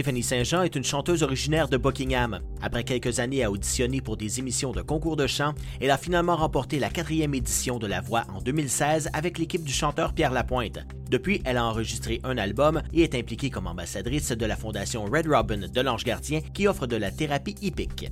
Stéphanie 0.00 0.22
Saint-Jean 0.22 0.62
est 0.62 0.76
une 0.76 0.82
chanteuse 0.82 1.22
originaire 1.22 1.68
de 1.68 1.76
Buckingham. 1.76 2.40
Après 2.62 2.84
quelques 2.84 3.20
années 3.20 3.44
à 3.44 3.50
auditionner 3.50 4.00
pour 4.00 4.16
des 4.16 4.38
émissions 4.38 4.72
de 4.72 4.80
concours 4.80 5.14
de 5.14 5.26
chant, 5.26 5.52
elle 5.78 5.90
a 5.90 5.98
finalement 5.98 6.36
remporté 6.36 6.78
la 6.78 6.88
quatrième 6.88 7.34
édition 7.34 7.78
de 7.78 7.86
La 7.86 8.00
Voix 8.00 8.24
en 8.34 8.40
2016 8.40 9.10
avec 9.12 9.36
l'équipe 9.36 9.62
du 9.62 9.74
chanteur 9.74 10.14
Pierre 10.14 10.32
Lapointe. 10.32 10.78
Depuis, 11.10 11.42
elle 11.44 11.58
a 11.58 11.66
enregistré 11.66 12.18
un 12.24 12.38
album 12.38 12.80
et 12.94 13.02
est 13.02 13.14
impliquée 13.14 13.50
comme 13.50 13.66
ambassadrice 13.66 14.32
de 14.32 14.46
la 14.46 14.56
fondation 14.56 15.04
Red 15.04 15.26
Robin 15.26 15.68
de 15.68 15.80
l'Ange 15.82 16.04
Gardien 16.04 16.40
qui 16.40 16.66
offre 16.66 16.86
de 16.86 16.96
la 16.96 17.10
thérapie 17.10 17.56
hippique. 17.60 18.08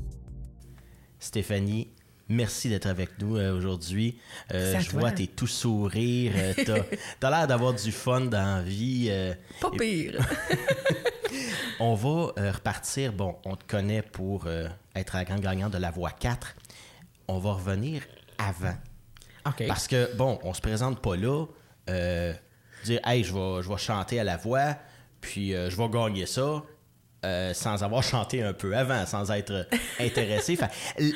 Stéphanie, 1.18 1.89
Merci 2.30 2.68
d'être 2.68 2.84
avec 2.84 3.09
nous 3.23 3.39
euh, 3.39 3.57
aujourd'hui. 3.57 4.18
Euh, 4.53 4.79
je 4.79 4.90
vois, 4.90 5.12
t'es 5.12 5.26
tout 5.26 5.46
sourire. 5.46 6.32
Euh, 6.36 6.53
t'as, 7.20 7.31
l'air 7.31 7.46
d'avoir 7.46 7.73
du 7.73 7.90
fun 7.90 8.20
dans 8.20 8.57
la 8.59 8.62
vie. 8.62 9.11
Pas 9.62 9.70
pire. 9.70 10.20
on 11.81 11.95
va 11.95 12.50
repartir. 12.53 13.13
Bon, 13.13 13.37
on 13.45 13.57
te 13.57 13.64
connaît 13.64 14.03
pour 14.03 14.46
être 14.95 15.17
la 15.17 15.25
grande 15.25 15.41
gagnante 15.41 15.73
de 15.73 15.79
la 15.79 15.91
voix 15.91 16.11
4. 16.11 16.57
On 17.29 17.39
va 17.39 17.53
revenir 17.53 18.03
avant. 18.39 18.77
Parce 19.67 19.89
que, 19.89 20.14
bon, 20.17 20.39
on 20.43 20.53
se 20.53 20.61
présente 20.61 21.01
pas 21.01 21.17
là. 21.17 21.46
dire, 22.85 23.01
hey, 23.04 23.25
je 23.25 23.32
vais, 23.32 23.63
je 23.63 23.68
vais 23.68 23.79
chanter 23.79 24.21
à 24.21 24.25
la 24.25 24.37
voix, 24.37 24.77
puis 25.21 25.53
je 25.53 25.77
vais 25.77 25.89
gagner 25.89 26.27
ça. 26.27 26.63
Euh, 27.25 27.53
sans 27.53 27.82
avoir 27.82 28.03
chanté 28.04 28.45
un 28.45 28.53
peu 28.53 28.76
avant, 28.76 29.04
sans 29.04 29.32
être 29.32 29.67
intéressé. 29.99 30.57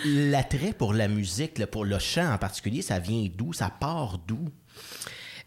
L'attrait 0.05 0.73
pour 0.73 0.95
la 0.95 1.07
musique, 1.07 1.65
pour 1.67 1.85
le 1.85 1.99
chant 2.01 2.33
en 2.33 2.39
particulier, 2.39 2.83
ça 2.83 2.99
vient 2.99 3.29
d'où? 3.33 3.53
Ça 3.53 3.71
part 3.71 4.19
d'où? 4.19 4.49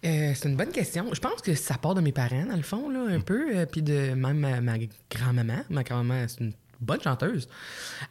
Euh, 0.05 0.33
c'est 0.35 0.47
une 0.47 0.55
bonne 0.55 0.71
question. 0.71 1.13
Je 1.13 1.19
pense 1.19 1.41
que 1.41 1.55
ça 1.55 1.77
part 1.77 1.95
de 1.95 2.01
mes 2.01 2.11
parents, 2.11 2.45
dans 2.45 2.55
le 2.55 2.61
fond, 2.61 2.89
là, 2.89 2.99
un 3.09 3.19
mm. 3.19 3.23
peu, 3.23 3.55
euh, 3.55 3.65
puis 3.65 3.81
de 3.81 4.13
même 4.13 4.37
ma, 4.37 4.61
ma 4.61 4.77
grand-maman. 5.09 5.63
Ma 5.69 5.83
grand-maman, 5.83 6.25
c'est 6.27 6.41
une 6.41 6.53
bonne 6.85 7.01
chanteuse. 7.01 7.47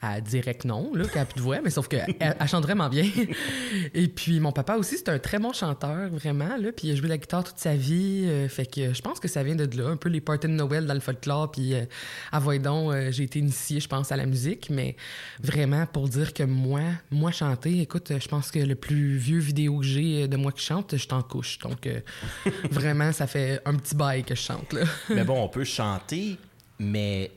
Elle 0.03 0.22
dirait 0.22 0.55
que 0.55 0.67
non, 0.67 0.94
là, 0.94 1.05
qu'elle 1.06 1.22
a 1.22 1.25
plus 1.25 1.36
de 1.36 1.42
voix, 1.42 1.61
mais 1.62 1.70
sauf 1.70 1.89
qu'elle 1.89 2.14
elle 2.19 2.48
chante 2.48 2.64
vraiment 2.64 2.89
bien. 2.89 3.08
Et 3.94 4.08
puis, 4.08 4.41
mon 4.41 4.53
papa 4.53 4.77
aussi, 4.77 4.97
c'est 4.98 5.08
un 5.08 5.19
très 5.19 5.39
bon 5.39 5.53
chanteur, 5.53 6.11
vraiment, 6.11 6.56
là, 6.56 6.72
puis 6.72 6.89
il 6.89 6.92
a 6.92 6.97
joué 6.97 7.08
la 7.08 7.19
guitare 7.19 7.45
toute 7.45 7.58
sa 7.58 7.75
vie. 7.75 8.25
Euh, 8.27 8.48
fait 8.48 8.67
que 8.67 8.92
je 8.92 9.02
pense 9.02 9.20
que 9.20 9.28
ça 9.28 9.42
vient 9.42 9.55
de 9.55 9.69
là, 9.77 9.89
un 9.89 9.97
peu 9.97 10.08
les 10.08 10.20
parties 10.20 10.48
de 10.48 10.52
Noël 10.52 10.86
dans 10.86 10.95
le 10.95 11.00
folklore, 11.00 11.50
puis 11.50 11.75
euh, 11.75 11.84
à 12.33 12.39
Voidon, 12.39 12.91
euh, 12.91 13.11
j'ai 13.11 13.25
été 13.25 13.39
initiée, 13.39 13.80
je 13.80 13.89
pense, 13.89 14.12
à 14.12 14.17
la 14.17 14.27
musique, 14.27 14.70
mais 14.70 14.97
vraiment, 15.42 15.86
pour 15.86 16.08
dire 16.08 16.33
que 16.34 16.42
moi, 16.42 16.83
moi 17.11 17.30
chanter, 17.30 17.80
écoute, 17.80 18.12
je 18.19 18.28
pense 18.28 18.50
que 18.50 18.58
le 18.58 18.75
plus 18.75 19.17
vieux 19.17 19.39
vidéo 19.39 19.78
que 19.78 19.86
j'ai 19.86 20.28
de 20.28 20.36
moi 20.36 20.52
qui 20.52 20.64
chante, 20.64 20.97
je 20.97 21.06
t'en 21.06 21.22
couche. 21.22 21.58
Donc, 21.58 21.89
vraiment, 22.70 23.12
ça 23.12 23.27
fait 23.27 23.61
un 23.64 23.75
petit 23.75 23.95
bail 23.95 24.25
que 24.25 24.34
je 24.34 24.41
chante, 24.41 24.72
là. 24.72 24.83
mais 25.08 25.25
bon, 25.25 25.42
on 25.42 25.48
peut 25.55 25.64
chanter, 25.64 26.39
mais 26.78 27.30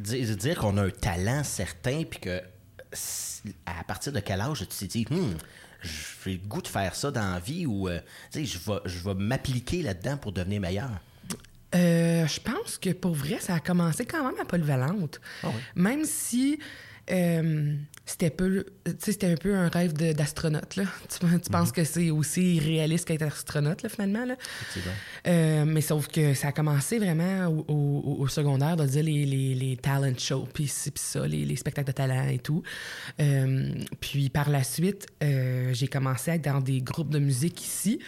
dire 0.00 0.58
qu'on 0.58 0.76
a 0.76 0.84
un 0.84 0.90
talent 0.90 1.44
certain, 1.44 2.04
puis 2.04 2.20
que 2.20 2.40
à 3.66 3.84
partir 3.84 4.12
de 4.12 4.20
quel 4.20 4.40
âge 4.40 4.58
tu 4.60 4.66
t'es 4.66 4.86
dit, 4.86 5.06
hmm, 5.10 5.34
j'ai 5.82 6.32
le 6.32 6.48
goût 6.48 6.62
de 6.62 6.68
faire 6.68 6.94
ça 6.94 7.10
dans 7.10 7.32
la 7.32 7.40
vie 7.40 7.66
ou 7.66 7.88
euh, 7.88 8.00
je 8.34 8.40
vais, 8.40 8.80
je 8.84 8.98
vais 8.98 9.14
m'appliquer 9.14 9.82
là-dedans 9.82 10.16
pour 10.16 10.32
devenir 10.32 10.60
meilleur? 10.60 10.90
Euh, 11.74 12.26
je 12.26 12.40
pense 12.40 12.78
que 12.78 12.90
pour 12.90 13.14
vrai, 13.14 13.38
ça 13.40 13.54
a 13.54 13.60
commencé 13.60 14.04
quand 14.04 14.24
même 14.24 14.40
à 14.40 14.44
polyvalente. 14.44 15.20
Ah 15.42 15.48
même 15.76 16.04
si 16.04 16.58
euh, 17.10 17.74
c'était 18.06 18.30
peu 18.30 18.66
c'était 18.98 19.32
un 19.32 19.36
peu 19.36 19.54
un 19.54 19.68
rêve 19.68 19.92
d'astronaute 19.92 20.76
là 20.76 20.84
tu, 21.08 21.50
penses 21.50 21.68
mhm. 21.68 21.72
que 21.72 21.84
c'est 21.84 22.10
aussi 22.10 22.58
réaliste 22.60 23.06
qu'être 23.06 23.22
astronaute 23.22 23.82
là, 23.82 23.88
finalement 23.88 24.24
là. 24.24 24.36
Euh, 25.26 25.64
mais 25.64 25.80
sauf 25.80 26.08
que 26.08 26.34
ça 26.34 26.48
a 26.48 26.52
commencé 26.52 26.98
vraiment 26.98 27.48
au, 27.68 28.26
secondaire 28.28 28.76
de 28.76 28.86
dire 28.86 29.02
les, 29.02 29.26
les, 29.26 29.54
les 29.54 29.76
talent 29.76 30.16
shows 30.16 30.48
puis 30.52 30.68
ça 30.68 31.26
les, 31.26 31.44
les, 31.44 31.56
spectacles 31.56 31.88
de 31.88 31.92
talent 31.92 32.28
et 32.28 32.38
tout 32.38 32.62
euh, 33.20 33.72
puis 34.00 34.28
par 34.28 34.50
la 34.50 34.62
suite 34.62 35.06
j'ai 35.20 35.88
commencé 35.88 36.30
à 36.30 36.34
être 36.34 36.44
dans 36.44 36.60
des 36.60 36.80
groupes 36.80 37.10
de 37.10 37.18
musique 37.18 37.60
ici 37.62 38.00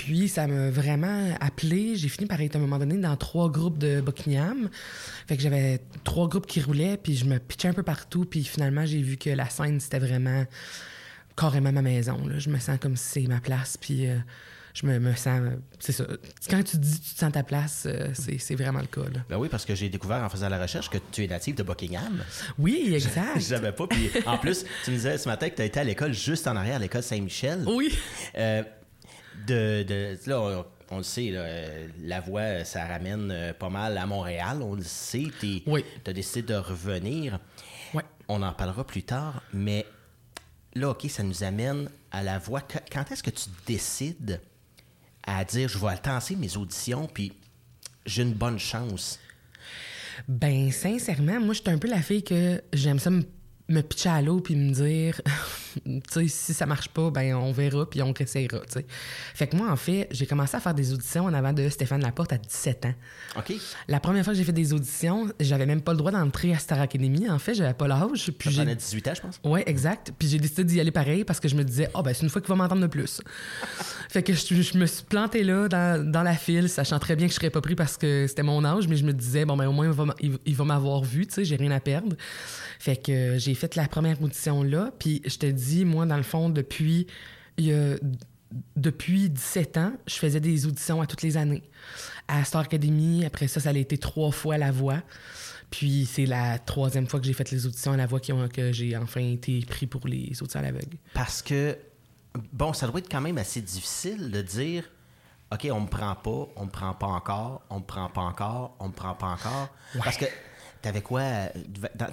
puis 0.00 0.30
ça 0.30 0.46
m'a 0.46 0.70
vraiment 0.70 1.28
appelé. 1.40 1.94
J'ai 1.94 2.08
fini 2.08 2.26
par 2.26 2.40
être 2.40 2.56
à 2.56 2.58
un 2.58 2.62
moment 2.62 2.78
donné 2.78 2.96
dans 2.96 3.14
trois 3.16 3.50
groupes 3.50 3.76
de 3.76 4.00
Buckingham. 4.00 4.70
Fait 5.26 5.36
que 5.36 5.42
j'avais 5.42 5.78
trois 6.04 6.26
groupes 6.26 6.46
qui 6.46 6.62
roulaient, 6.62 6.96
puis 6.96 7.14
je 7.14 7.26
me 7.26 7.38
pitchais 7.38 7.68
un 7.68 7.74
peu 7.74 7.82
partout. 7.82 8.24
Puis 8.24 8.42
finalement, 8.44 8.86
j'ai 8.86 9.02
vu 9.02 9.18
que 9.18 9.28
la 9.28 9.50
scène, 9.50 9.78
c'était 9.78 9.98
vraiment 9.98 10.46
carrément 11.36 11.70
ma 11.70 11.82
maison. 11.82 12.18
Je 12.38 12.48
me 12.48 12.58
sens 12.58 12.78
comme 12.80 12.96
si 12.96 13.20
c'est 13.20 13.28
ma 13.28 13.40
place. 13.40 13.76
Puis 13.76 14.08
euh, 14.08 14.16
je 14.72 14.86
me, 14.86 15.14
sens. 15.16 15.42
C'est 15.78 15.92
ça. 15.92 16.06
Quand 16.48 16.62
tu 16.62 16.78
dis 16.78 16.98
que 16.98 17.04
tu 17.04 17.14
te 17.14 17.18
sens 17.18 17.32
ta 17.32 17.42
place, 17.42 17.86
euh, 17.86 18.08
c'est 18.14 18.54
vraiment 18.54 18.80
le 18.80 18.86
cas. 18.86 19.02
Ben 19.28 19.36
oui, 19.36 19.50
parce 19.50 19.66
que 19.66 19.74
j'ai 19.74 19.90
découvert 19.90 20.24
en 20.24 20.30
faisant 20.30 20.48
la 20.48 20.62
recherche 20.62 20.88
que 20.88 20.98
tu 21.12 21.24
es 21.24 21.26
native 21.26 21.56
de 21.56 21.62
Buckingham. 21.62 22.24
Oui, 22.58 22.90
exact. 22.94 23.32
je 23.36 23.40
savais 23.40 23.72
pas. 23.72 23.86
Puis 23.86 24.10
en 24.24 24.38
plus, 24.38 24.64
tu 24.82 24.92
me 24.92 24.96
disais 24.96 25.18
ce 25.18 25.28
matin 25.28 25.50
que 25.50 25.56
tu 25.56 25.60
as 25.60 25.66
été 25.66 25.78
à 25.78 25.84
l'école 25.84 26.14
juste 26.14 26.48
en 26.48 26.56
arrière, 26.56 26.76
à 26.76 26.78
l'école 26.78 27.02
Saint-Michel. 27.02 27.64
Oui. 27.66 27.94
Euh, 28.38 28.62
de, 29.46 30.18
là, 30.28 30.64
on, 30.90 30.98
le 30.98 31.02
sait, 31.02 31.34
la 32.00 32.20
voix, 32.20 32.64
ça 32.64 32.86
ramène 32.86 33.30
euh, 33.30 33.52
pas 33.52 33.68
mal 33.68 33.96
à 33.98 34.06
Montréal. 34.06 34.60
On 34.62 34.74
le 34.74 34.82
sait. 34.82 35.26
Tu 35.40 35.62
as 36.06 36.12
décidé 36.12 36.42
de 36.42 36.54
revenir. 36.54 37.38
On 38.28 38.42
en 38.42 38.52
parlera 38.52 38.86
plus 38.86 39.02
tard. 39.02 39.42
Mais 39.52 39.86
là, 40.74 40.90
OK, 40.90 41.06
ça 41.08 41.22
nous 41.22 41.42
amène 41.42 41.90
à 42.12 42.22
la 42.22 42.38
voix. 42.38 42.62
Quand 42.92 43.10
est-ce 43.10 43.22
que 43.22 43.30
tu 43.30 43.50
décides 43.66 44.40
à 45.24 45.44
dire 45.44 45.68
je 45.68 45.78
vais 45.78 45.88
attendre 45.88 46.24
mes 46.38 46.56
auditions, 46.56 47.08
puis 47.12 47.32
j'ai 48.06 48.22
une 48.22 48.34
bonne 48.34 48.58
chance? 48.58 49.18
Ben, 50.28 50.70
sincèrement, 50.70 51.40
moi, 51.40 51.54
je 51.54 51.60
suis 51.60 51.70
un 51.70 51.78
peu 51.78 51.88
la 51.88 52.02
fille 52.02 52.22
que 52.22 52.62
j'aime 52.72 52.98
ça 52.98 53.10
me 53.10 53.24
me 53.70 53.82
pitcher 53.82 54.08
à 54.08 54.20
l'eau 54.20 54.40
puis 54.40 54.56
me 54.56 54.72
dire 54.72 55.20
tu 55.74 56.00
sais 56.10 56.28
si 56.28 56.54
ça 56.54 56.66
marche 56.66 56.88
pas 56.88 57.10
ben 57.10 57.34
on 57.36 57.52
verra 57.52 57.88
puis 57.88 58.02
on 58.02 58.12
essaiera 58.12 58.58
tu 58.60 58.72
sais. 58.72 58.86
Fait 59.34 59.46
que 59.46 59.56
moi 59.56 59.70
en 59.70 59.76
fait 59.76 60.08
j'ai 60.10 60.26
commencé 60.26 60.56
à 60.56 60.60
faire 60.60 60.74
des 60.74 60.92
auditions 60.92 61.24
en 61.24 61.34
avant 61.34 61.52
de 61.52 61.68
Stéphane 61.68 62.02
Laporte 62.02 62.32
à 62.32 62.38
17 62.38 62.86
ans. 62.86 62.94
OK. 63.38 63.52
La 63.88 64.00
première 64.00 64.24
fois 64.24 64.32
que 64.32 64.38
j'ai 64.38 64.44
fait 64.44 64.52
des 64.52 64.72
auditions 64.72 65.28
j'avais 65.38 65.66
même 65.66 65.80
pas 65.80 65.92
le 65.92 65.98
droit 65.98 66.10
d'entrer 66.10 66.52
à 66.52 66.58
Star 66.58 66.80
Academy 66.80 67.30
en 67.30 67.38
fait 67.38 67.54
j'avais 67.54 67.74
pas 67.74 67.86
l'âge 67.86 68.32
puis 68.38 68.50
j'ai 68.50 68.64
18 68.64 69.08
ans 69.08 69.14
je 69.14 69.20
pense. 69.20 69.40
Ouais 69.44 69.62
exact. 69.66 70.12
Puis 70.18 70.28
j'ai 70.28 70.38
décidé 70.38 70.64
d'y 70.64 70.80
aller 70.80 70.90
pareil 70.90 71.24
parce 71.24 71.38
que 71.38 71.48
je 71.48 71.54
me 71.54 71.62
disais 71.62 71.88
oh 71.94 72.02
ben 72.02 72.12
c'est 72.12 72.24
une 72.24 72.30
fois 72.30 72.40
qu'il 72.40 72.48
va 72.48 72.56
m'entendre 72.56 72.82
de 72.82 72.88
plus. 72.88 73.20
Fait 74.08 74.24
que 74.24 74.32
je, 74.32 74.76
me 74.76 74.86
suis 74.86 75.04
planté 75.04 75.44
là 75.44 75.68
dans, 75.68 76.10
dans, 76.10 76.24
la 76.24 76.34
file 76.34 76.68
sachant 76.68 76.98
très 76.98 77.14
bien 77.14 77.28
que 77.28 77.32
je 77.32 77.36
serais 77.36 77.50
pas 77.50 77.60
pris 77.60 77.76
parce 77.76 77.96
que 77.96 78.26
c'était 78.26 78.42
mon 78.42 78.64
âge 78.64 78.88
mais 78.88 78.96
je 78.96 79.04
me 79.04 79.12
disais 79.12 79.44
bon 79.44 79.56
ben 79.56 79.68
au 79.68 79.72
moins 79.72 79.86
il 79.86 79.92
va, 79.92 80.38
il 80.44 80.54
va 80.56 80.64
m'avoir 80.64 81.04
vu 81.04 81.28
tu 81.28 81.34
sais 81.34 81.44
j'ai 81.44 81.56
rien 81.56 81.70
à 81.70 81.78
perdre. 81.78 82.16
Fait 82.80 82.96
que 82.96 83.36
j'ai 83.38 83.54
fait 83.60 83.76
la 83.76 83.86
première 83.86 84.20
audition 84.22 84.62
là, 84.62 84.92
puis 84.98 85.22
je 85.24 85.36
te 85.36 85.46
dis, 85.46 85.84
moi, 85.84 86.06
dans 86.06 86.16
le 86.16 86.22
fond, 86.22 86.48
depuis, 86.48 87.06
depuis 88.76 89.30
17 89.30 89.76
ans, 89.76 89.92
je 90.06 90.14
faisais 90.14 90.40
des 90.40 90.66
auditions 90.66 91.00
à 91.00 91.06
toutes 91.06 91.22
les 91.22 91.36
années. 91.36 91.62
À 92.28 92.44
Star 92.44 92.62
Academy, 92.62 93.24
après 93.24 93.48
ça, 93.48 93.60
ça 93.60 93.70
a 93.70 93.72
été 93.74 93.98
trois 93.98 94.30
fois 94.30 94.58
la 94.58 94.72
voix. 94.72 95.02
Puis 95.70 96.06
c'est 96.06 96.26
la 96.26 96.58
troisième 96.58 97.06
fois 97.06 97.20
que 97.20 97.26
j'ai 97.26 97.32
fait 97.32 97.50
les 97.50 97.66
auditions 97.66 97.92
à 97.92 97.96
la 97.96 98.06
voix 98.06 98.18
qui 98.18 98.32
ont, 98.32 98.48
que 98.48 98.72
j'ai 98.72 98.96
enfin 98.96 99.20
été 99.20 99.60
pris 99.60 99.86
pour 99.86 100.08
les 100.08 100.32
auditions 100.40 100.58
à 100.58 100.62
l'aveugle. 100.62 100.96
Parce 101.14 101.42
que, 101.42 101.76
bon, 102.52 102.72
ça 102.72 102.88
doit 102.88 102.98
être 102.98 103.10
quand 103.10 103.20
même 103.20 103.38
assez 103.38 103.60
difficile 103.60 104.30
de 104.30 104.42
dire 104.42 104.84
OK, 105.52 105.68
on 105.72 105.80
me 105.80 105.86
prend 105.88 106.14
pas, 106.14 106.48
on 106.56 106.64
me 106.64 106.70
prend 106.70 106.94
pas 106.94 107.06
encore, 107.06 107.62
on 107.70 107.80
me 107.80 107.84
prend 107.84 108.08
pas 108.08 108.20
encore, 108.20 108.76
on 108.78 108.88
me 108.88 108.92
prend 108.92 109.14
pas 109.14 109.28
encore. 109.28 109.68
Parce 110.02 110.16
que 110.16 110.26
T'avais 110.82 111.02
quoi? 111.02 111.22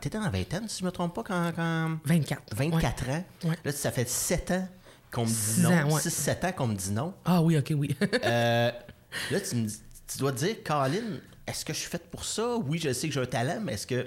T'étais 0.02 0.18
dans 0.18 0.26
la 0.26 0.30
vingtaine, 0.30 0.68
si 0.68 0.80
je 0.82 0.86
me 0.86 0.92
trompe 0.92 1.16
pas, 1.16 1.24
quand. 1.24 1.52
quand... 1.56 1.98
24. 2.06 2.42
24 2.56 3.10
ans? 3.10 3.24
Là, 3.64 3.72
ça 3.72 3.92
fait 3.92 4.08
7 4.10 4.52
ans 4.52 4.68
qu'on 5.12 5.26
me 5.26 5.30
dit 5.30 5.62
non. 5.62 5.98
6-7 5.98 6.46
ans 6.48 6.52
qu'on 6.52 6.68
me 6.68 6.76
dit 6.76 6.92
non. 6.92 7.14
Ah 7.24 7.42
oui, 7.42 7.58
ok, 7.58 7.74
oui. 7.78 7.96
euh, 8.02 8.72
là, 9.32 9.40
tu, 9.40 9.56
me, 9.56 9.68
tu 9.70 10.18
dois 10.18 10.34
te 10.34 10.40
dire, 10.40 10.64
Caroline, 10.64 11.22
est-ce 11.46 11.64
que 11.64 11.74
je 11.74 11.80
suis 11.80 11.90
faite 11.90 12.10
pour 12.12 12.26
ça? 12.26 12.58
Oui, 12.58 12.78
je 12.78 12.92
sais 12.92 13.08
que 13.08 13.14
j'ai 13.14 13.22
un 13.22 13.26
talent, 13.26 13.60
mais 13.62 13.74
est-ce 13.74 13.88
que. 13.88 14.06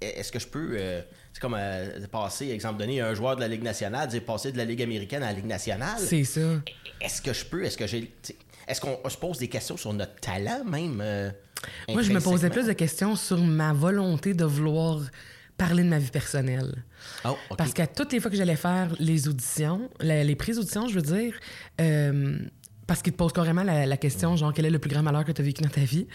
Est-ce 0.00 0.30
que 0.32 0.38
je 0.38 0.46
peux. 0.46 0.72
Euh, 0.74 1.00
c'est 1.32 1.40
comme 1.40 1.56
euh, 1.58 2.06
passer, 2.10 2.48
exemple 2.50 2.78
donné, 2.78 3.00
un 3.00 3.14
joueur 3.14 3.36
de 3.36 3.40
la 3.40 3.48
Ligue 3.48 3.62
nationale, 3.62 4.08
dire 4.08 4.24
passer 4.24 4.52
de 4.52 4.58
la 4.58 4.64
Ligue 4.64 4.82
américaine 4.82 5.22
à 5.22 5.26
la 5.26 5.32
Ligue 5.32 5.46
nationale? 5.46 5.98
C'est 5.98 6.24
ça. 6.24 6.40
Est-ce 7.00 7.22
que 7.22 7.32
je 7.32 7.44
peux? 7.46 7.64
Est-ce 7.64 7.78
que 7.78 7.86
j'ai. 7.86 8.12
Est-ce 8.66 8.80
qu'on 8.80 9.08
se 9.08 9.16
pose 9.16 9.38
des 9.38 9.48
questions 9.48 9.76
sur 9.76 9.92
notre 9.92 10.16
talent 10.16 10.64
même? 10.64 11.02
Moi, 11.88 12.02
je 12.02 12.12
me 12.12 12.20
posais 12.20 12.50
plus 12.50 12.66
de 12.66 12.72
questions 12.72 13.16
sur 13.16 13.38
ma 13.38 13.72
volonté 13.72 14.34
de 14.34 14.44
vouloir 14.44 15.00
parler 15.56 15.82
de 15.82 15.88
ma 15.88 15.98
vie 15.98 16.10
personnelle. 16.10 16.84
Oh, 17.24 17.36
Parce 17.58 17.74
qu'à 17.74 17.86
toutes 17.86 18.12
les 18.12 18.20
fois 18.20 18.30
que 18.30 18.36
j'allais 18.36 18.56
faire 18.56 18.88
les 18.98 19.28
auditions, 19.28 19.90
les 20.00 20.34
prises 20.34 20.56
d'audition, 20.56 20.88
je 20.88 20.94
veux 20.94 21.02
dire, 21.02 21.34
euh, 21.80 22.38
parce 22.86 23.02
qu'ils 23.02 23.12
te 23.12 23.18
posent 23.18 23.32
carrément 23.32 23.62
la, 23.62 23.96
question, 23.98 24.36
genre, 24.36 24.54
quel 24.54 24.64
est 24.64 24.70
le 24.70 24.78
plus 24.78 24.90
grand 24.90 25.02
malheur 25.02 25.24
que 25.24 25.32
tu 25.32 25.42
as 25.42 25.44
vécu 25.44 25.62
dans 25.62 25.68
ta 25.68 25.82
vie? 25.82 26.06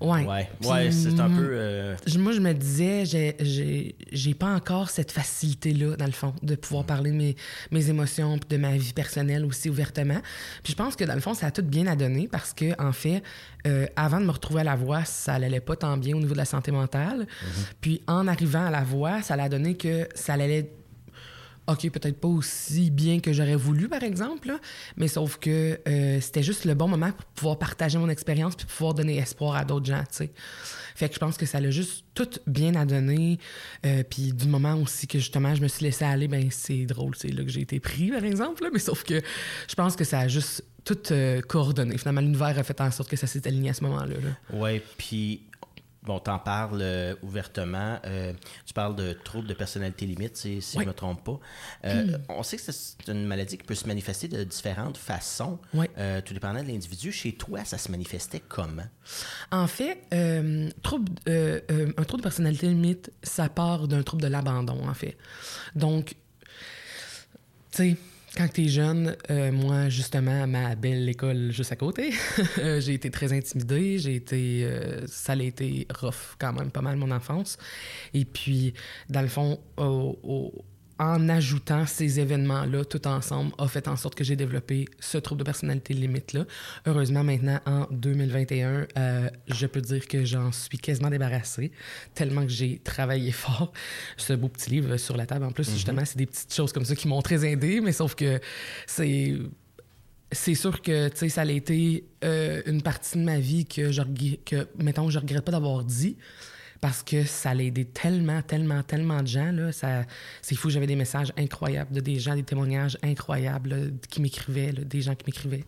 Ouais. 0.00 0.26
Ouais, 0.64 0.90
c'est 0.90 1.18
un 1.20 1.28
mm, 1.28 1.36
peu. 1.36 1.48
euh, 1.52 1.96
Moi, 2.18 2.32
je 2.32 2.40
me 2.40 2.52
disais, 2.52 3.04
j'ai- 3.06 4.34
pas 4.34 4.48
encore 4.54 4.90
cette 4.90 5.12
facilité-là, 5.12 5.96
dans 5.96 6.06
le 6.06 6.12
fond, 6.12 6.34
de 6.42 6.56
pouvoir 6.56 6.84
parler 6.84 7.10
de 7.12 7.16
mes, 7.16 7.36
mes 7.70 7.88
émotions 7.88 8.38
puis 8.38 8.48
de 8.48 8.60
ma 8.60 8.76
vie 8.76 8.92
personnelle 8.92 9.44
aussi 9.44 9.70
ouvertement. 9.70 10.20
Puis 10.62 10.72
je 10.72 10.76
pense 10.76 10.96
que, 10.96 11.04
dans 11.04 11.14
le 11.14 11.20
fond, 11.20 11.34
ça 11.34 11.46
a 11.46 11.50
tout 11.50 11.62
bien 11.62 11.86
à 11.86 11.94
donner 11.94 12.26
parce 12.26 12.52
que, 12.52 12.80
en 12.82 12.92
fait, 12.92 13.22
euh, 13.66 13.86
avant 13.96 14.20
de 14.20 14.26
me 14.26 14.30
retrouver 14.32 14.62
à 14.62 14.64
la 14.64 14.76
voix, 14.76 15.04
ça 15.04 15.34
allait 15.34 15.60
pas 15.60 15.76
tant 15.76 15.96
bien 15.96 16.16
au 16.16 16.20
niveau 16.20 16.32
de 16.32 16.38
la 16.38 16.44
santé 16.44 16.72
mentale. 16.72 17.26
Puis 17.80 18.02
en 18.06 18.26
arrivant 18.26 18.66
à 18.66 18.70
la 18.70 18.82
voix, 18.82 19.22
ça 19.22 19.34
a 19.34 19.48
donné 19.48 19.76
que 19.76 20.08
ça 20.14 20.34
allait 20.34 20.70
OK, 21.66 21.90
peut-être 21.90 22.20
pas 22.20 22.28
aussi 22.28 22.90
bien 22.90 23.20
que 23.20 23.32
j'aurais 23.32 23.56
voulu, 23.56 23.88
par 23.88 24.02
exemple, 24.02 24.52
mais 24.96 25.08
sauf 25.08 25.38
que 25.38 25.80
euh, 25.88 26.20
c'était 26.20 26.42
juste 26.42 26.66
le 26.66 26.74
bon 26.74 26.88
moment 26.88 27.10
pour 27.12 27.24
pouvoir 27.26 27.58
partager 27.58 27.96
mon 27.98 28.08
expérience 28.10 28.54
puis 28.54 28.66
pouvoir 28.66 28.92
donner 28.92 29.16
espoir 29.16 29.56
à 29.56 29.64
d'autres 29.64 29.86
gens, 29.86 30.02
tu 30.02 30.16
sais. 30.16 30.30
Fait 30.94 31.08
que 31.08 31.14
je 31.14 31.18
pense 31.18 31.36
que 31.36 31.46
ça 31.46 31.60
l'a 31.60 31.70
juste 31.70 32.04
tout 32.14 32.28
bien 32.46 32.74
à 32.74 32.84
donner. 32.84 33.38
euh, 33.86 34.02
puis 34.08 34.32
du 34.32 34.46
moment 34.46 34.74
aussi 34.76 35.06
que 35.06 35.18
justement 35.18 35.54
je 35.54 35.62
me 35.62 35.68
suis 35.68 35.84
laissé 35.84 36.04
aller, 36.04 36.28
ben 36.28 36.48
c'est 36.50 36.84
drôle, 36.84 37.14
c'est 37.16 37.28
là 37.28 37.42
que 37.42 37.50
j'ai 37.50 37.62
été 37.62 37.80
pris, 37.80 38.10
par 38.10 38.24
exemple, 38.24 38.68
mais 38.72 38.78
sauf 38.78 39.02
que 39.02 39.20
je 39.68 39.74
pense 39.74 39.96
que 39.96 40.04
ça 40.04 40.20
a 40.20 40.28
juste 40.28 40.64
tout 40.84 40.98
euh, 41.12 41.40
coordonné. 41.40 41.96
Finalement, 41.96 42.20
l'univers 42.20 42.58
a 42.58 42.62
fait 42.62 42.78
en 42.80 42.90
sorte 42.90 43.08
que 43.08 43.16
ça 43.16 43.26
s'est 43.26 43.46
aligné 43.48 43.70
à 43.70 43.74
ce 43.74 43.82
moment-là. 43.84 44.14
là. 44.22 44.56
Ouais, 44.58 44.82
puis 44.98 45.40
bon, 46.04 46.18
t'en 46.18 46.38
parles 46.38 46.80
euh, 46.82 47.14
ouvertement. 47.22 47.98
Euh, 48.04 48.32
tu 48.66 48.74
parles 48.74 48.94
de 48.96 49.12
troubles 49.12 49.48
de 49.48 49.54
personnalité 49.54 50.06
limite, 50.06 50.36
si, 50.36 50.60
si 50.62 50.76
Oui. 50.78 50.84
je 50.84 50.88
me 50.88 50.94
trompe 50.94 51.24
pas. 51.24 51.40
Euh, 51.86 52.18
On 52.28 52.42
sait 52.42 52.56
que 52.56 52.62
c'est 52.70 53.08
une 53.08 53.26
maladie 53.26 53.56
qui 53.58 53.64
peut 53.64 53.74
se 53.74 53.86
manifester 53.86 54.28
de 54.28 54.44
différentes 54.44 54.96
façons, 54.96 55.58
Oui. 55.72 55.86
tout 56.24 56.34
dépendant 56.34 56.62
de 56.62 56.68
l'individu. 56.68 57.12
Chez 57.12 57.32
toi, 57.32 57.64
ça 57.64 57.78
se 57.78 57.90
manifestait 57.90 58.40
comment? 58.40 58.86
En 59.50 59.66
fait, 59.66 59.98
trouble, 60.82 61.12
un 61.26 62.02
trouble 62.04 62.22
de 62.22 62.28
personnalité 62.28 62.66
limite, 62.68 63.10
ça 63.22 63.48
part 63.48 63.88
d'un 63.88 64.02
trouble 64.02 64.22
de 64.22 64.28
l'abandon, 64.28 64.86
en 64.88 64.94
fait. 64.94 65.16
Donc, 65.74 66.14
tu 67.72 67.76
sais, 67.90 67.96
quand 68.36 68.48
t'es 68.48 68.68
jeune, 68.68 69.16
euh, 69.30 69.52
moi, 69.52 69.88
justement, 69.88 70.46
ma 70.46 70.74
belle 70.74 71.08
école 71.08 71.52
juste 71.52 71.72
à 71.72 71.76
côté, 71.76 72.12
euh, 72.58 72.80
j'ai 72.80 72.94
été 72.94 73.10
très 73.10 73.32
intimidée, 73.32 73.98
j'ai 73.98 74.16
été... 74.16 74.64
euh, 74.64 75.06
ça 75.06 75.34
a 75.34 75.36
été 75.36 75.86
rough 76.00 76.36
quand 76.38 76.52
même, 76.52 76.70
pas 76.70 76.80
mal, 76.82 76.96
mon 76.96 77.10
enfance. 77.10 77.58
Et 78.12 78.24
puis, 78.24 78.74
dans 79.08 79.22
le 79.22 79.28
fond, 79.28 79.60
au- 79.76 80.18
au- 80.22 80.64
en 80.98 81.28
ajoutant 81.28 81.86
ces 81.86 82.20
événements-là 82.20 82.84
tout 82.84 83.06
ensemble, 83.06 83.52
a 83.58 83.66
fait 83.66 83.88
en 83.88 83.96
sorte 83.96 84.14
que 84.14 84.24
j'ai 84.24 84.36
développé 84.36 84.86
ce 85.00 85.18
trouble 85.18 85.40
de 85.40 85.44
personnalité 85.44 85.94
limite-là. 85.94 86.44
Heureusement, 86.86 87.24
maintenant, 87.24 87.60
en 87.66 87.86
2021, 87.90 88.86
euh, 88.96 89.30
je 89.48 89.66
peux 89.66 89.80
dire 89.80 90.06
que 90.06 90.24
j'en 90.24 90.52
suis 90.52 90.78
quasiment 90.78 91.10
débarrassée, 91.10 91.72
tellement 92.14 92.42
que 92.42 92.52
j'ai 92.52 92.78
travaillé 92.78 93.32
fort. 93.32 93.72
Ce 94.16 94.32
beau 94.32 94.48
petit 94.48 94.70
livre 94.70 94.96
sur 94.96 95.16
la 95.16 95.26
table, 95.26 95.44
en 95.44 95.52
plus, 95.52 95.70
justement, 95.70 96.04
c'est 96.04 96.18
des 96.18 96.26
petites 96.26 96.54
choses 96.54 96.72
comme 96.72 96.84
ça 96.84 96.94
qui 96.94 97.08
m'ont 97.08 97.22
très 97.22 97.44
aidé, 97.44 97.80
mais 97.80 97.92
sauf 97.92 98.14
que 98.14 98.40
c'est 98.86 99.34
c'est 100.32 100.54
sûr 100.54 100.82
que, 100.82 101.08
tu 101.08 101.16
sais, 101.16 101.28
ça 101.28 101.42
a 101.42 101.44
été 101.46 102.04
euh, 102.24 102.60
une 102.66 102.82
partie 102.82 103.18
de 103.18 103.22
ma 103.22 103.38
vie 103.38 103.66
que, 103.66 103.92
je, 103.92 104.02
que 104.44 104.66
mettons, 104.78 105.08
je 105.08 105.18
regrette 105.18 105.44
pas 105.44 105.52
d'avoir 105.52 105.84
dit 105.84 106.16
parce 106.84 107.02
que 107.02 107.24
ça 107.24 107.48
a 107.52 107.54
aidé 107.54 107.86
tellement, 107.86 108.42
tellement, 108.42 108.82
tellement 108.82 109.22
de 109.22 109.26
gens. 109.26 109.50
Là, 109.52 109.72
ça, 109.72 110.04
c'est 110.42 110.54
fou, 110.54 110.68
j'avais 110.68 110.86
des 110.86 110.96
messages 110.96 111.32
incroyables 111.38 111.90
de 111.94 112.00
des 112.00 112.18
gens, 112.20 112.34
des 112.34 112.42
témoignages 112.42 112.98
incroyables 113.02 113.70
là, 113.70 113.76
qui 114.10 114.20
m'écrivaient, 114.20 114.70
là, 114.70 114.84
des 114.84 115.00
gens 115.00 115.14
qui 115.14 115.24
m'écrivaient. 115.26 115.64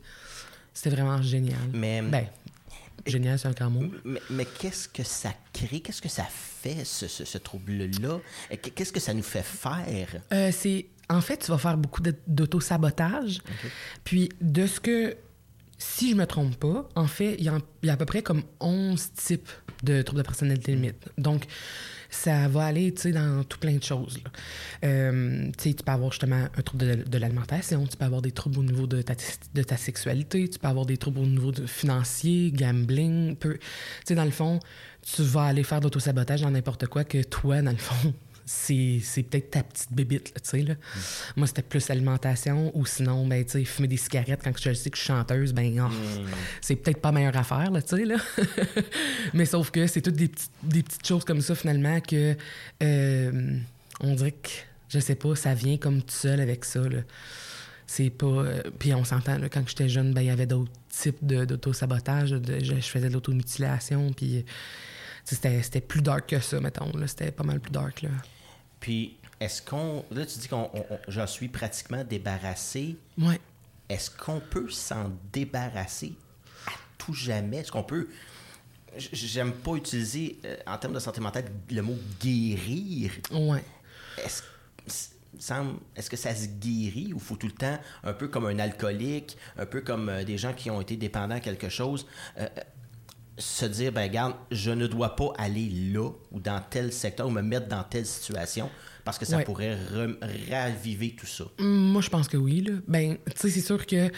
C'était 0.74 0.90
vraiment 0.90 1.22
génial. 1.22 1.56
Mais- 1.72 2.02
Ben, 2.02 2.26
génial, 3.06 3.38
c'est 3.38 3.48
un 3.48 3.52
grand 3.52 3.70
mot. 3.70 3.84
Mais, 4.04 4.20
mais 4.28 4.44
qu'est-ce 4.44 4.88
que 4.90 5.02
ça 5.04 5.32
crée? 5.54 5.80
Qu'est-ce 5.80 6.02
que 6.02 6.10
ça 6.10 6.24
fait, 6.30 6.84
ce, 6.84 7.08
ce- 7.08 7.24
ce 7.24 7.38
trouble-là? 7.38 8.18
Qu'est-ce 8.74 8.92
que 8.92 9.00
ça 9.00 9.14
nous 9.14 9.22
fait 9.22 9.42
faire? 9.42 10.20
Euh, 10.34 10.50
c'est 10.52 10.84
en 11.08 11.22
fait, 11.22 11.38
tu 11.38 11.50
vas 11.50 11.56
faire 11.56 11.78
beaucoup 11.78 12.02
d'auto-sabotage. 12.26 13.38
Puis 14.04 14.28
de 14.42 14.66
ce 14.66 14.80
que 14.80 15.16
si 15.78 16.10
je 16.12 16.16
me 16.16 16.26
trompe 16.26 16.56
pas, 16.56 16.88
en 16.94 17.06
fait, 17.06 17.36
il 17.38 17.44
y, 17.44 17.48
a- 17.48 17.92
à 17.92 17.96
peu 17.96 18.06
près 18.06 18.22
comme 18.22 18.42
11 18.60 19.12
types 19.12 19.48
de 19.82 20.02
troubles 20.02 20.22
de 20.22 20.26
personnalité 20.26 20.74
limite. 20.74 21.08
Donc 21.18 21.44
ça 22.08 22.48
va 22.48 22.64
aller, 22.66 22.94
tu 22.94 23.02
sais, 23.02 23.12
dans 23.12 23.44
tout 23.44 23.58
plein 23.58 23.76
de 23.76 23.82
choses. 23.82 24.18
Euh, 24.84 25.50
tu 25.58 25.74
peux 25.74 25.92
avoir 25.92 26.10
justement 26.12 26.46
un 26.56 26.62
trouble 26.62 27.04
de, 27.04 27.18
l'alimentation, 27.18 27.86
tu 27.86 27.96
peux 27.96 28.04
avoir 28.04 28.22
des 28.22 28.32
troubles 28.32 28.58
au 28.60 28.62
niveau 28.62 28.86
de 28.86 29.02
ta, 29.02 29.76
sexualité, 29.76 30.48
tu 30.48 30.58
peux 30.58 30.68
avoir 30.68 30.86
des 30.86 30.96
troubles 30.96 31.18
au 31.20 31.26
niveau 31.26 31.52
financier, 31.66 32.52
gambling. 32.52 33.36
peu- 33.36 33.54
Tu 33.58 33.60
sais, 34.06 34.14
dans 34.14 34.24
le 34.24 34.30
fond, 34.30 34.60
tu 35.02 35.22
vas 35.22 35.44
aller 35.44 35.62
faire 35.62 35.80
d'autosabotage 35.80 36.40
dans 36.42 36.50
n'importe 36.50 36.86
quoi 36.86 37.04
que 37.04 37.22
toi, 37.22 37.60
dans 37.60 37.70
le 37.72 37.76
fond, 37.76 38.14
c'est 38.48 39.00
c'est 39.02 39.24
peut-être 39.24 39.50
ta 39.50 39.62
petite 39.64 39.92
bébite, 39.92 40.32
tu 40.34 40.40
sais, 40.44 40.62
là. 40.62 40.74
Moi, 41.36 41.46
c'était 41.48 41.62
plus 41.62 41.90
alimentation 41.90 42.70
ou 42.78 42.86
sinon, 42.86 43.26
ben, 43.26 43.44
tu 43.44 43.50
sais, 43.52 43.64
fumer 43.64 43.88
des 43.88 43.96
cigarettes 43.96 44.40
quand 44.44 44.52
je 44.56 44.72
sais 44.72 44.88
que 44.88 44.96
je 44.96 45.02
suis 45.02 45.08
chanteuse, 45.12 45.52
ben, 45.52 45.80
oh, 45.84 45.92
c'est 46.60 46.76
peut-être 46.76 47.00
pas 47.00 47.10
meilleure 47.12 47.36
affaire, 47.36 47.70
là, 47.72 47.82
tu 47.82 47.96
sais, 47.96 48.04
là. 48.04 48.16
Mais 49.34 49.46
sauf 49.46 49.70
que 49.72 49.86
c'est 49.88 50.00
toutes 50.00 50.14
des 50.14 50.28
petites, 50.28 50.50
des 50.62 50.82
petites 50.84 51.06
choses 51.06 51.24
comme 51.24 51.40
ça, 51.40 51.54
finalement, 51.56 52.00
que 52.00 52.36
euh, 52.82 53.58
on 54.00 54.14
dirait 54.14 54.32
que, 54.32 54.48
je 54.88 55.00
sais 55.00 55.16
pas, 55.16 55.34
ça 55.34 55.52
vient 55.54 55.76
comme 55.76 56.00
tout 56.00 56.14
seul 56.14 56.40
avec 56.40 56.64
ça, 56.64 56.80
là. 56.80 57.00
C'est 57.88 58.10
pas... 58.10 58.26
euh, 58.26 58.62
puis 58.78 58.94
on 58.94 59.04
s'entend, 59.04 59.38
là, 59.38 59.48
quand 59.48 59.62
j'étais 59.68 59.88
jeune, 59.88 60.12
ben, 60.14 60.20
il 60.20 60.26
y 60.28 60.30
avait 60.30 60.46
d'autres 60.46 60.70
types 60.88 61.24
de- 61.24 61.44
d'auto-sabotage. 61.44 62.30
de- 62.30 62.58
je, 62.62 62.74
je 62.76 62.80
faisais 62.88 63.08
de 63.08 63.14
l'automutilation, 63.14 64.12
puis... 64.12 64.44
C'était 65.28 65.60
c'était 65.60 65.80
plus 65.80 66.02
dark 66.02 66.28
que 66.28 66.38
ça, 66.38 66.60
mettons. 66.60 66.96
là. 66.96 67.08
C'était 67.08 67.32
pas 67.32 67.42
mal 67.42 67.58
plus 67.58 67.72
dark. 67.72 68.02
Là. 68.02 68.10
Puis, 68.86 69.16
est-ce 69.40 69.60
qu'on. 69.62 70.04
Là, 70.12 70.24
tu 70.24 70.38
dis 70.38 70.46
qu'on 70.46 70.70
on- 70.72 70.86
on- 70.90 70.98
j'en 71.08 71.26
suis 71.26 71.48
pratiquement 71.48 72.04
débarrassé. 72.04 72.96
Ouais. 73.18 73.40
Est-ce 73.88 74.08
qu'on 74.12 74.38
peut 74.38 74.70
s'en 74.70 75.10
débarrasser 75.32 76.12
à 76.68 76.70
tout 76.96 77.12
jamais? 77.12 77.56
Est-ce 77.56 77.72
qu'on 77.72 77.82
peut. 77.82 78.06
J'aime 78.96 79.50
pas 79.54 79.74
utiliser, 79.74 80.38
euh, 80.44 80.56
en 80.68 80.78
termes 80.78 80.94
de 80.94 81.00
santé 81.00 81.20
mentale, 81.20 81.46
le 81.68 81.82
mot 81.82 81.96
guérir. 82.20 83.10
Ouais. 83.32 83.64
Est-ce 84.24 84.44
est-ce 85.96 86.08
que 86.08 86.16
ça 86.16 86.32
se 86.32 86.46
guérit 86.46 87.12
ou 87.12 87.18
faut 87.18 87.34
tout 87.36 87.48
le 87.48 87.52
temps, 87.52 87.78
un 88.04 88.12
peu 88.12 88.28
comme 88.28 88.46
un 88.46 88.58
alcoolique, 88.60 89.36
un 89.58 89.66
peu 89.66 89.80
comme 89.80 90.08
euh, 90.08 90.22
des 90.24 90.38
gens 90.38 90.52
qui 90.54 90.70
ont 90.70 90.80
été 90.80 90.96
dépendants 90.96 91.34
à 91.34 91.40
quelque 91.40 91.68
chose, 91.68 92.06
euh, 92.38 92.46
se 93.38 93.66
dire, 93.66 93.92
ben 93.92 94.02
regarde, 94.02 94.34
je 94.50 94.70
ne 94.70 94.86
dois 94.86 95.14
pas 95.16 95.32
aller 95.36 95.68
là 95.92 96.10
ou 96.32 96.40
dans 96.40 96.60
tel 96.70 96.92
secteur 96.92 97.26
ou 97.26 97.30
me 97.30 97.42
mettre 97.42 97.68
dans 97.68 97.82
telle 97.82 98.06
situation 98.06 98.70
parce 99.04 99.18
que 99.18 99.24
ça 99.26 99.36
Ouais. 99.36 99.44
pourrait 99.44 99.76
raviver 100.50 101.14
tout 101.16 101.26
ça. 101.26 101.44
Moi, 101.58 102.00
je 102.02 102.08
pense 102.08 102.26
que 102.28 102.36
oui. 102.36 102.62
Là. 102.62 102.72
Ben, 102.88 103.16
tu 103.26 103.32
sais, 103.36 103.50
c'est 103.50 103.60
sûr 103.60 103.86
que 103.86 104.10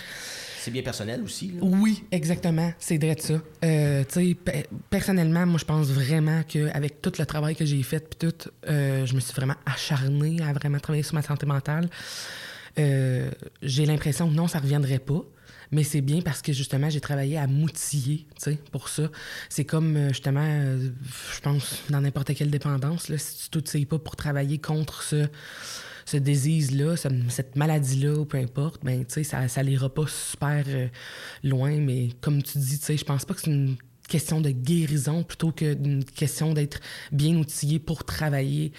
C'est 0.60 0.70
bien 0.70 0.82
personnel 0.82 1.20
aussi. 1.22 1.48
là. 1.48 1.58
oui, 1.62 2.04
exactement. 2.10 2.72
C'est 2.78 2.96
vrai 2.96 3.14
de 3.16 3.20
ça. 3.20 3.34
Euh, 3.64 4.04
tu 4.04 4.28
sais, 4.28 4.34
pe- 4.34 4.66
personnellement, 4.88 5.44
moi, 5.46 5.58
je 5.58 5.64
pense 5.66 5.88
vraiment 5.88 6.42
qu'avec 6.44 7.02
tout 7.02 7.12
le 7.18 7.26
travail 7.26 7.54
que 7.56 7.66
j'ai 7.66 7.82
fait, 7.82 8.08
puis 8.08 8.30
tout, 8.30 8.48
euh, 8.68 9.04
je 9.04 9.14
me 9.14 9.20
suis 9.20 9.34
vraiment 9.34 9.56
acharnée 9.66 10.40
à 10.42 10.52
vraiment 10.52 10.78
travailler 10.78 11.02
sur 11.02 11.14
ma 11.16 11.22
santé 11.22 11.44
mentale. 11.44 11.90
Euh, 12.78 13.30
j'ai 13.60 13.84
l'impression 13.84 14.28
que 14.28 14.34
non, 14.34 14.46
ça 14.48 14.58
reviendrait 14.60 15.00
pas. 15.00 15.22
Mais 15.70 15.84
c'est 15.84 16.00
bien 16.00 16.20
parce 16.22 16.40
que 16.42 16.52
justement, 16.52 16.88
j'ai 16.90 17.00
travaillé 17.00 17.36
à 17.36 17.46
m'outiller, 17.46 18.26
tu 18.36 18.42
sais, 18.52 18.58
pour 18.72 18.88
ça. 18.88 19.10
C'est 19.48 19.64
comme 19.64 19.96
euh, 19.96 20.08
justement, 20.08 20.40
euh, 20.42 20.90
je 21.34 21.40
pense, 21.40 21.82
dans 21.90 22.00
n'importe 22.00 22.34
quelle 22.34 22.50
dépendance, 22.50 23.08
là, 23.08 23.18
si 23.18 23.44
tu 23.44 23.50
t'outilles 23.50 23.84
pas 23.86 23.98
pour 23.98 24.16
travailler 24.16 24.58
contre 24.58 25.02
ce, 25.02 25.26
ce 26.06 26.16
disease-là, 26.16 26.96
ce- 26.96 27.08
cette 27.28 27.56
maladie-là, 27.56 28.14
ou 28.14 28.24
peu 28.24 28.38
importe, 28.38 28.82
ben, 28.82 29.04
tu 29.04 29.12
sais, 29.14 29.24
ça, 29.24 29.46
ça 29.48 29.62
pas 29.90 30.06
super 30.06 30.64
euh, 30.68 30.88
loin. 31.44 31.76
Mais 31.78 32.08
comme 32.22 32.42
tu 32.42 32.56
dis, 32.58 32.78
tu 32.78 32.84
sais, 32.86 32.96
je 32.96 33.04
pense 33.04 33.24
pas 33.26 33.34
que 33.34 33.40
c'est 33.42 33.50
une 33.50 33.76
question 34.08 34.40
de 34.40 34.48
guérison 34.50 35.22
plutôt 35.22 35.52
que 35.52 35.74
d'une 35.74 36.02
question 36.02 36.54
d'être 36.54 36.80
bien 37.12 37.36
outillé 37.36 37.78
pour 37.78 38.04
travailler 38.04 38.72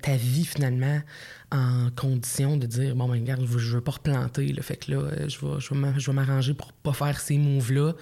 ta 0.00 0.14
vie 0.14 0.44
finalement 0.44 1.00
en 1.54 1.90
condition 1.96 2.56
de 2.56 2.66
dire 2.66 2.94
bon 2.96 3.08
ben 3.08 3.20
regarde 3.20 3.46
je 3.46 3.76
veux, 3.76 3.80
pas 3.80 3.92
replanter 3.92 4.52
là, 4.52 4.62
fait 4.62 4.76
que 4.76 4.90
là 4.90 4.98
euh, 4.98 5.28
je 5.28 5.38
vais 5.44 5.60
je 5.98 6.06
vais 6.10 6.12
m'arranger 6.12 6.52
pour 6.54 6.72
pas 6.72 6.92
faire 6.92 7.20
ces 7.20 7.38
moves 7.38 7.72
là 7.72 7.92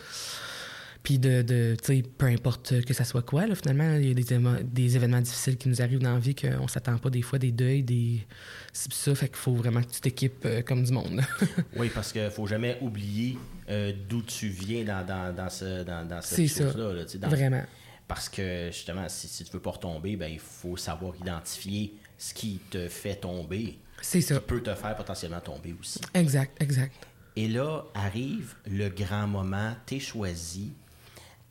puis 1.02 1.18
de, 1.18 1.42
de 1.42 1.76
tu 1.82 1.96
sais 1.96 2.02
peu 2.02 2.26
importe 2.26 2.84
que 2.84 2.94
ça 2.94 3.04
soit 3.04 3.22
quoi 3.22 3.46
là 3.46 3.54
finalement 3.56 3.96
il 3.96 4.06
y 4.06 4.10
a 4.10 4.14
des, 4.14 4.62
des 4.64 4.96
événements 4.96 5.20
difficiles 5.20 5.56
qui 5.56 5.68
nous 5.68 5.82
arrivent 5.82 5.98
dans 6.00 6.14
la 6.14 6.20
vie 6.20 6.34
qu'on 6.34 6.68
s'attend 6.68 6.96
pas 6.98 7.10
des 7.10 7.22
fois 7.22 7.38
des 7.38 7.50
deuils 7.50 7.82
des 7.82 8.26
c'est 8.72 8.92
ça. 8.92 9.14
Fait 9.14 9.28
qu'il 9.28 9.36
faut 9.36 9.54
vraiment 9.54 9.82
que 9.82 9.90
tu 9.90 10.00
t'équipes 10.00 10.46
euh, 10.46 10.62
comme 10.62 10.82
du 10.84 10.92
monde 10.92 11.20
Oui, 11.76 11.90
parce 11.94 12.12
qu'il 12.12 12.30
faut 12.30 12.46
jamais 12.46 12.78
oublier 12.80 13.36
euh, 13.68 13.92
d'où 14.08 14.22
tu 14.22 14.48
viens 14.48 14.84
dans, 14.84 15.04
dans, 15.04 15.34
dans, 15.34 15.50
ce, 15.50 15.82
dans, 15.82 16.06
dans 16.08 16.22
cette 16.22 16.48
chose-là. 16.48 16.92
là, 16.94 17.06
sais, 17.06 17.18
dans- 17.18 17.28
vraiment. 17.28 17.62
Parce 18.08 18.28
que 18.28 18.70
justement, 18.72 19.06
si, 19.08 19.28
si 19.28 19.44
tu 19.44 19.52
veux 19.52 19.60
pas 19.60 19.72
retomber, 19.72 20.16
ben, 20.16 20.30
il 20.32 20.38
faut 20.38 20.76
savoir 20.76 21.14
identifier 21.20 21.94
ce 22.22 22.32
qui 22.34 22.60
te 22.70 22.86
fait 22.88 23.16
tomber, 23.16 23.80
c'est 24.00 24.20
ça 24.20 24.36
qui 24.38 24.46
peut 24.46 24.62
te 24.62 24.72
faire 24.76 24.94
potentiellement 24.94 25.40
tomber 25.40 25.74
aussi. 25.80 26.00
exact 26.14 26.56
exact 26.62 26.94
Et 27.34 27.48
là 27.48 27.82
arrive 27.94 28.54
le 28.66 28.88
grand 28.90 29.26
moment, 29.26 29.74
t'es 29.86 29.98
choisi. 29.98 30.72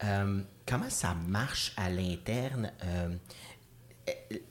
Euh, 0.06 0.40
comment 0.66 0.90
ça 0.90 1.14
marche 1.28 1.74
à 1.76 1.90
l'interne? 1.90 2.72
Euh, 2.86 3.10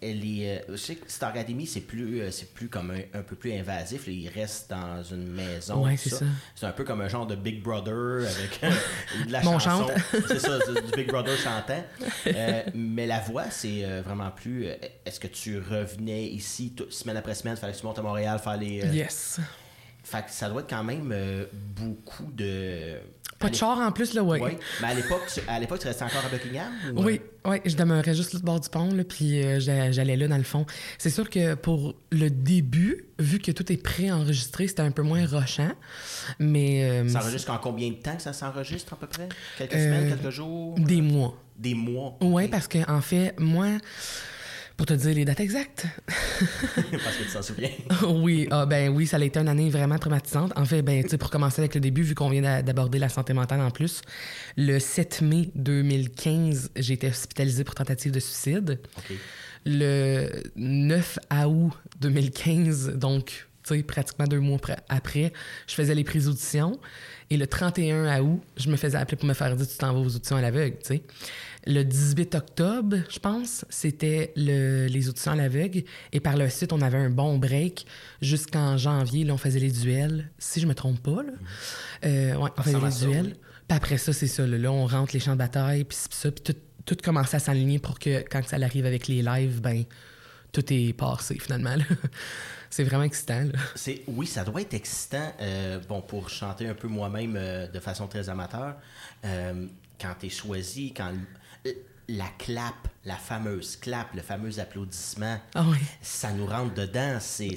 elle 0.02 0.24
est, 0.24 0.64
je 0.68 0.76
sais 0.76 0.94
que 0.96 1.10
Star 1.10 1.30
Academy, 1.30 1.66
c'est 1.66 1.80
plus, 1.80 2.22
c'est 2.30 2.52
plus 2.52 2.68
comme 2.68 2.92
un, 2.92 3.22
peu 3.22 3.36
plus 3.36 3.52
invasif. 3.52 4.06
il 4.06 4.28
reste 4.28 4.70
dans 4.70 5.02
une 5.02 5.26
maison. 5.26 5.84
Ouais, 5.84 5.96
c'est 5.96 6.10
ça. 6.10 6.24
C'est 6.54 6.66
un 6.66 6.72
peu 6.72 6.84
comme 6.84 7.00
un 7.00 7.08
genre 7.08 7.26
de 7.26 7.34
Big 7.34 7.62
Brother 7.62 8.28
avec 8.28 8.60
de 9.26 9.32
la 9.32 9.42
chanson. 9.42 9.88
c'est 10.28 10.38
ça, 10.38 10.58
du 10.58 10.92
Big 10.96 11.08
Brother 11.08 11.36
chantant. 11.36 11.82
mais 12.74 13.06
la 13.06 13.20
voix, 13.20 13.50
c'est 13.50 14.00
vraiment 14.00 14.30
plus. 14.30 14.66
Est-ce 15.04 15.18
que 15.20 15.28
tu 15.28 15.58
revenais 15.58 16.26
ici 16.26 16.74
semaine 16.90 17.16
après 17.16 17.34
semaine, 17.34 17.56
fallait 17.56 17.72
que 17.72 17.78
tu 17.78 17.86
montes 17.86 17.98
à 17.98 18.02
Montréal 18.02 18.38
faire 18.38 18.56
les. 18.56 18.78
Yes. 18.94 19.40
Fait 20.10 20.24
que 20.24 20.30
ça 20.30 20.48
doit 20.48 20.62
être 20.62 20.70
quand 20.70 20.82
même 20.82 21.14
beaucoup 21.76 22.30
de 22.32 22.98
pas 23.40 23.48
de 23.48 23.54
char 23.54 23.78
en 23.78 23.90
plus, 23.90 24.12
là, 24.12 24.22
oui. 24.22 24.38
Oui, 24.42 24.50
mais 24.82 24.88
à 24.88 24.94
l'époque, 24.94 25.22
à 25.48 25.58
l'époque, 25.58 25.78
tu 25.78 25.86
restais 25.86 26.04
encore 26.04 26.26
à 26.26 26.28
Buckingham? 26.28 26.70
Oui, 26.94 27.22
oui, 27.46 27.56
je 27.64 27.74
demeurais 27.74 28.14
juste 28.14 28.34
le 28.34 28.40
bord 28.40 28.60
du 28.60 28.68
pont, 28.68 28.92
là, 28.92 29.02
puis 29.02 29.42
euh, 29.42 29.58
j'allais 29.60 30.16
là, 30.18 30.28
dans 30.28 30.36
le 30.36 30.42
fond. 30.42 30.66
C'est 30.98 31.08
sûr 31.08 31.30
que 31.30 31.54
pour 31.54 31.94
le 32.12 32.28
début, 32.28 33.06
vu 33.18 33.38
que 33.38 33.50
tout 33.50 33.72
est 33.72 33.78
pré-enregistré, 33.78 34.68
c'était 34.68 34.82
un 34.82 34.90
peu 34.90 35.00
moins 35.00 35.24
rochant, 35.26 35.70
mais... 36.38 36.84
Euh, 36.84 37.08
ça 37.08 37.20
enregistre 37.20 37.50
en 37.50 37.56
combien 37.56 37.88
de 37.88 37.94
temps 37.94 38.14
que 38.14 38.22
ça 38.22 38.34
s'enregistre, 38.34 38.92
à 38.92 38.96
peu 38.96 39.06
près? 39.06 39.30
Quelques 39.56 39.72
semaines, 39.72 40.12
euh, 40.12 40.16
quelques 40.16 40.34
jours? 40.34 40.78
Des 40.78 41.00
mois. 41.00 41.34
Des 41.56 41.74
mois? 41.74 42.18
Oui, 42.20 42.46
parce 42.48 42.68
que 42.68 42.90
en 42.90 43.00
fait, 43.00 43.34
moi... 43.38 43.68
Pour 44.80 44.86
te 44.86 44.94
dire 44.94 45.14
les 45.14 45.26
dates 45.26 45.40
exactes. 45.40 45.84
Parce 46.06 47.16
que 47.18 47.24
tu 47.24 47.30
t'en 47.30 47.42
souviens. 47.42 47.68
oui, 48.08 48.48
ah, 48.50 48.64
ben 48.64 48.88
oui, 48.88 49.06
ça 49.06 49.18
a 49.18 49.20
été 49.22 49.38
une 49.38 49.48
année 49.48 49.68
vraiment 49.68 49.98
traumatisante. 49.98 50.54
En 50.56 50.64
fait, 50.64 50.80
ben, 50.80 51.04
pour 51.18 51.28
commencer 51.28 51.60
avec 51.60 51.74
le 51.74 51.82
début, 51.82 52.00
vu 52.00 52.14
qu'on 52.14 52.30
vient 52.30 52.62
d'aborder 52.62 52.98
la 52.98 53.10
santé 53.10 53.34
mentale 53.34 53.60
en 53.60 53.70
plus, 53.70 54.00
le 54.56 54.78
7 54.78 55.20
mai 55.20 55.50
2015, 55.54 56.70
j'ai 56.76 56.94
été 56.94 57.08
hospitalisée 57.08 57.62
pour 57.62 57.74
tentative 57.74 58.10
de 58.10 58.20
suicide. 58.20 58.80
Le 59.66 60.30
9 60.56 61.18
août 61.46 61.72
2015, 62.00 62.94
donc 62.96 63.48
pratiquement 63.86 64.26
deux 64.26 64.40
mois 64.40 64.58
après, 64.88 65.32
je 65.66 65.74
faisais 65.74 65.94
les 65.94 66.04
prises 66.04 66.24
d'audition. 66.24 66.80
Et 67.32 67.36
le 67.36 67.46
31 67.46 68.20
août, 68.20 68.40
je 68.56 68.68
me 68.68 68.76
faisais 68.76 68.98
appeler 68.98 69.16
pour 69.16 69.28
me 69.28 69.34
faire 69.34 69.54
dire 69.54 69.66
tu 69.66 69.76
t'en 69.76 69.92
vas 69.92 70.00
aux 70.00 70.16
auditions 70.16 70.36
à 70.36 70.40
l'aveugle, 70.40 70.76
tu 70.78 70.96
sais. 70.96 71.02
Le 71.66 71.84
18 71.84 72.34
octobre, 72.34 72.96
je 73.08 73.18
pense, 73.18 73.64
c'était 73.68 74.32
les 74.34 75.08
auditions 75.08 75.32
à 75.32 75.36
l'aveugle. 75.36 75.84
Et 76.12 76.18
par 76.18 76.36
la 76.36 76.48
suite, 76.50 76.72
on 76.72 76.80
avait 76.80 76.98
un 76.98 77.10
bon 77.10 77.38
break 77.38 77.86
jusqu'en 78.20 78.76
janvier. 78.78 79.24
Là, 79.24 79.34
on 79.34 79.38
faisait 79.38 79.60
les 79.60 79.70
duels, 79.70 80.30
si 80.38 80.58
je 80.60 80.66
me 80.66 80.74
trompe 80.74 81.00
pas. 81.00 81.22
Là. 81.22 81.32
Euh, 82.06 82.34
ouais, 82.36 82.50
on 82.56 82.62
faisait 82.62 82.80
les 82.80 83.06
duels. 83.06 83.36
Puis 83.68 83.76
après 83.76 83.98
ça, 83.98 84.12
c'est 84.12 84.26
ça. 84.26 84.46
Là, 84.46 84.72
on 84.72 84.86
rentre 84.86 85.12
les 85.12 85.20
champs 85.20 85.34
de 85.34 85.38
bataille, 85.38 85.84
puis 85.84 85.98
ça. 86.10 86.32
Puis 86.32 86.42
tout, 86.42 86.56
tout 86.86 86.96
commençait 87.04 87.36
à 87.36 87.40
s'aligner 87.40 87.78
pour 87.78 87.98
que 87.98 88.24
quand 88.28 88.42
ça 88.44 88.56
arrive 88.56 88.86
avec 88.86 89.06
les 89.06 89.22
lives, 89.22 89.60
ben 89.60 89.84
tout 90.52 90.64
est 90.72 90.92
passé 90.92 91.38
finalement. 91.38 91.76
c'est 92.70 92.84
vraiment 92.84 93.04
excitant. 93.04 93.46
C'est, 93.74 94.02
oui, 94.06 94.26
ça 94.26 94.44
doit 94.44 94.60
être 94.60 94.74
excitant. 94.74 95.32
Euh, 95.40 95.80
bon, 95.88 96.00
pour 96.02 96.28
chanter 96.28 96.68
un 96.68 96.74
peu 96.74 96.88
moi-même 96.88 97.34
euh, 97.36 97.66
de 97.68 97.80
façon 97.80 98.06
très 98.06 98.28
amateur, 98.28 98.76
quand 99.22 100.14
tu 100.18 100.26
es 100.26 100.30
choisi, 100.30 100.92
quand 100.94 101.12
la 102.16 102.28
clap, 102.38 102.88
la 103.04 103.16
fameuse 103.16 103.76
clap, 103.76 104.14
le 104.14 104.22
fameux 104.22 104.58
applaudissement, 104.58 105.38
ah 105.54 105.66
ça 106.00 106.32
nous 106.32 106.46
rentre 106.46 106.74
dedans. 106.74 107.18
C'est, 107.20 107.50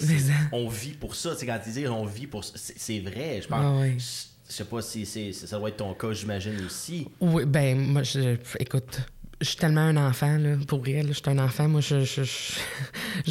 on 0.51 0.67
vit 0.67 0.91
pour 0.93 1.15
ça. 1.15 1.35
quand 1.39 1.59
tu 1.63 1.71
dis 1.71 1.88
on 1.88 2.05
vit 2.05 2.27
pour 2.27 2.43
ça, 2.43 2.53
c'est, 2.55 3.00
vrai. 3.00 3.41
Je 3.41 3.47
pense. 3.47 3.59
Ah 3.59 4.33
je 4.50 4.57
sais 4.57 4.65
pas 4.65 4.81
si 4.81 5.33
ça 5.33 5.57
doit 5.57 5.69
être 5.69 5.77
ton 5.77 5.93
cas, 5.93 6.13
j'imagine 6.13 6.63
aussi. 6.65 7.07
Oui, 7.19 7.45
ben 7.45 7.77
moi, 7.79 8.03
je, 8.03 8.38
écoute, 8.59 9.00
je 9.43 9.50
suis 9.50 9.57
tellement 9.57 9.81
un 9.81 9.97
enfant, 9.97 10.38
là, 10.38 10.55
pour. 10.67 10.85
Je 10.85 11.12
suis 11.12 11.21
un 11.25 11.38
enfant. 11.38 11.67
Moi, 11.67 11.81
j'ai 11.81 11.97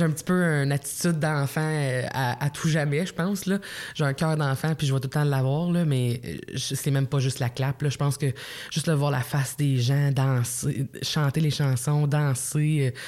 un 0.02 0.11
petit 0.11 0.25
peu 0.25 0.42
une 0.42 0.71
attitude 0.71 1.19
d'enfant 1.19 1.61
euh, 1.64 2.02
à, 2.12 2.50
tout 2.50 2.69
jamais, 2.69 3.07
je 3.07 3.14
pense. 3.14 3.47
Là. 3.47 3.59
J'ai 3.95 4.04
un 4.04 4.12
cœur 4.12 4.37
d'enfant, 4.37 4.75
puis 4.75 4.87
je 4.87 4.92
vais 4.92 5.00
tout 5.00 5.09
le 5.09 5.11
temps 5.11 5.25
l'avoir, 5.25 5.71
là, 5.71 5.87
mais 5.87 6.21
euh, 6.25 6.57
c'est 6.57 6.90
même 6.90 7.07
pas 7.07 7.19
juste 7.19 7.38
la 7.38 7.49
clap. 7.49 7.81
Là. 7.81 7.88
Je 7.88 7.97
pense 7.97 8.19
que 8.19 8.26
juste 8.71 8.88
le 8.88 8.92
voir 8.92 9.11
la 9.11 9.23
face 9.23 9.57
des 9.57 9.78
gens, 9.78 10.12
danser, 10.12 10.87
chanter 11.02 11.40
les 11.40 11.50
chansons, 11.50 12.07
danser, 12.07 12.92
euh, 12.92 12.99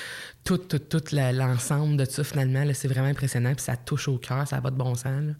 tout, 0.42 0.58
tout, 0.58 0.78
tout 0.78 1.02
l'ensemble 1.12 1.99
de 1.99 2.06
ça, 2.06 2.25
finalement, 2.25 2.64
c'est 2.73 2.88
vraiment 2.88 3.08
impressionnant. 3.08 3.52
Puis 3.54 3.64
ça 3.64 3.76
touche 3.76 4.08
au 4.08 4.16
cœur, 4.16 4.49
ça 4.49 4.61
va 4.61 4.70
de 4.70 4.76
bon 4.76 4.94
sens. 4.94 5.34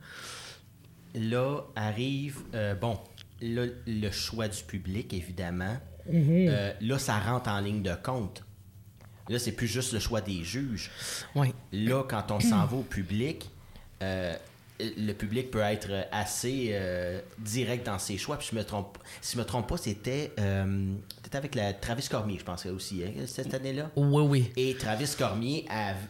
Là, 1.15 1.61
arrive, 1.77 2.43
bon, 2.81 2.99
le 3.41 4.11
choix 4.11 4.49
du 4.49 4.63
public, 4.65 5.15
évidemment. 5.15 5.79
Mhm. 6.11 6.47
Euh, 6.49 6.73
là, 6.81 6.99
ça 6.99 7.19
rentre 7.19 7.51
en 7.51 7.61
ligne 7.61 7.83
de 7.83 7.95
compte. 7.95 8.45
Là, 9.29 9.39
c'est 9.39 9.53
plus 9.53 9.67
juste 9.67 9.93
le 9.93 9.99
choix 9.99 10.21
des 10.21 10.45
juges. 10.45 10.91
Oui. 11.35 11.55
Là, 11.73 12.05
quand 12.09 12.31
on 12.31 12.41
s'en 12.41 12.67
va 12.67 12.77
au 12.77 12.83
public, 12.83 13.49
euh, 14.03 14.37
le 14.79 15.13
public 15.13 15.51
peut 15.51 15.61
être 15.61 16.07
assez 16.13 16.71
euh, 16.73 17.21
direct 17.39 17.87
dans 17.87 17.99
ses 17.99 18.19
choix. 18.19 18.37
Puis 18.37 18.49
je 18.53 18.57
me 18.57 18.65
trompe, 18.65 18.99
si 19.23 19.35
je 19.35 19.39
me 19.39 19.47
trompe 19.47 19.67
pas, 19.67 19.79
c'était 19.79 20.33
avec 21.33 21.55
la 21.55 21.73
Travis 21.73 22.07
Cormier, 22.09 22.39
je 22.39 22.45
pense 22.45 22.67
aussi, 22.67 23.03
hein, 23.03 23.25
cette 23.27 23.55
année-là. 23.55 23.91
Oui, 23.97 24.23
oui. 24.23 24.53
Et 24.57 24.75
Travis 24.75 25.15
Cormier 25.17 25.67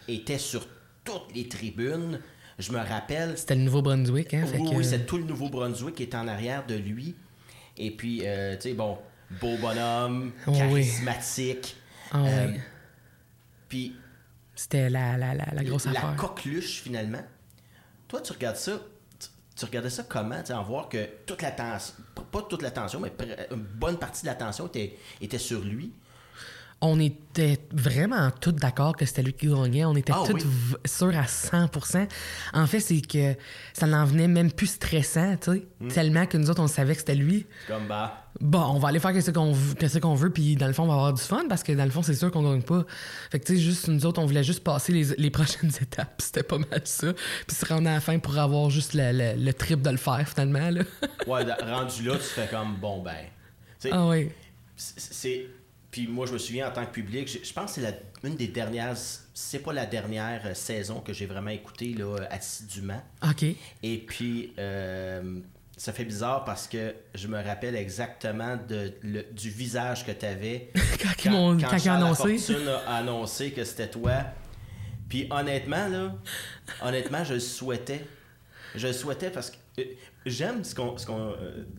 était 0.09 0.39
sur 0.39 0.67
toutes 1.05 1.35
les 1.35 1.47
tribunes. 1.47 2.21
Je 2.59 2.73
me 2.73 2.79
rappelle. 2.79 3.39
C'était 3.39 3.55
le 3.55 3.63
Nouveau-Brunswick, 3.63 4.35
hein? 4.35 4.45
oui, 4.59 4.71
oui, 4.75 4.85
c'est 4.85 5.07
tout 5.07 5.19
le 5.19 5.25
Nouveau-Brunswick 5.25 5.95
qui 5.95 6.03
est 6.03 6.15
en 6.15 6.27
arrière 6.27 6.67
de 6.67 6.75
lui. 6.75 7.15
Et 7.77 7.91
puis, 7.93 8.19
tu 8.19 8.25
sais, 8.61 8.75
bon, 8.75 8.99
beau 9.31 9.57
bonhomme, 9.59 10.33
charismatique. 10.45 11.76
Oh 12.12 12.19
euh, 12.19 12.52
puis. 13.69 13.97
C'était 14.54 14.88
la, 14.88 15.16
la, 15.16 15.35
la, 15.35 15.64
grosse 15.64 15.87
affaire. 15.87 16.11
La 16.11 16.16
coqueluche, 16.16 16.83
finalement. 16.83 17.23
Toi, 18.07 18.21
tu 18.21 18.33
regardes 18.33 18.57
ça. 18.57 18.81
Tu, 19.57 19.64
regardais 19.64 19.90
ça 19.90 20.04
comment, 20.04 20.43
en 20.49 20.62
voir 20.62 20.88
que 20.88 21.09
toute 21.26 21.43
l'attention, 21.43 21.95
pas 22.31 22.43
toute 22.43 22.62
l'attention, 22.62 23.00
mais 23.00 23.12
une 23.50 23.62
bonne 23.62 23.99
partie 23.99 24.23
de 24.23 24.26
l'attention 24.26 24.66
était, 24.66 24.97
était 25.21 25.38
sur 25.38 25.61
lui 25.61 25.93
on 26.81 27.00
était 27.00 27.59
vraiment 27.73 28.31
tous 28.40 28.52
d'accord 28.52 28.97
que 28.97 29.07
c'était 29.07 29.23
lui 29.23 29.33
qui 29.33 29.49
gagnait. 29.49 29.85
On 29.85 29.97
était 29.97 30.12
ah 30.14 30.23
tous 30.28 30.45
sûrs 30.85 31.16
à 31.16 31.23
100% 31.23 32.09
En 32.52 32.66
fait, 32.66 32.81
c'est 32.81 33.00
que 33.00 33.35
ça 33.73 33.87
n'en 33.87 34.04
venait 34.04 34.28
même 34.28 34.52
plus 34.52 34.66
stressant, 34.66 35.37
tu 35.37 35.52
sais. 35.52 35.66
Hmm. 35.81 35.88
Tellement 35.88 36.26
que 36.26 36.37
nous 36.37 36.50
autres, 36.50 36.62
on 36.62 36.69
savait 36.69 36.95
que 36.95 37.00
c'était 37.00 37.14
lui. 37.14 37.47
Comme 37.66 37.87
bah. 37.88 38.28
Bon, 38.40 38.61
on 38.61 38.78
va 38.78 38.88
aller 38.88 38.99
faire 38.99 39.23
ce 39.23 39.31
qu'on 39.31 39.54
qu'on 40.00 40.14
veut, 40.14 40.31
puis 40.31 40.57
dans 40.57 40.66
le 40.66 40.73
fond, 40.73 40.83
on 40.83 40.88
va 40.88 40.95
avoir 40.95 41.12
du 41.12 41.23
fun 41.23 41.45
parce 41.49 41.62
que 41.62 41.73
dans 41.73 41.85
le 41.85 41.90
fond, 41.90 42.02
c'est 42.02 42.14
sûr 42.14 42.31
qu'on 42.31 42.43
gagne 42.43 42.62
pas. 42.62 42.85
Fait 43.31 43.38
que, 43.38 43.47
tu 43.47 43.57
sais, 43.57 43.62
juste, 43.62 43.88
nous 43.88 44.04
autres, 44.04 44.21
on 44.21 44.26
voulait 44.26 44.45
juste 44.45 44.62
passer 44.64 44.93
les, 44.93 45.31
prochaines 45.31 45.71
étapes. 45.81 46.21
C'était 46.21 46.43
pas 46.43 46.59
mal 46.59 46.83
ça. 46.85 47.12
Puis 47.47 47.57
se 47.57 47.64
rendre 47.64 47.88
à 47.88 47.95
la 47.95 48.00
fin 48.00 48.19
pour 48.19 48.37
avoir 48.37 48.71
juste 48.71 48.93
le, 48.95 49.52
trip 49.52 49.83
de 49.83 49.90
le 49.90 49.97
faire, 49.97 50.28
finalement. 50.28 50.71
Là. 50.71 50.83
ouais, 51.26 51.45
rendu 51.62 52.02
là, 52.02 52.16
tu 52.16 52.25
fais 52.25 52.49
comme, 52.49 52.76
bon, 52.76 53.02
ben. 53.02 53.14
Ah 53.90 54.07
oui. 54.09 54.31
C'est 54.76 55.47
puis 55.95 56.09
moi, 56.09 56.27
je 56.27 56.33
me 56.33 56.39
souviens 56.39 56.67
en 56.69 56.73
tant 56.73 56.85
que 56.85 56.91
public, 56.91 57.29
je, 57.29 57.53
pense 57.53 57.77
que 57.77 57.81
c'est 57.81 58.03
une 58.25 58.35
des 58.35 58.49
dernières, 58.49 58.97
c'est 59.33 59.61
pas 59.61 59.73
la 59.73 59.87
dernière 59.87 60.43
euh, 60.45 60.53
saison 60.53 60.99
que 60.99 61.13
j'ai 61.13 61.27
vraiment 61.27 61.53
écouté 61.53 61.95
là, 61.95 62.17
assidûment. 62.31 63.01
OK. 63.23 63.45
Et 63.81 63.99
puis, 63.99 64.53
euh, 64.59 65.39
ça 65.77 65.93
fait 65.93 66.05
bizarre 66.05 66.45
parce 66.45 66.67
que 66.67 66.97
je 67.15 67.29
me 67.29 67.41
rappelle 67.41 67.77
exactement 67.77 68.59
de, 68.69 68.93
du 69.31 69.51
visage 69.51 70.05
que 70.05 70.11
tu 70.11 70.27
avais 70.27 70.73
quand, 71.01 71.11
quand, 71.23 71.59
quand, 71.61 71.79
quand 71.79 71.91
annoncé. 71.93 72.57
a 72.89 72.97
annoncé 72.97 73.53
que 73.53 73.63
c'était 73.63 73.89
toi. 73.89 74.15
Puis 75.09 75.29
honnêtement, 75.31 75.87
là, 75.87 76.17
honnêtement, 76.83 77.23
je 77.23 77.35
le 77.35 77.41
souhaitais. 77.41 78.05
Je 78.75 78.89
le 78.89 78.93
souhaitais 78.93 79.31
parce 79.31 79.53
que 79.53 79.81
euh, 79.81 79.85
j'aime 80.27 80.65
ce 80.65 80.75
qu'on, 80.75 80.99
ce 80.99 81.07
qu'on, 81.07 81.37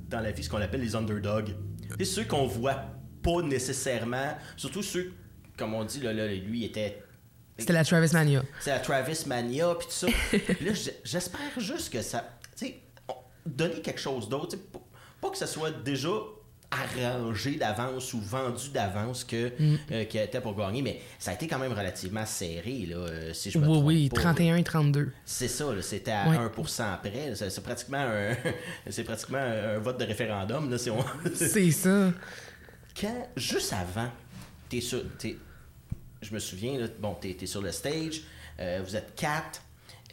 dans 0.10 0.22
la 0.22 0.32
vie 0.32 0.42
ce 0.42 0.50
qu'on 0.50 0.62
appelle 0.62 0.80
les 0.80 0.96
underdogs. 0.96 1.54
C'est 1.98 2.06
ceux 2.06 2.24
qu'on 2.24 2.48
voit 2.48 2.82
pas 3.26 3.42
nécessairement. 3.42 4.38
Surtout 4.56 4.84
ceux, 4.84 5.14
comme 5.58 5.74
on 5.74 5.84
dit, 5.84 6.00
là, 6.00 6.14
là 6.14 6.28
lui, 6.28 6.64
était. 6.64 7.02
C'était 7.58 7.74
la 7.74 7.84
Travis 7.84 8.12
Mania. 8.14 8.44
C'est 8.60 8.72
la 8.72 8.80
Travis 8.80 9.24
Mania, 9.26 9.76
puis 9.76 9.88
tout 9.88 9.94
ça. 9.94 10.08
là, 10.62 10.72
j'espère 11.04 11.60
juste 11.60 11.92
que 11.92 12.02
ça. 12.02 12.38
Tu 12.56 12.68
sais, 12.68 12.80
donner 13.46 13.82
quelque 13.82 14.00
chose 14.00 14.30
d'autre. 14.30 14.58
Pas 15.22 15.30
que 15.30 15.38
ça 15.38 15.48
soit 15.48 15.72
déjà 15.72 16.10
arrangé 16.72 17.56
d'avance 17.56 18.14
ou 18.14 18.20
vendu 18.20 18.70
d'avance 18.70 19.24
que 19.24 19.52
mm. 19.58 19.78
euh, 19.92 20.04
qui 20.06 20.18
était 20.18 20.42
pour 20.42 20.56
gagner 20.56 20.82
mais 20.82 21.00
ça 21.20 21.32
a 21.32 21.34
été 21.36 21.48
quand 21.48 21.60
même 21.60 21.72
relativement 21.72 22.26
serré 22.26 22.88
là 22.90 22.98
euh, 22.98 23.34
si 23.34 23.52
je 23.52 23.60
me 23.60 23.68
oui, 23.68 24.10
oui 24.10 24.10
31 24.14 24.58
et 24.58 24.64
32 24.64 25.12
c'est 25.26 25.48
ça 25.48 25.66
c'était 25.82 26.12
à 26.12 26.26
1% 26.26 26.50
près 27.00 27.34
c'est 27.36 27.64
pratiquement 27.64 28.00
un 28.00 28.36
c'est 28.90 29.04
pratiquement 29.04 29.38
un 29.38 29.78
vote 29.78 30.00
de 30.00 30.06
référendum 30.06 30.70
là 30.70 30.78
si 30.78 30.90
on 30.90 31.04
c'est 31.34 31.72
ça 31.72 32.12
quand, 33.00 33.30
juste 33.36 33.74
avant, 33.74 34.10
t'es 34.70 34.82
sur. 34.82 35.04
je 36.22 36.34
me 36.34 36.40
souviens, 36.40 36.78
là, 36.80 36.88
bon, 37.00 37.14
t'es 37.16 37.36
es 37.40 37.46
sur 37.46 37.62
le 37.62 37.72
stage, 37.72 38.22
euh, 38.60 38.82
vous 38.86 38.96
êtes 38.96 39.16
quatre, 39.16 39.62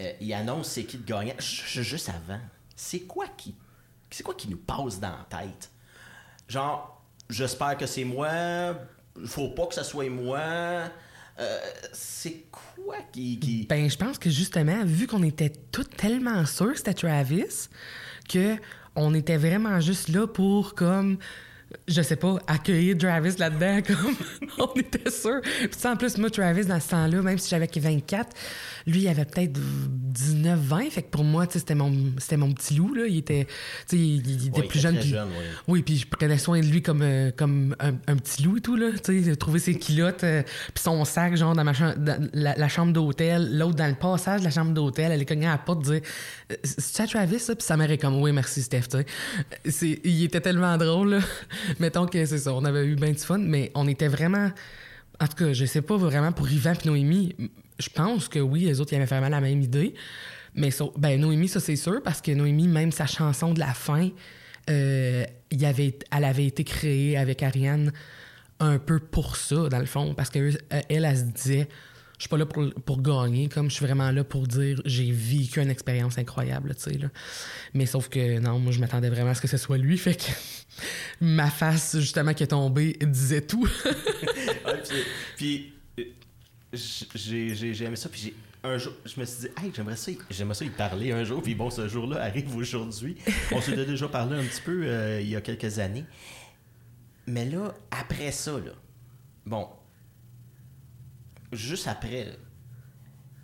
euh, 0.01 0.13
il 0.21 0.33
annonce 0.33 0.69
c'est 0.69 0.85
qui 0.85 0.99
le 0.99 1.05
gagnant. 1.05 1.35
Juste 1.39 2.09
avant, 2.09 2.41
c'est 2.75 3.01
quoi 3.01 3.27
qui. 3.37 3.55
C'est 4.11 4.23
quoi 4.23 4.35
qui 4.35 4.49
nous 4.49 4.59
passe 4.59 5.01
dans 5.01 5.11
la 5.11 5.27
tête? 5.31 5.71
Genre, 6.49 7.03
j'espère 7.31 7.77
que 7.77 7.87
c'est 7.87 8.05
moi. 8.05 8.77
Faut 9.27 9.49
pas 9.49 9.67
que 9.67 9.75
ça 9.75 9.85
soit 9.85 10.11
moi. 10.11 10.91
Euh, 11.39 11.61
c'est 11.93 12.45
quoi 12.51 12.99
qui, 13.11 13.39
qui... 13.39 13.67
Ben, 13.67 13.89
je 13.89 13.97
pense 13.97 14.19
que 14.19 14.29
justement, 14.29 14.85
vu 14.85 15.07
qu'on 15.07 15.23
était 15.23 15.51
tous 15.71 15.85
tellement 15.85 16.45
sûrs 16.45 16.73
que 16.73 16.79
c'était 16.79 16.93
Travis, 16.93 17.69
que 18.29 18.57
on 18.95 19.15
était 19.15 19.39
vraiment 19.39 19.81
juste 19.81 20.09
là 20.11 20.27
pour 20.27 20.75
comme 20.75 21.17
je 21.89 22.03
sais 22.03 22.17
pas, 22.17 22.39
accueillir 22.47 22.97
Travis 22.99 23.37
là-dedans, 23.39 23.81
comme 23.87 24.17
on 24.59 24.81
était 24.81 25.11
sûr. 25.11 25.41
Puis 25.43 25.71
en 25.85 25.97
plus, 25.97 26.19
moi, 26.19 26.31
Travis, 26.31 26.67
dans 26.67 26.81
ce 26.81 26.91
temps-là, 26.91 27.23
même 27.23 27.39
si 27.39 27.51
j'avais 27.51 27.69
24, 27.75 28.31
lui, 28.87 29.03
il 29.03 29.09
avait 29.09 29.25
peut-être 29.25 29.53
19, 29.53 30.59
20. 30.59 30.91
Fait 30.91 31.03
que 31.03 31.11
pour 31.11 31.25
moi, 31.25 31.47
c'était 31.49 31.75
mon, 31.75 31.93
c'était 32.19 32.37
mon 32.37 32.53
petit 32.53 32.75
loup, 32.75 32.95
là. 32.95 33.07
Il 33.07 33.19
était, 33.19 33.47
il, 33.93 34.49
était 34.49 34.63
plus 34.63 34.81
jeune. 34.81 35.01
jeune 35.01 35.29
oui. 35.29 35.45
oui, 35.69 35.83
puis 35.83 35.97
je 35.99 36.07
prenais 36.07 36.39
soin 36.39 36.61
de 36.61 36.67
lui 36.67 36.83
comme, 36.83 37.03
euh, 37.03 37.31
comme 37.37 37.77
un, 37.79 38.17
petit 38.17 38.43
loup 38.43 38.57
et 38.57 38.61
tout, 38.61 38.77
là. 38.77 38.91
Tu 39.05 39.25
sais, 39.25 39.37
trouver 39.37 39.59
ses 39.59 39.79
culottes, 39.79 40.25
euh, 40.25 40.43
puis 40.43 40.83
son 40.83 41.05
sac, 41.05 41.37
genre, 41.37 41.55
dans, 41.55 41.65
ma 41.65 41.73
dans 41.73 42.31
la, 42.33 42.69
chambre 42.69 42.93
d'hôtel. 42.93 43.57
L'autre, 43.57 43.77
dans 43.77 43.89
le 43.89 43.95
passage 43.95 44.41
de 44.41 44.45
la 44.45 44.51
chambre 44.51 44.73
d'hôtel, 44.73 45.13
elle 45.13 45.23
est 45.23 45.27
cognée 45.27 45.47
à 45.47 45.53
la 45.53 45.59
porte, 45.59 45.83
dire 45.83 46.01
C'est 46.65 46.81
ça, 46.81 47.07
Travis, 47.07 47.39
ça? 47.39 47.55
Puis 47.55 47.65
sa 47.65 47.77
mère 47.77 47.91
est 47.91 47.99
comme 47.99 48.21
Oui, 48.21 48.33
merci, 48.33 48.63
Steph, 48.63 48.83
tu 48.91 49.71
sais. 49.71 50.01
Il 50.05 50.25
était 50.25 50.41
tellement 50.41 50.77
drôle, 50.77 51.11
là. 51.11 51.21
Mettons 51.79 52.07
que 52.07 52.25
c'est 52.25 52.39
ça, 52.39 52.55
on 52.55 52.65
avait 52.65 52.87
eu 52.87 52.95
bien 52.97 53.13
du 53.13 53.19
fun, 53.19 53.39
mais 53.39 53.71
on 53.75 53.87
était 53.89 54.09
vraiment. 54.09 54.51
En 55.21 55.27
tout 55.27 55.37
cas, 55.37 55.53
je 55.53 55.65
sais 55.65 55.83
pas 55.83 55.97
vraiment 55.97 56.33
pour 56.33 56.51
Yvan 56.51 56.73
et 56.73 56.89
Noémie, 56.89 57.37
je 57.79 57.89
pense 57.89 58.29
que 58.29 58.39
oui, 58.39 58.61
les 58.61 58.81
autres, 58.81 58.93
ils 58.93 58.97
avaient 58.97 59.05
vraiment 59.05 59.29
la 59.29 59.41
même 59.41 59.61
idée. 59.61 59.95
Mais 60.55 60.71
ben, 60.99 61.21
Noémie, 61.21 61.49
ça, 61.49 61.61
c'est 61.61 61.77
sûr, 61.77 62.03
parce 62.03 62.21
que 62.21 62.33
Noémie, 62.33 62.69
même 62.69 62.93
sa 62.93 63.07
chanson 63.07 63.53
de 63.53 63.61
la 63.61 63.73
fin, 63.73 64.11
euh, 64.71 65.25
avait, 65.63 65.99
elle 66.11 66.25
avait 66.25 66.47
été 66.47 66.65
créée 66.65 67.17
avec 67.17 67.43
Ariane 67.43 67.93
un 68.61 68.79
peu 68.79 68.99
pour 68.99 69.37
ça, 69.37 69.69
dans 69.69 69.79
le 69.79 69.87
fond, 69.87 70.15
parce 70.15 70.31
qu'elle, 70.31 70.59
elle, 70.71 71.05
elle 71.05 71.17
se 71.17 71.23
disait 71.23 71.69
suis 72.23 72.29
pas 72.29 72.37
là 72.37 72.47
pour, 72.47 72.69
pour, 72.85 73.03
gagner, 73.03 73.49
comme 73.49 73.69
je 73.71 73.75
suis 73.75 73.85
vraiment 73.85 74.11
là 74.11 74.25
pour 74.25 74.47
dire 74.47 74.81
j'ai 74.85 75.11
vécu 75.11 75.61
une 75.61 75.71
expérience 75.71 76.19
incroyable, 76.19 76.75
tu 76.75 76.83
sais. 76.83 76.99
Là. 76.99 77.09
Mais 77.75 77.87
sauf 77.87 78.09
que 78.09 78.39
non, 78.39 78.59
moi 78.59 78.73
je 78.73 78.81
m'attendais 78.81 79.11
vraiment 79.11 79.31
à 79.31 79.35
ce 79.35 79.41
que 79.41 79.49
ce 79.49 79.57
soit 79.57 79.79
lui, 79.79 79.99
fait 79.99 80.15
que 80.15 80.31
ma 81.21 81.51
face 81.51 81.99
justement 81.99 82.35
qui 82.35 82.43
est 82.43 82.49
tombée 82.49 82.97
disait 83.01 83.43
tout. 83.43 83.69
puis, 85.37 85.73
euh, 85.99 86.05
j'ai 87.15 87.85
aimé 87.85 87.97
ça, 87.97 88.09
puis 88.09 88.21
j'ai 88.21 88.35
un 88.65 88.79
jour, 88.79 88.93
je 89.05 89.19
me 89.19 89.25
suis 89.25 89.41
dit, 89.41 89.49
hey, 89.61 89.73
j'aimerais 89.75 89.97
ça, 89.97 90.13
j'aimerais 90.31 90.55
ça 90.55 90.65
y 90.65 90.71
parler 90.71 91.13
un 91.13 91.25
jour. 91.25 91.43
Puis 91.43 91.55
bon, 91.55 91.71
ce 91.71 91.89
jour-là 91.89 92.23
arrive 92.23 92.57
aujourd'hui. 92.57 93.17
On 93.51 93.61
s'est 93.61 93.75
déjà 93.75 94.09
parlé 94.09 94.39
un 94.39 94.45
petit 94.45 94.63
peu 94.63 94.85
euh, 94.85 95.21
il 95.21 95.29
y 95.29 95.37
a 95.37 95.41
quelques 95.41 95.79
années. 95.79 96.05
Mais 97.27 97.45
là, 97.45 97.75
après 97.91 98.33
ça, 98.33 98.53
là, 98.53 98.73
bon, 99.47 99.69
juste 101.53 101.89
après, 101.89 102.39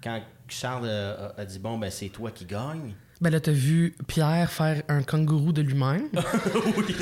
quand 0.02 0.20
Charles 0.48 0.88
a, 0.88 1.44
dit 1.44 1.58
bon, 1.58 1.78
ben 1.78 1.90
c'est 1.90 2.08
toi 2.08 2.30
qui 2.30 2.44
gagne. 2.44 2.94
Ben 3.20 3.30
là, 3.30 3.40
t'as 3.40 3.52
vu 3.52 3.96
Pierre 4.06 4.50
faire 4.50 4.82
un 4.88 5.02
kangourou 5.02 5.52
de 5.52 5.60
lui-même. 5.60 6.08
oui, 6.76 6.94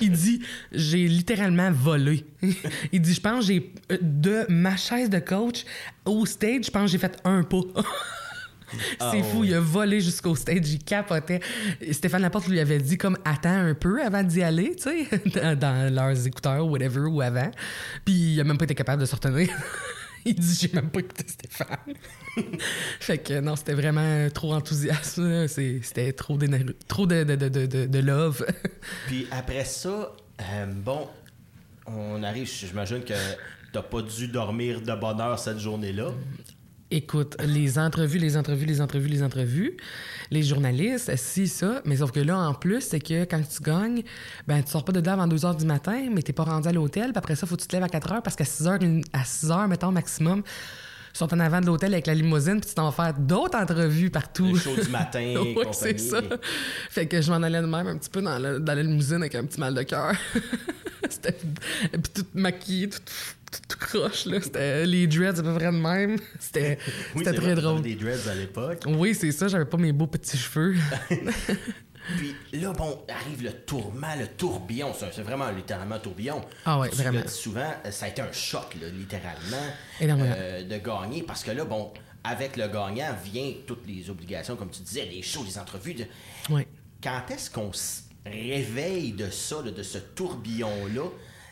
Il 0.00 0.12
dit 0.12 0.42
J'ai 0.72 1.06
littéralement 1.06 1.70
volé. 1.70 2.24
Il 2.92 3.02
dit 3.02 3.12
Je 3.12 3.20
pense 3.20 3.44
j'ai 3.44 3.74
euh, 3.92 3.98
de 4.00 4.46
ma 4.48 4.76
chaise 4.76 5.10
de 5.10 5.18
coach 5.18 5.64
au 6.06 6.24
stage, 6.24 6.66
je 6.66 6.70
pense 6.70 6.90
j'ai 6.90 6.98
fait 6.98 7.20
un 7.24 7.42
pas. 7.42 7.60
C'est 9.00 9.20
ah, 9.20 9.22
fou, 9.22 9.44
il 9.44 9.54
a 9.54 9.60
volé 9.60 10.00
jusqu'au 10.00 10.34
stage, 10.34 10.68
il 10.70 10.78
capotait. 10.84 11.40
Stéphane 11.90 12.20
Laporte 12.20 12.48
lui 12.48 12.60
avait 12.60 12.78
dit 12.78 12.98
comme 12.98 13.16
attends 13.24 13.48
un 13.48 13.74
peu 13.74 14.02
avant 14.02 14.22
d'y 14.22 14.42
aller, 14.42 14.76
tu 14.76 15.06
sais, 15.06 15.56
dans, 15.56 15.94
leurs 15.94 16.26
écouteurs, 16.26 16.66
whatever, 16.66 17.00
ou 17.00 17.22
avant. 17.22 17.50
Puis 18.04 18.34
il 18.34 18.40
a 18.40 18.44
même 18.44 18.58
pas 18.58 18.64
été 18.64 18.74
capable 18.74 19.00
de 19.00 19.06
se 19.06 19.14
retenir. 19.14 19.48
il 20.24 20.34
dit 20.34 20.58
j'ai 20.60 20.72
même 20.74 20.90
pas 20.90 21.00
écouté 21.00 21.24
Stéphane. 21.26 21.76
fait 23.00 23.18
que 23.18 23.40
non, 23.40 23.56
c'était 23.56 23.74
vraiment 23.74 24.28
trop 24.30 24.54
enthousiaste. 24.54 25.20
C'était 25.48 26.12
trop, 26.12 26.38
trop 26.86 27.06
de, 27.06 27.98
love. 27.98 28.46
Puis 29.06 29.26
après 29.30 29.64
ça, 29.64 30.12
euh, 30.40 30.66
bon, 30.66 31.08
on 31.86 32.22
arrive, 32.22 32.48
j'imagine 32.48 33.02
que 33.02 33.14
t'as 33.72 33.82
pas 33.82 34.02
dû 34.02 34.28
dormir 34.28 34.80
de 34.80 34.94
bonne 34.94 35.20
heure 35.20 35.38
cette 35.38 35.58
journée-là. 35.58 36.12
Écoute, 36.90 37.36
les 37.44 37.78
entrevues, 37.78 38.18
les 38.18 38.38
entrevues, 38.38 38.64
les 38.64 38.80
entrevues, 38.80 39.08
les 39.08 39.22
entrevues, 39.22 39.76
les 40.30 40.42
journalistes, 40.42 41.14
si, 41.16 41.46
ça. 41.46 41.82
Mais 41.84 41.96
sauf 41.96 42.12
que 42.12 42.20
là, 42.20 42.38
en 42.38 42.54
plus, 42.54 42.80
c'est 42.80 43.00
que 43.00 43.24
quand 43.24 43.42
tu 43.42 43.62
gagnes, 43.62 44.02
ben, 44.46 44.62
tu 44.62 44.70
sors 44.70 44.86
pas 44.86 44.92
de 44.92 45.00
là 45.00 45.12
avant 45.12 45.26
2 45.26 45.36
h 45.36 45.56
du 45.58 45.66
matin, 45.66 46.08
mais 46.10 46.22
t'es 46.22 46.32
pas 46.32 46.44
rendu 46.44 46.66
à 46.66 46.72
l'hôtel. 46.72 47.10
Puis 47.10 47.18
après 47.18 47.36
ça, 47.36 47.46
faut 47.46 47.56
que 47.56 47.60
tu 47.60 47.68
te 47.68 47.76
lèves 47.76 47.84
à 47.84 47.90
4 47.90 48.08
h 48.14 48.22
parce 48.22 48.36
qu'à 48.36 48.46
6 48.46 48.64
h, 48.64 49.04
à 49.12 49.24
6 49.24 49.50
heures, 49.50 49.68
mettons, 49.68 49.92
maximum, 49.92 50.42
tu 50.42 51.18
sont 51.18 51.34
en 51.34 51.40
avant 51.40 51.60
de 51.60 51.66
l'hôtel 51.66 51.92
avec 51.92 52.06
la 52.06 52.14
limousine, 52.14 52.60
puis 52.60 52.70
tu 52.70 52.74
t'en 52.74 52.90
fais 52.90 53.12
d'autres 53.18 53.58
entrevues 53.58 54.10
partout. 54.10 54.46
Les 54.46 54.58
shows 54.58 54.76
du 54.82 54.88
matin, 54.88 55.34
Oui, 55.56 55.66
c'est 55.72 55.98
ça. 56.00 56.22
Fait 56.88 57.06
que 57.06 57.20
je 57.20 57.30
m'en 57.30 57.42
allais 57.42 57.60
de 57.60 57.66
même 57.66 57.86
un 57.86 57.98
petit 57.98 58.10
peu 58.10 58.22
dans 58.22 58.38
la, 58.38 58.58
dans 58.58 58.74
la 58.74 58.82
limousine 58.82 59.16
avec 59.16 59.34
un 59.34 59.44
petit 59.44 59.60
mal 59.60 59.74
de 59.74 59.82
cœur. 59.82 60.14
C'était... 61.10 61.32
Puis 61.32 62.12
toute 62.14 62.34
maquillée, 62.34 62.88
toute 62.88 63.10
tout 63.50 63.78
croche, 63.78 64.26
là. 64.26 64.40
C'était 64.40 64.86
les 64.86 65.06
dreads 65.06 65.38
à 65.38 65.42
peu 65.42 65.54
près 65.54 65.66
de 65.66 65.70
même. 65.70 66.18
C'était 66.38 66.76
très 67.14 67.54
drôle. 67.54 67.82
des 67.82 67.94
dreads 67.94 68.28
à 68.28 68.34
l'époque. 68.34 68.82
Oui, 68.86 69.14
c'est 69.14 69.32
ça. 69.32 69.48
J'avais 69.48 69.64
pas 69.64 69.76
mes 69.76 69.92
beaux 69.92 70.06
petits 70.06 70.36
cheveux. 70.36 70.76
Puis 72.16 72.60
là, 72.60 72.72
bon, 72.72 72.98
arrive 73.08 73.42
le 73.42 73.52
tourment, 73.52 74.14
le 74.18 74.28
tourbillon. 74.28 74.92
C'est 74.94 75.20
vraiment 75.22 75.50
littéralement 75.50 75.98
tourbillon. 75.98 76.40
Ah 76.64 76.78
ouais, 76.78 76.88
vraiment. 76.88 77.26
souvent, 77.26 77.70
ça 77.90 78.06
a 78.06 78.08
été 78.08 78.22
un 78.22 78.32
choc, 78.32 78.74
là, 78.80 78.88
littéralement, 78.88 79.66
euh, 80.00 80.62
de 80.62 80.78
gagner. 80.78 81.22
Parce 81.22 81.44
que 81.44 81.50
là, 81.50 81.64
bon, 81.64 81.92
avec 82.24 82.56
le 82.56 82.68
gagnant 82.68 83.14
vient 83.24 83.52
toutes 83.66 83.86
les 83.86 84.08
obligations, 84.08 84.56
comme 84.56 84.70
tu 84.70 84.82
disais, 84.82 85.04
les 85.04 85.22
shows, 85.22 85.44
les 85.44 85.58
entrevues. 85.58 85.94
De... 85.94 86.04
Oui. 86.50 86.66
Quand 87.02 87.22
est-ce 87.30 87.50
qu'on 87.50 87.72
se 87.72 88.02
réveille 88.24 89.12
de 89.12 89.30
ça, 89.30 89.62
de 89.62 89.82
ce 89.82 89.98
tourbillon-là? 89.98 91.04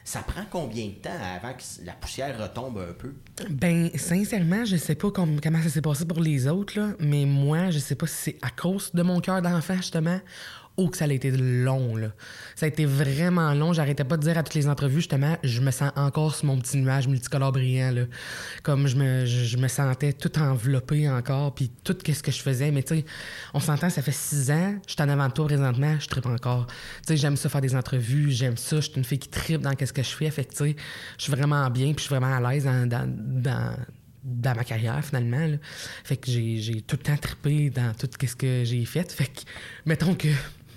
Ça 0.07 0.21
prend 0.21 0.45
combien 0.49 0.87
de 0.87 0.93
temps 0.93 1.11
avant 1.11 1.53
que 1.53 1.85
la 1.85 1.93
poussière 1.93 2.41
retombe 2.41 2.79
un 2.79 2.93
peu? 2.93 3.13
Ben, 3.51 3.91
sincèrement, 3.97 4.65
je 4.65 4.77
sais 4.77 4.95
pas 4.95 5.11
comment 5.11 5.37
ça 5.43 5.69
s'est 5.69 5.83
passé 5.83 6.05
pour 6.05 6.21
les 6.21 6.47
autres, 6.47 6.79
là, 6.79 6.91
mais 7.01 7.25
moi, 7.25 7.73
je 7.73 7.81
sais 7.81 7.97
pas 7.97 8.07
si 8.07 8.15
c'est 8.15 8.39
à 8.41 8.51
cause 8.51 8.93
de 8.95 9.03
mon 9.03 9.21
cœur 9.21 9.43
d'enfant, 9.43 9.75
justement, 9.75 10.21
oh 10.77 10.89
que 10.89 10.97
ça 10.97 11.05
a 11.05 11.13
été 11.13 11.31
long 11.31 11.97
là. 11.97 12.09
Ça 12.55 12.67
a 12.67 12.69
été 12.69 12.85
vraiment 12.85 13.53
long. 13.55 13.73
J'arrêtais 13.73 14.05
pas 14.05 14.17
de 14.17 14.23
dire 14.23 14.37
à 14.39 14.43
toutes 14.43 14.55
les 14.55 14.69
entrevues 14.69 14.97
justement, 14.97 15.37
je 15.43 15.61
me 15.61 15.71
sens 15.71 15.91
encore 15.97 16.35
sur 16.35 16.47
mon 16.47 16.59
petit 16.59 16.77
nuage 16.79 17.09
multicolore 17.09 17.53
brillant 17.53 17.93
là. 17.93 18.03
Comme 18.63 18.87
je 18.87 18.97
me, 18.97 19.25
je, 19.27 19.57
me 19.57 19.69
sentais 19.69 20.13
tout 20.13 20.39
enveloppé 20.39 21.09
encore, 21.09 21.55
puis 21.55 21.71
tout 21.85 21.95
qu'est-ce 21.95 22.23
que 22.23 22.33
je 22.33 22.41
faisais. 22.41 22.71
Mais 22.71 22.83
tu 22.83 22.97
sais, 22.97 23.05
on 23.55 23.61
s'entend, 23.61 23.91
ça 23.91 24.03
fait 24.03 24.13
six 24.13 24.51
ans, 24.51 24.77
je 24.87 24.93
suis 24.93 25.03
en 25.03 25.09
avant 25.09 25.29
de 25.29 25.33
toi 25.33 25.47
présentement, 25.47 25.97
je 25.99 26.07
tripe 26.07 26.27
encore. 26.27 26.67
Tu 26.67 26.75
sais, 27.09 27.17
j'aime 27.17 27.37
ça 27.37 27.49
faire 27.49 27.61
des 27.61 27.75
entrevues, 27.75 28.31
j'aime 28.31 28.57
ça. 28.57 28.77
Je 28.77 28.91
suis 28.91 28.97
une 28.97 29.05
fille 29.05 29.19
qui 29.19 29.29
tripe 29.29 29.61
dans 29.61 29.73
qu'est-ce 29.75 29.93
que 29.93 30.03
je 30.03 30.11
fais. 30.11 30.31
Fait 30.31 30.45
que 30.45 30.51
tu 30.51 30.57
sais, 30.57 30.77
je 31.19 31.23
suis 31.23 31.33
vraiment 31.33 31.69
bien, 31.71 31.87
puis 31.93 31.99
je 31.99 32.03
suis 32.03 32.15
vraiment 32.15 32.35
à 32.35 32.53
l'aise 32.53 32.65
dans, 32.65 32.89
dans, 32.89 34.55
ma 34.55 34.65
carrière 34.65 35.05
finalement. 35.05 35.57
Fait 36.05 36.17
que 36.17 36.31
j'ai 36.31 36.83
tout 36.87 36.97
le 36.97 37.03
temps 37.03 37.17
trippé 37.17 37.71
dans 37.71 37.95
tout 37.95 38.09
ce 38.21 38.37
que 38.37 38.63
j'ai 38.65 38.85
fait. 38.85 39.11
Fait 39.13 39.27
que, 39.27 39.41
mettons 39.85 40.15
que 40.15 40.29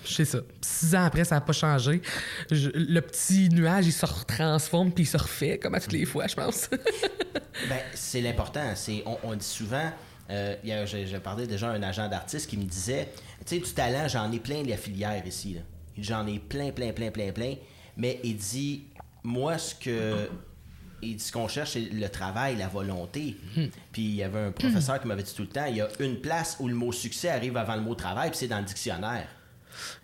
je 0.09 0.15
sais 0.15 0.25
ça. 0.25 0.39
Six 0.61 0.95
ans 0.95 1.03
après, 1.03 1.23
ça 1.23 1.35
n'a 1.35 1.41
pas 1.41 1.53
changé. 1.53 2.01
le 2.49 2.99
petit 3.01 3.49
nuage, 3.49 3.87
il 3.87 3.93
se 3.93 4.05
retransforme 4.05 4.91
puis 4.91 5.03
il 5.03 5.07
se 5.07 5.17
refait, 5.17 5.57
comme 5.57 5.75
à 5.75 5.79
toutes 5.79 5.93
les 5.93 6.05
fois, 6.05 6.27
je 6.27 6.35
pense. 6.35 6.69
ben, 7.69 7.79
c'est 7.93 8.21
l'important. 8.21 8.73
C'est, 8.75 9.03
on, 9.23 9.35
dit 9.35 9.45
souvent, 9.45 9.91
euh, 10.29 10.55
j'ai 10.63 11.19
parlé 11.19 11.45
déjà 11.47 11.69
à 11.69 11.73
un 11.73 11.83
agent 11.83 12.07
d'artiste 12.09 12.49
qui 12.49 12.57
me 12.57 12.65
disait, 12.65 13.09
tu 13.45 13.55
sais, 13.55 13.61
du 13.61 13.71
talent, 13.71 14.07
j'en 14.07 14.31
ai 14.31 14.39
plein 14.39 14.63
de 14.63 14.69
la 14.69 14.77
filière 14.77 15.25
ici. 15.25 15.57
J'en 15.97 16.25
ai 16.27 16.39
plein, 16.39 16.71
plein, 16.71 16.91
plein, 16.91 17.11
plein, 17.11 17.31
plein. 17.31 17.55
Mais 17.97 18.19
il 18.23 18.37
dit, 18.37 18.85
moi, 19.23 19.57
ce 19.57 19.75
que 19.75 20.29
il 21.01 21.15
dit 21.15 21.23
ce 21.23 21.31
qu'on 21.31 21.47
cherche, 21.47 21.71
c'est 21.71 21.79
le 21.79 22.09
travail, 22.09 22.57
la 22.57 22.67
volonté. 22.67 23.37
Hmm. 23.55 23.67
Puis 23.91 24.01
il 24.01 24.15
y 24.15 24.23
avait 24.23 24.39
un 24.39 24.51
professeur 24.51 24.99
qui 24.99 25.07
m'avait 25.07 25.23
dit 25.23 25.33
tout 25.33 25.43
le 25.43 25.49
temps, 25.49 25.65
il 25.65 25.77
y 25.77 25.81
a 25.81 25.87
une 25.99 26.19
place 26.19 26.57
où 26.59 26.67
le 26.67 26.75
mot 26.75 26.91
succès 26.91 27.29
arrive 27.29 27.57
avant 27.57 27.75
le 27.75 27.81
mot 27.81 27.95
travail, 27.95 28.29
puis 28.29 28.39
c'est 28.39 28.47
dans 28.47 28.59
le 28.59 28.65
dictionnaire. 28.65 29.27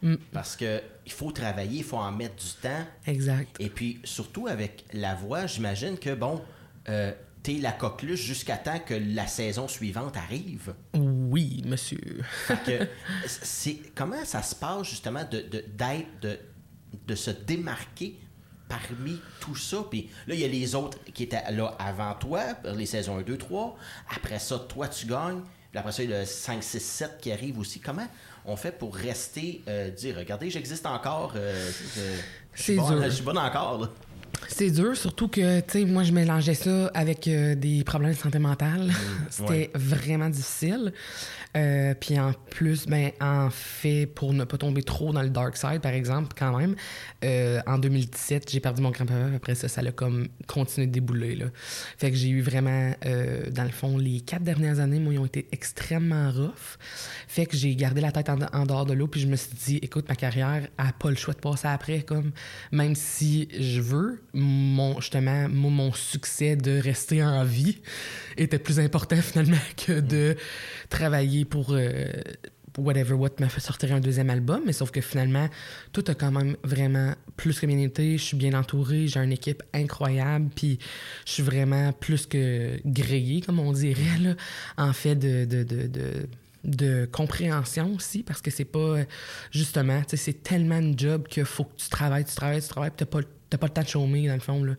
Mm. 0.02 0.16
Parce 0.32 0.56
que 0.56 0.82
il 1.06 1.12
faut 1.12 1.32
travailler, 1.32 1.80
il 1.80 1.84
faut 1.84 1.98
en 1.98 2.12
mettre 2.12 2.36
du 2.36 2.52
temps. 2.62 2.86
Exact. 3.06 3.56
Et 3.60 3.70
puis, 3.70 4.00
surtout 4.04 4.48
avec 4.48 4.86
la 4.94 5.16
voix, 5.16 5.46
j'imagine 5.46 5.98
que, 5.98 6.14
bon, 6.14 6.42
euh, 6.90 7.12
t'es 7.44 7.54
la 7.54 7.72
coqueluche 7.72 8.22
jusqu'à 8.22 8.58
temps 8.58 8.80
que 8.80 8.96
la 8.96 9.28
saison 9.28 9.68
suivante 9.68 10.18
arrive. 10.18 10.74
Oui, 10.96 11.62
monsieur. 11.66 12.22
c'est 13.28 13.80
comment 13.94 14.26
ça 14.26 14.42
se 14.42 14.56
passe, 14.56 14.90
justement, 14.90 15.24
de, 15.24 15.42
d'être, 15.42 16.20
de, 16.22 16.40
de 17.06 17.16
se 17.16 17.30
démarquer 17.30 18.20
parmi 18.68 19.20
tout 19.40 19.56
ça? 19.56 19.86
Puis 19.90 20.10
là, 20.26 20.34
il 20.34 20.42
y 20.42 20.46
a 20.46 20.48
les 20.48 20.74
autres 20.74 20.98
qui 21.14 21.24
étaient 21.24 21.52
là 21.52 21.76
avant 21.78 22.16
toi, 22.16 22.42
les 22.76 22.88
saisons 22.88 23.20
1, 23.20 23.22
2, 23.22 23.38
3. 23.38 23.78
Après 24.16 24.40
ça, 24.40 24.58
toi, 24.58 24.88
tu 24.88 25.06
gagnes. 25.06 25.42
Puis 25.70 25.80
après 25.80 25.92
ça, 25.92 26.04
il 26.04 26.10
y 26.10 26.14
a 26.14 26.22
le 26.22 26.26
5, 26.26 26.64
6, 26.64 26.80
7 26.80 27.18
qui 27.22 27.32
arrive 27.32 27.60
aussi. 27.60 27.80
Comment 27.80 28.08
on 28.48 28.56
fait 28.56 28.72
pour 28.72 28.96
rester, 28.96 29.62
euh, 29.68 29.90
dire, 29.90 30.16
regardez, 30.18 30.50
j'existe 30.50 30.86
encore. 30.86 31.34
Euh, 31.36 31.70
je 32.54 32.62
suis 32.62 32.76
bon, 32.76 33.02
je 33.04 33.10
suis 33.10 33.24
bon 33.24 33.38
encore. 33.38 33.82
Là. 33.82 33.90
C'est 34.48 34.70
dur, 34.70 34.96
surtout 34.96 35.28
que, 35.28 35.60
tu 35.62 35.66
sais, 35.72 35.86
moi, 35.86 36.04
je 36.04 36.12
mélangeais 36.12 36.54
ça 36.54 36.88
avec 36.94 37.28
euh, 37.28 37.56
des 37.56 37.84
problèmes 37.84 38.12
de 38.12 38.18
santé 38.18 38.40
mentale. 38.40 38.88
Mm, 38.88 38.94
C'était 39.30 39.72
vraiment 39.74 40.30
difficile. 40.30 40.94
Euh, 41.56 41.94
puis 41.94 42.20
en 42.20 42.34
plus, 42.50 42.86
ben, 42.86 43.12
en 43.22 43.50
fait, 43.50 44.06
pour 44.06 44.34
ne 44.34 44.44
pas 44.44 44.58
tomber 44.58 44.84
trop 44.84 45.14
dans 45.14 45.22
le 45.22 45.30
dark 45.30 45.56
side, 45.58 45.82
par 45.82 45.94
exemple, 45.94 46.34
quand 46.38 46.58
même, 46.58 46.76
euh, 47.24 47.62
en 47.66 47.78
2017, 47.78 48.50
j'ai 48.52 48.60
perdu 48.60 48.82
mon 48.82 48.92
grand-papa. 48.92 49.36
Après 49.36 49.56
ça, 49.56 49.68
ça 49.68 49.82
a 49.82 49.92
comme 49.92 50.28
continué 50.48 50.88
de 50.88 50.92
débouler. 50.92 51.36
Là. 51.36 51.46
Fait 51.98 52.12
que 52.12 52.18
j'ai 52.18 52.30
eu 52.30 52.42
vraiment, 52.42 52.94
dans 53.52 53.64
le 53.64 53.70
fond, 53.70 53.98
les 53.98 54.22
quatre 54.22 54.44
dernières 54.44 54.80
années, 54.80 55.00
moi, 55.00 55.14
ils 55.14 55.20
ont 55.20 55.26
été 55.26 55.48
extrêmement 55.52 56.32
rough. 56.32 56.78
Fait 57.28 57.46
que 57.46 57.56
j'ai 57.56 57.76
gardé 57.76 58.02
la 58.02 58.12
tête 58.12 58.30
en, 58.30 58.66
dehors 58.66 58.86
de 58.86 58.94
l'eau, 58.94 59.08
puis 59.08 59.22
je 59.22 59.28
me 59.28 59.36
suis 59.36 59.54
dit, 59.66 59.80
écoute, 59.82 60.08
ma 60.10 60.16
carrière 60.16 60.68
a 60.78 60.92
pas 60.92 61.10
le 61.10 61.16
choix 61.16 61.34
de 61.34 61.40
passer 61.40 61.68
après, 61.68 62.02
comme, 62.02 62.32
même 62.72 62.96
si 62.96 63.48
je 63.58 63.82
veux, 63.82 64.22
mon, 64.34 65.00
justement, 65.00 65.48
mon 65.50 65.94
succès 65.94 66.56
de 66.56 66.80
rester 66.80 67.24
en 67.24 67.44
vie 67.44 67.82
était 68.38 68.60
plus 68.60 68.80
important 68.80 69.16
finalement 69.22 69.58
que 69.78 70.00
de 70.00 70.36
travailler 70.90 71.45
pour 71.46 71.68
euh, 71.72 72.06
Whatever 72.78 73.14
What 73.14 73.32
m'a 73.40 73.50
fait 73.50 73.62
sortir 73.62 73.94
un 73.94 74.00
deuxième 74.00 74.30
album. 74.30 74.62
Mais 74.66 74.74
sauf 74.74 74.92
que 74.92 75.02
finalement, 75.02 75.50
tout 75.94 76.04
a 76.08 76.14
quand 76.14 76.32
même 76.32 76.58
vraiment 76.64 77.14
plus 77.38 77.60
que 77.60 77.66
bien 77.66 77.80
été. 77.80 78.18
Je 78.18 78.24
suis 78.24 78.38
bien 78.38 78.54
entouré, 78.54 79.08
j'ai 79.08 79.20
une 79.20 79.32
équipe 79.32 79.64
incroyable, 79.74 80.50
puis 80.56 80.80
je 81.26 81.32
suis 81.32 81.44
vraiment 81.44 81.94
plus 81.94 82.26
que 82.26 82.80
grillé, 82.86 83.42
comme 83.42 83.60
on 83.60 83.72
dirait, 83.72 84.36
en 84.78 84.94
fait 84.94 85.16
de, 85.16 85.46
de, 85.46 85.64
de, 85.64 85.88
de 85.88 86.28
de 86.66 87.08
compréhension 87.12 87.94
aussi, 87.96 88.24
parce 88.24 88.42
que 88.42 88.52
c'est 88.52 88.66
pas 88.66 88.98
justement, 89.52 90.02
c'est 90.08 90.44
tellement 90.44 90.76
un 90.76 90.98
job 90.98 91.28
qu'il 91.28 91.46
faut 91.46 91.66
que 91.66 91.76
tu 91.78 91.90
travailles, 91.90 92.26
tu 92.26 92.36
travailles, 92.36 92.62
tu 92.62 92.68
travailles, 92.68 92.90
puis 92.90 93.06
t'as 93.06 93.22
pas, 93.22 93.58
pas 93.58 93.68
le 93.68 93.74
temps 93.74 93.82
de 93.84 93.88
chômer, 93.88 94.28
dans 94.28 94.34
le 94.34 94.40
fond. 94.40 94.64
Là. 94.64 94.74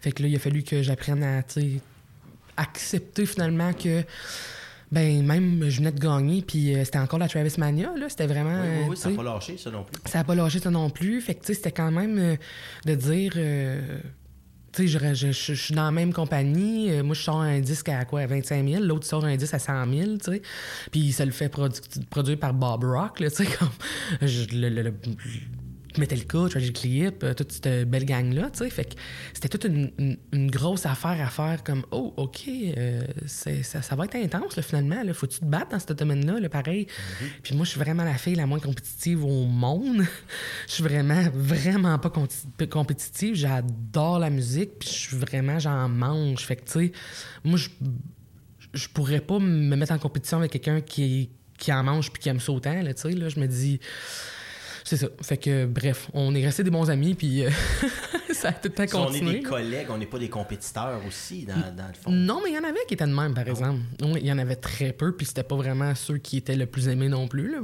Fait 0.00 0.12
que 0.12 0.22
là, 0.22 0.28
il 0.28 0.36
a 0.36 0.38
fallu 0.38 0.62
que 0.62 0.82
j'apprenne 0.82 1.22
à 1.22 1.42
accepter 2.56 3.26
finalement 3.26 3.72
que. 3.72 4.02
Ben, 4.90 5.22
même, 5.24 5.68
je 5.68 5.78
venais 5.78 5.92
de 5.92 6.00
gagner, 6.00 6.42
puis 6.42 6.74
euh, 6.74 6.84
c'était 6.84 6.98
encore 6.98 7.18
la 7.18 7.28
Travis 7.28 7.52
Mania, 7.58 7.92
là. 7.96 8.08
C'était 8.08 8.26
vraiment. 8.26 8.60
Oui, 8.62 8.86
oui, 8.90 8.96
ça 8.96 9.10
n'a 9.10 9.16
pas 9.16 9.22
lâché, 9.22 9.58
ça 9.58 9.70
non 9.70 9.84
plus. 9.84 10.00
Ça 10.06 10.18
n'a 10.18 10.24
pas 10.24 10.34
lâché, 10.34 10.58
ça 10.60 10.70
non 10.70 10.88
plus. 10.88 11.20
Fait 11.20 11.34
que, 11.34 11.40
tu 11.40 11.46
sais, 11.48 11.54
c'était 11.54 11.72
quand 11.72 11.90
même 11.90 12.18
euh, 12.18 12.36
de 12.86 12.94
dire. 12.94 13.32
Euh, 13.36 13.98
tu 14.72 14.88
sais, 14.88 15.14
je, 15.14 15.32
je, 15.32 15.52
suis 15.54 15.74
dans 15.74 15.84
la 15.84 15.90
même 15.90 16.12
compagnie. 16.12 16.90
moi, 17.02 17.14
je 17.14 17.22
sors 17.22 17.40
un 17.40 17.60
disque 17.60 17.88
à 17.88 18.04
quoi? 18.04 18.20
À 18.20 18.26
25 18.26 18.66
000. 18.66 18.82
L'autre 18.82 19.06
sort 19.06 19.24
un 19.24 19.36
disque 19.36 19.54
à 19.54 19.58
100 19.58 19.86
000, 19.90 20.16
tu 20.18 20.32
sais. 20.32 20.42
Puis 20.90 21.12
ça 21.12 21.24
le 21.24 21.32
fait 21.32 21.48
produire 21.48 22.38
par 22.38 22.54
Bob 22.54 22.84
Rock, 22.84 23.16
tu 23.16 23.30
sais, 23.30 23.46
comme. 23.46 23.68
le, 24.20 24.92
Metallica, 25.98 26.48
Tragic 26.48 26.80
Clip, 26.80 27.22
euh, 27.22 27.34
toute 27.34 27.52
cette 27.52 27.88
belle 27.88 28.04
gang-là, 28.04 28.50
tu 28.50 28.58
sais. 28.58 28.70
Fait 28.70 28.84
que 28.84 28.94
c'était 29.32 29.48
toute 29.48 29.64
une, 29.64 30.16
grosse 30.50 30.86
affaire 30.86 31.20
à 31.20 31.28
faire 31.28 31.62
comme, 31.64 31.84
oh, 31.90 32.14
OK, 32.16 32.48
euh, 32.48 33.02
ça, 33.26 33.50
ça, 33.62 33.96
va 33.96 34.04
être 34.04 34.16
intense, 34.16 34.56
là, 34.56 34.62
finalement. 34.62 35.02
Là. 35.02 35.12
Faut-tu 35.14 35.40
te 35.40 35.44
battre 35.44 35.70
dans 35.70 35.78
ce 35.78 35.92
domaine-là, 35.92 36.40
là, 36.40 36.48
pareil? 36.48 36.84
Mm-hmm. 36.84 37.26
Puis 37.42 37.54
moi, 37.54 37.64
je 37.64 37.70
suis 37.70 37.80
vraiment 37.80 38.04
la 38.04 38.14
fille 38.14 38.34
la 38.34 38.46
moins 38.46 38.60
compétitive 38.60 39.24
au 39.24 39.44
monde. 39.44 40.04
Je 40.68 40.74
suis 40.74 40.82
vraiment, 40.82 41.22
vraiment 41.34 41.98
pas 41.98 42.10
compétitive. 42.10 43.34
J'adore 43.34 44.18
la 44.18 44.30
musique, 44.30 44.78
puis 44.78 44.88
je 44.88 44.94
suis 44.94 45.16
vraiment, 45.16 45.58
j'en 45.58 45.88
mange. 45.88 46.40
Fait 46.40 46.56
que, 46.56 46.64
tu 46.64 46.72
sais, 46.72 46.92
moi, 47.44 47.58
je, 47.58 47.68
je 48.74 48.88
pourrais 48.88 49.20
pas 49.20 49.38
me 49.38 49.76
mettre 49.76 49.92
en 49.92 49.98
compétition 49.98 50.38
avec 50.38 50.52
quelqu'un 50.52 50.80
qui, 50.80 51.30
qui 51.58 51.72
en 51.72 51.82
mange 51.82 52.10
puis 52.10 52.22
qui 52.22 52.28
aime 52.28 52.40
ça 52.40 52.52
autant, 52.52 52.80
tu 52.82 52.92
sais. 52.96 53.10
Là, 53.12 53.28
je 53.28 53.40
me 53.40 53.46
dis 53.46 53.80
c'est 54.88 54.96
ça. 54.96 55.08
Fait 55.20 55.36
que, 55.36 55.66
bref, 55.66 56.08
on 56.14 56.34
est 56.34 56.42
restés 56.42 56.64
des 56.64 56.70
bons 56.70 56.88
amis, 56.88 57.14
puis 57.14 57.44
euh, 57.44 57.50
ça 58.32 58.48
a 58.48 58.52
tout 58.52 58.68
le 58.68 58.86
temps 58.86 58.86
continué. 58.86 59.26
on 59.26 59.30
est 59.32 59.34
des 59.34 59.42
collègues, 59.42 59.86
on 59.90 59.98
n'est 59.98 60.06
pas 60.06 60.18
des 60.18 60.30
compétiteurs 60.30 61.02
aussi, 61.06 61.44
dans, 61.44 61.56
le 61.56 61.92
fond. 61.92 62.10
Non, 62.10 62.40
mais 62.42 62.52
il 62.52 62.54
y 62.54 62.58
en 62.58 62.64
avait 62.64 62.86
qui 62.88 62.94
étaient 62.94 63.06
de 63.06 63.14
même, 63.14 63.34
par 63.34 63.44
ah 63.46 63.50
exemple. 63.50 63.80
Il 64.00 64.26
y 64.26 64.32
en 64.32 64.38
avait 64.38 64.56
très 64.56 64.92
peu, 64.92 65.14
puis 65.14 65.26
c'était 65.26 65.42
pas 65.42 65.56
vraiment 65.56 65.94
ceux 65.94 66.16
qui 66.16 66.38
étaient 66.38 66.56
le 66.56 66.64
plus 66.64 66.88
aimés 66.88 67.10
non 67.10 67.28
plus, 67.28 67.52
là, 67.52 67.58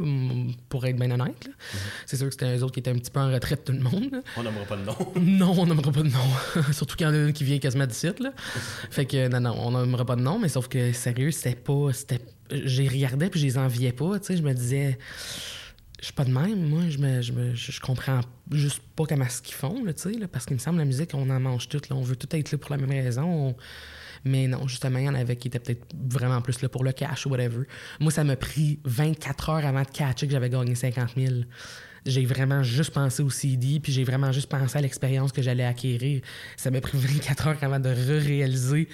pour 0.68 0.84
être 0.84 0.96
bien 0.96 1.10
honnête. 1.12 1.48
Mm-hmm. 1.48 1.80
C'est 2.04 2.18
sûr 2.18 2.26
que 2.26 2.32
c'était 2.32 2.58
eux 2.58 2.62
autres 2.62 2.74
qui 2.74 2.80
étaient 2.80 2.90
un 2.90 2.98
petit 2.98 3.10
peu 3.10 3.20
en 3.20 3.32
retraite, 3.32 3.64
tout 3.64 3.72
le 3.72 3.80
monde. 3.80 4.22
On 4.37 4.42
n'aimera 4.42 4.64
pas 4.66 4.76
de 4.76 4.84
nom. 4.84 4.96
non, 5.16 5.54
on 5.62 5.66
n'aimera 5.66 5.92
pas 5.92 6.02
de 6.02 6.10
nom. 6.10 6.62
Surtout 6.72 6.96
qu'il 6.96 7.06
y 7.06 7.10
en 7.10 7.14
a 7.14 7.18
un 7.18 7.32
qui 7.32 7.44
vient 7.44 7.58
quasiment 7.58 7.87
d'ici, 7.87 8.08
là. 8.20 8.34
fait 8.90 9.06
que, 9.06 9.28
non, 9.28 9.40
non, 9.40 9.54
on 9.58 9.70
n'aimera 9.70 10.04
pas 10.04 10.16
de 10.16 10.22
nom, 10.22 10.38
mais 10.38 10.50
sauf 10.50 10.68
que, 10.68 10.92
sérieux, 10.92 11.30
c'était 11.30 11.54
pas... 11.54 11.88
J'ai 12.50 12.87
regardé, 12.87 13.30
puis 13.30 13.40
je 13.40 13.46
les 13.46 13.56
enviais 13.56 13.92
pas, 13.92 14.18
tu 14.18 14.26
sais. 14.26 14.37
Je 14.37 14.42
me 14.42 14.52
disais 14.52 14.98
je 16.05 16.09
suis 16.09 16.14
pas 16.14 16.25
de 16.27 16.31
même. 16.31 16.69
Moi, 16.69 16.83
je 16.90 16.99
me, 16.99 17.23
je, 17.23 17.33
me, 17.33 17.55
je, 17.55 17.81
comprends 17.81 18.21
juste 18.53 18.83
pas 18.95 19.07
comment 19.07 19.27
ce 19.27 19.40
qu'ils 19.40 19.55
font, 19.55 19.83
là, 19.83 19.93
là, 19.93 20.29
parce 20.29 20.45
qu'il 20.45 20.55
me 20.55 20.61
semble 20.61 20.77
la 20.77 20.85
musique, 20.85 21.12
on 21.14 21.31
en 21.31 21.40
mange 21.40 21.67
tout. 21.71 21.81
Là, 21.88 21.97
on 21.97 22.03
veut 22.03 22.14
tout 22.14 22.29
être 22.37 22.53
là 22.53 22.59
pour 22.59 22.71
la 22.73 22.77
même 22.77 22.90
raison. 22.90 23.57
Mais 24.23 24.47
non, 24.47 24.69
justement, 24.69 24.99
il 24.99 25.07
y 25.07 25.09
en 25.09 25.14
avait 25.14 25.37
qui 25.37 25.49
étaient 25.49 25.59
peut-être 25.59 25.87
vraiment 25.95 26.43
plus 26.43 26.61
là 26.61 26.69
pour 26.69 26.85
le 26.85 26.93
cash 26.93 27.25
ou 27.25 27.31
whatever. 27.31 27.67
Moi, 28.01 28.12
ça 28.12 28.23
m'a 28.23 28.37
pris 28.37 28.81
24 28.85 29.49
heures 29.49 29.64
avant 29.64 29.81
de 29.81 29.88
catcher 29.88 30.27
que 30.27 30.33
j'avais 30.33 30.51
gagné 30.51 30.75
50 30.75 31.12
000. 31.17 31.37
J'ai 32.05 32.27
vraiment 32.27 32.62
juste 32.62 32.90
pensé 32.90 33.23
au 33.23 33.31
CD, 33.31 33.81
puis 33.81 33.90
j'ai 33.90 34.05
vraiment 34.05 34.31
juste 34.31 34.51
pensé 34.51 34.77
à 34.77 34.83
l'expérience 34.83 35.33
que 35.33 35.40
j'allais 35.40 35.64
acquérir. 35.64 36.21
Ça 36.59 36.71
m'a 36.71 36.83
pris 36.83 36.99
24 36.99 37.47
heures 37.47 37.59
avant 37.62 37.81
de 37.81 37.88
réaliser 37.88 38.88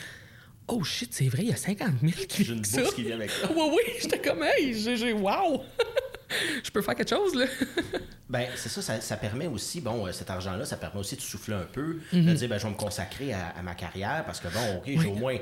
Oh 0.69 0.85
shit, 0.85 1.13
c'est 1.13 1.27
vrai, 1.27 1.43
il 1.43 1.49
y 1.49 1.53
a 1.53 1.57
50 1.57 1.89
000 2.01 2.13
qui 2.29 2.45
J'ai 2.45 2.53
une 2.53 2.61
bourse 2.61 2.95
qui 2.95 3.03
vient 3.03 3.17
avec 3.17 3.31
ça. 3.31 3.51
oui, 3.57 3.63
oui, 3.73 3.93
j'étais 4.01 4.21
comme, 4.21 4.45
hey, 4.45 4.73
j'ai, 4.79 5.13
wow! 5.13 5.65
je 6.65 6.71
peux 6.71 6.83
faire 6.83 6.95
quelque 6.95 7.11
chose, 7.11 7.35
là. 7.35 7.47
ben, 8.29 8.47
c'est 8.57 8.69
ça, 8.69 9.01
ça, 9.01 9.17
permet 9.17 9.47
aussi, 9.47 9.81
bon, 9.81 10.07
euh, 10.07 10.13
cet 10.13 10.31
argent-là, 10.31 10.65
ça 10.65 10.77
permet 10.77 11.01
aussi 11.01 11.17
de 11.17 11.21
souffler 11.21 11.55
un 11.55 11.67
peu, 11.71 11.99
de 12.13 12.19
mhm. 12.19 12.35
dire, 12.35 12.49
ben, 12.49 12.59
je 12.59 12.65
vais 12.65 12.73
me 12.73 12.77
consacrer 12.77 13.33
à, 13.33 13.61
ma 13.63 13.75
carrière 13.75 14.25
parce 14.25 14.41
que, 14.41 14.49
bon, 14.49 14.79
OK, 14.79 14.85
j'ai 14.87 15.09
au 15.09 15.15
moins 15.15 15.37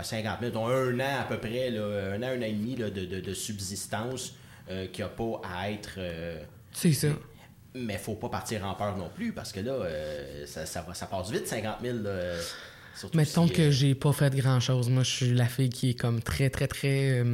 50 0.00 0.40
000, 0.40 0.52
donc 0.52 0.70
un 0.70 1.00
an 1.00 1.20
à 1.20 1.24
peu 1.24 1.38
près, 1.38 1.70
là, 1.70 2.14
un 2.14 2.22
an, 2.22 2.26
un 2.26 2.38
an 2.38 2.42
et 2.42 2.52
demi 2.52 2.76
là, 2.76 2.90
de, 2.90 3.04
de, 3.04 3.34
subsistance 3.34 4.34
euh, 4.70 4.86
qui 4.86 5.02
n'a 5.02 5.08
pas 5.08 5.40
à 5.44 5.70
être. 5.70 5.94
Euh, 5.98 6.42
c'est 6.72 6.92
ça. 6.92 7.08
Mais, 7.74 7.94
il 7.94 7.98
faut 7.98 8.14
pas 8.14 8.28
partir 8.28 8.66
en 8.66 8.74
peur 8.74 8.96
non 8.96 9.10
plus 9.14 9.32
parce 9.32 9.50
que 9.50 9.60
là, 9.60 9.86
ça, 10.46 10.66
ça, 10.66 10.84
ça, 10.92 11.06
passe 11.06 11.30
vite, 11.30 11.46
50 11.46 11.76
000. 11.82 11.98
Mettons 13.14 13.48
que 13.48 13.70
j'ai 13.70 13.94
pas 13.94 14.12
fait 14.12 14.34
grand 14.34 14.60
chose. 14.60 14.90
Moi, 14.90 15.02
je 15.04 15.10
suis 15.10 15.32
la 15.32 15.46
fille 15.46 15.70
qui 15.70 15.90
est 15.90 15.94
comme 15.94 16.20
très, 16.20 16.50
très, 16.50 16.68
très 16.68 17.24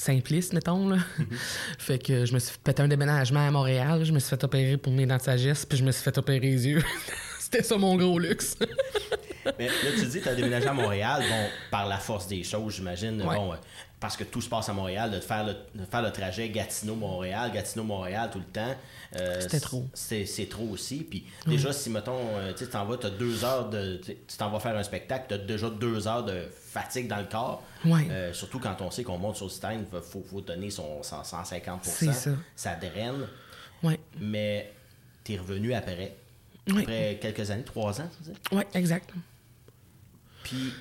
simpliste, 0.00 0.52
mettons. 0.52 0.88
Là. 0.88 0.96
Mhm. 1.18 1.26
fait 1.78 1.98
que 1.98 2.24
je 2.24 2.32
me 2.32 2.38
suis 2.38 2.56
fait 2.64 2.80
un 2.80 2.88
déménagement 2.88 3.46
à 3.46 3.50
Montréal. 3.50 4.04
Je 4.04 4.12
me 4.12 4.18
suis 4.18 4.30
fait 4.30 4.42
opérer 4.42 4.76
pour 4.76 4.92
mes 4.92 5.06
dents 5.06 5.18
de 5.18 5.22
sagesse, 5.22 5.66
puis 5.66 5.78
je 5.78 5.84
me 5.84 5.92
suis 5.92 6.02
fait 6.02 6.16
opérer 6.16 6.40
les 6.40 6.66
yeux. 6.66 6.82
C'était 7.38 7.62
ça 7.62 7.76
mon 7.76 7.96
gros 7.96 8.18
luxe. 8.18 8.56
Mais 9.58 9.66
là, 9.66 9.72
tu 9.98 10.06
dis 10.06 10.18
que 10.18 10.24
tu 10.24 10.28
as 10.28 10.34
déménagé 10.34 10.68
à 10.68 10.72
Montréal, 10.72 11.22
bon, 11.28 11.46
par 11.70 11.88
la 11.88 11.98
force 11.98 12.28
des 12.28 12.44
choses, 12.44 12.76
j'imagine. 12.76 13.22
Bon, 13.22 13.52
euh, 13.52 13.56
parce 14.00 14.16
que 14.16 14.24
tout 14.24 14.40
se 14.40 14.48
passe 14.48 14.68
à 14.70 14.72
Montréal, 14.72 15.10
de 15.10 15.20
faire 15.20 15.44
le, 15.44 15.54
de 15.74 15.84
faire 15.84 16.00
le 16.00 16.10
trajet 16.10 16.48
Gatineau-Montréal, 16.48 17.52
Gatineau-Montréal 17.52 18.30
tout 18.32 18.38
le 18.38 18.46
temps. 18.46 18.74
Euh, 19.16 19.40
C'était 19.42 19.60
trop. 19.60 19.86
C'est 19.92 20.48
trop 20.48 20.64
aussi. 20.70 21.04
Puis 21.04 21.26
déjà, 21.46 21.72
si, 21.72 21.90
mettons, 21.90 22.18
euh, 22.36 22.54
tu 22.54 22.66
t'en 22.66 22.86
vas, 22.86 22.96
tu 22.96 23.06
as 23.06 23.10
deux 23.10 23.44
heures 23.44 23.68
de. 23.68 24.00
Tu 24.02 24.36
t'en 24.38 24.50
vas 24.50 24.58
faire 24.58 24.74
un 24.74 24.82
spectacle, 24.82 25.26
tu 25.28 25.34
as 25.34 25.38
déjà 25.38 25.68
deux 25.68 26.08
heures 26.08 26.24
de 26.24 26.44
fatigue 26.50 27.08
dans 27.08 27.18
le 27.18 27.26
corps. 27.26 27.62
Euh, 27.84 28.32
surtout 28.32 28.58
quand 28.58 28.80
on 28.80 28.90
sait 28.90 29.04
qu'on 29.04 29.18
monte 29.18 29.36
sur 29.36 29.46
le 29.46 29.50
stand, 29.50 29.84
il 29.92 30.00
faut, 30.00 30.22
faut, 30.22 30.40
donner 30.40 30.70
son 30.70 31.02
150 31.02 31.84
ça. 31.84 32.30
ça 32.56 32.74
draine. 32.76 33.26
Ouais. 33.82 34.00
Mais 34.18 34.72
tu 35.24 35.34
es 35.34 35.38
revenu 35.38 35.74
après. 35.74 36.16
Après 36.70 37.18
quelques 37.20 37.50
années, 37.50 37.64
trois 37.64 38.00
ans, 38.00 38.08
tu 38.18 38.30
sais? 38.30 38.38
Oui, 38.52 38.62
exact. 38.74 39.10
Puis 40.44 40.72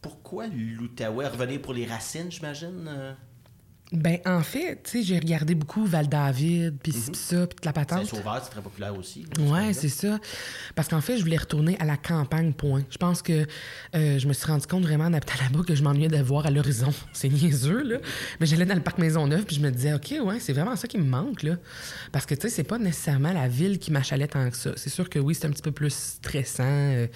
pourquoi 0.00 0.46
l'Outaouais 0.46 1.26
revenir 1.26 1.60
pour 1.60 1.74
les 1.74 1.86
racines, 1.86 2.30
j'imagine? 2.30 2.86
Euh? 2.88 3.12
Ben, 3.90 4.18
en 4.26 4.42
fait, 4.42 4.82
tu 4.84 4.90
sais, 4.90 5.02
j'ai 5.02 5.18
regardé 5.18 5.54
beaucoup 5.54 5.86
Val-David, 5.86 6.76
puis 6.82 6.92
mm 6.92 7.14
ça, 7.14 7.46
puis 7.46 7.56
la 7.64 7.72
patente. 7.72 8.04
Saint-Sauveur, 8.04 8.40
c'est 8.44 8.50
très 8.50 8.60
populaire 8.60 8.94
aussi. 8.94 9.24
ouais, 9.38 9.72
c'est 9.72 9.88
ça. 9.88 10.18
Parce 10.74 10.88
qu'en 10.88 11.00
fait, 11.00 11.16
je 11.16 11.22
voulais 11.22 11.38
retourner 11.38 11.74
à 11.80 11.86
la 11.86 11.96
campagne, 11.96 12.52
point. 12.52 12.82
Je 12.90 12.98
pense 12.98 13.22
que 13.22 13.46
euh, 13.94 14.18
je 14.18 14.28
me 14.28 14.34
suis 14.34 14.46
rendu 14.46 14.66
compte 14.66 14.82
vraiment 14.82 15.04
en 15.04 15.14
habitant 15.14 15.42
là-bas 15.42 15.64
que 15.66 15.74
je 15.74 15.82
m'ennuyais 15.82 16.08
de 16.08 16.20
voir 16.20 16.44
à 16.44 16.50
l'horizon. 16.50 16.92
C'est 17.14 17.30
niaiseux, 17.30 17.82
là. 17.82 17.96
Mais 18.40 18.46
j'allais 18.46 18.66
dans 18.66 18.74
le 18.74 18.82
parc 18.82 18.98
Maisonneuve, 18.98 19.46
puis 19.46 19.56
je 19.56 19.62
me 19.62 19.70
disais, 19.70 19.94
OK, 19.94 20.14
ouais, 20.22 20.38
c'est 20.38 20.52
vraiment 20.52 20.76
ça 20.76 20.86
qui 20.86 20.98
me 20.98 21.04
manque, 21.04 21.42
là. 21.42 21.56
Parce 22.12 22.26
que, 22.26 22.34
tu 22.34 22.42
sais, 22.42 22.48
c'est 22.50 22.64
pas 22.64 22.78
nécessairement 22.78 23.32
la 23.32 23.48
ville 23.48 23.78
qui 23.78 23.90
m'achalait 23.90 24.28
tant 24.28 24.50
que 24.50 24.56
ça. 24.56 24.72
C'est 24.76 24.90
sûr 24.90 25.08
que 25.08 25.18
oui, 25.18 25.34
c'est 25.34 25.46
un 25.46 25.50
petit 25.50 25.62
peu 25.62 25.72
plus 25.72 25.94
stressant. 25.94 26.64
Euh, 26.66 27.06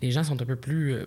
les 0.00 0.10
gens 0.12 0.22
sont 0.22 0.40
un 0.40 0.44
peu 0.44 0.56
plus, 0.56 0.94
euh, 0.94 1.06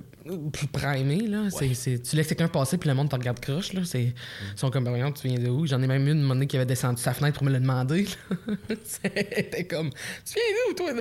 plus 0.51 0.67
primés. 0.67 1.27
Là. 1.27 1.49
C'est, 1.49 2.01
tu 2.01 2.15
laisses 2.15 2.27
quelqu'un 2.27 2.47
passer, 2.47 2.77
puis 2.77 2.89
le 2.89 2.95
monde 2.95 3.09
te 3.09 3.15
regarde 3.15 3.39
croche. 3.39 3.73
Là. 3.73 3.81
C'est, 3.85 4.03
Ils 4.03 4.13
sont 4.57 4.69
comme, 4.69 4.83
ben, 4.83 5.11
tu 5.13 5.27
viens 5.27 5.39
de 5.39 5.49
où? 5.49 5.65
J'en 5.65 5.81
ai 5.81 5.87
même 5.87 6.07
eu 6.07 6.11
une 6.11 6.21
monnaie 6.21 6.47
qui 6.47 6.57
avait 6.57 6.65
descendu 6.65 7.01
sa 7.01 7.13
fenêtre 7.13 7.37
pour 7.37 7.45
me 7.45 7.51
le 7.51 7.59
demander. 7.59 8.05
C'était 8.83 9.63
comme, 9.65 9.89
tu 9.89 10.33
viens 10.33 10.43
d'où, 10.67 10.73
toi? 10.75 10.89
Il 10.89 10.95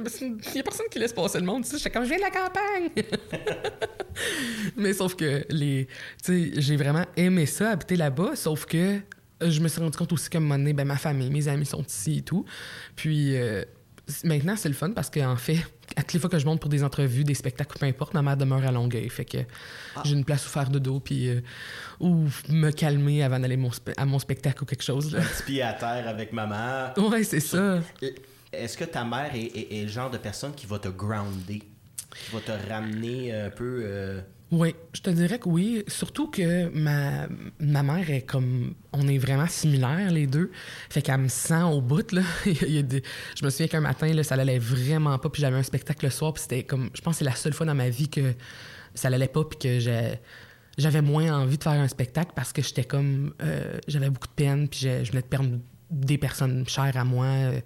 n'y 0.54 0.60
a 0.60 0.62
personne 0.62 0.86
qui 0.90 0.98
laisse 0.98 1.12
passer 1.12 1.40
le 1.40 1.46
monde. 1.46 1.64
J'étais 1.66 1.90
comme, 1.90 2.04
je 2.04 2.10
viens 2.10 2.18
de 2.18 2.22
la 2.22 2.30
campagne. 2.30 2.90
mais 4.76 4.92
sauf 4.92 5.16
que 5.16 5.44
les. 5.48 5.88
J'ai 6.28 6.76
vraiment 6.76 7.04
aimé 7.16 7.46
ça, 7.46 7.70
habiter 7.70 7.96
là-bas, 7.96 8.36
sauf 8.36 8.66
que 8.66 9.00
je 9.40 9.60
me 9.60 9.68
suis 9.68 9.80
rendu 9.80 9.96
compte 9.96 10.12
aussi 10.12 10.28
qu'à 10.28 10.38
un 10.38 10.42
moment 10.42 10.58
donné, 10.58 10.72
ben, 10.72 10.84
ma 10.84 10.96
famille, 10.96 11.30
mes 11.30 11.48
amis 11.48 11.66
sont 11.66 11.82
ici 11.82 12.18
et 12.18 12.22
tout. 12.22 12.44
Puis 12.94 13.36
euh, 13.36 13.64
maintenant, 14.24 14.56
c'est 14.56 14.68
le 14.68 14.74
fun 14.74 14.90
parce 14.92 15.10
qu'en 15.10 15.36
fait, 15.36 15.58
à 15.96 16.02
toutes 16.02 16.12
les 16.14 16.18
fois 16.20 16.30
que 16.30 16.38
je 16.38 16.46
monte 16.46 16.60
pour 16.60 16.70
des 16.70 16.82
entrevues, 16.84 17.24
des 17.24 17.34
spectacles, 17.34 17.78
peu 17.78 17.86
importe, 17.86 18.14
ma 18.14 18.22
mère 18.22 18.36
demeure 18.36 18.64
à 18.64 18.70
Longueuil. 18.72 19.08
Fait 19.08 19.24
que 19.24 19.38
Ah. 19.96 20.02
j'ai 20.04 20.12
une 20.14 20.24
place 20.24 20.46
où 20.46 20.48
faire 20.50 20.70
de 20.70 20.78
dos, 20.78 21.00
puis 21.00 21.28
euh, 21.28 21.40
ou 22.00 22.26
me 22.48 22.70
calmer 22.70 23.22
avant 23.22 23.38
d'aller 23.40 23.56
mon 23.56 23.70
à 23.96 24.04
mon 24.06 24.18
spectacle 24.18 24.62
ou 24.62 24.66
quelque 24.66 24.84
chose. 24.84 25.12
Là. 25.12 25.20
Un 25.20 25.22
petit 25.22 25.42
pied 25.44 25.62
à 25.62 25.72
terre 25.74 26.06
avec 26.08 26.32
maman. 26.32 26.92
Ouais, 26.96 27.24
c'est 27.24 27.40
ça. 27.40 27.80
Est-ce 28.52 28.76
que 28.76 28.84
ta 28.84 29.04
mère 29.04 29.30
est, 29.34 29.42
est- 29.44 29.78
est 29.80 29.82
le 29.84 29.88
genre 29.88 30.10
de 30.10 30.18
personne 30.18 30.52
qui 30.54 30.66
va 30.66 30.78
te 30.78 30.88
grounder, 30.88 31.60
qui 31.60 32.32
va 32.34 32.40
te 32.40 32.68
ramener 32.70 33.32
un 33.34 33.50
peu... 33.50 33.82
euh, 33.84 34.20
Oui, 34.52 34.74
je 34.94 35.00
te 35.00 35.10
dirais 35.10 35.38
que 35.38 35.48
oui. 35.48 35.84
Surtout 35.86 36.28
que 36.28 36.68
ma, 36.76 37.28
ma 37.60 37.82
mère 37.84 38.10
est 38.10 38.22
comme. 38.22 38.74
On 38.92 39.06
est 39.06 39.18
vraiment 39.18 39.46
similaires, 39.46 40.10
les 40.10 40.26
deux. 40.26 40.50
Fait 40.88 41.02
qu'elle 41.02 41.20
me 41.20 41.28
sent 41.28 41.62
au 41.62 41.80
bout, 41.80 42.10
là. 42.10 42.22
Je 42.44 43.44
me 43.44 43.50
souviens 43.50 43.68
qu'un 43.68 43.80
matin, 43.80 44.12
là, 44.12 44.24
ça 44.24 44.34
l'allait 44.34 44.58
vraiment 44.58 45.16
pas. 45.18 45.28
Puis 45.30 45.40
j'avais 45.42 45.56
un 45.56 45.62
spectacle 45.62 46.04
le 46.06 46.10
soir. 46.10 46.32
Puis 46.32 46.42
c'était 46.42 46.64
comme. 46.64 46.90
Je 46.94 47.00
pense 47.00 47.14
que 47.14 47.18
c'est 47.20 47.24
la 47.24 47.36
seule 47.36 47.52
fois 47.52 47.64
dans 47.66 47.76
ma 47.76 47.90
vie 47.90 48.08
que 48.08 48.34
ça 48.94 49.08
l'allait 49.08 49.28
pas. 49.28 49.44
Puis 49.44 49.58
que 49.58 49.78
j'ai- 49.78 50.18
j'avais 50.78 51.02
moins 51.02 51.32
envie 51.42 51.56
de 51.58 51.62
faire 51.62 51.72
un 51.72 51.88
spectacle 51.88 52.32
parce 52.34 52.52
que 52.52 52.60
j'étais 52.60 52.84
comme. 52.84 53.32
euh, 53.42 53.78
j'avais 53.86 54.10
beaucoup 54.10 54.26
de 54.28 54.32
peine. 54.32 54.68
Puis 54.68 54.80
je, 54.82 55.04
je 55.04 55.10
venais 55.12 55.22
de 55.22 55.26
perdre 55.28 55.58
des 55.90 56.18
personnes 56.18 56.66
chères 56.68 56.96
à 56.96 57.04
moi. 57.04 57.26
euh, 57.26 57.60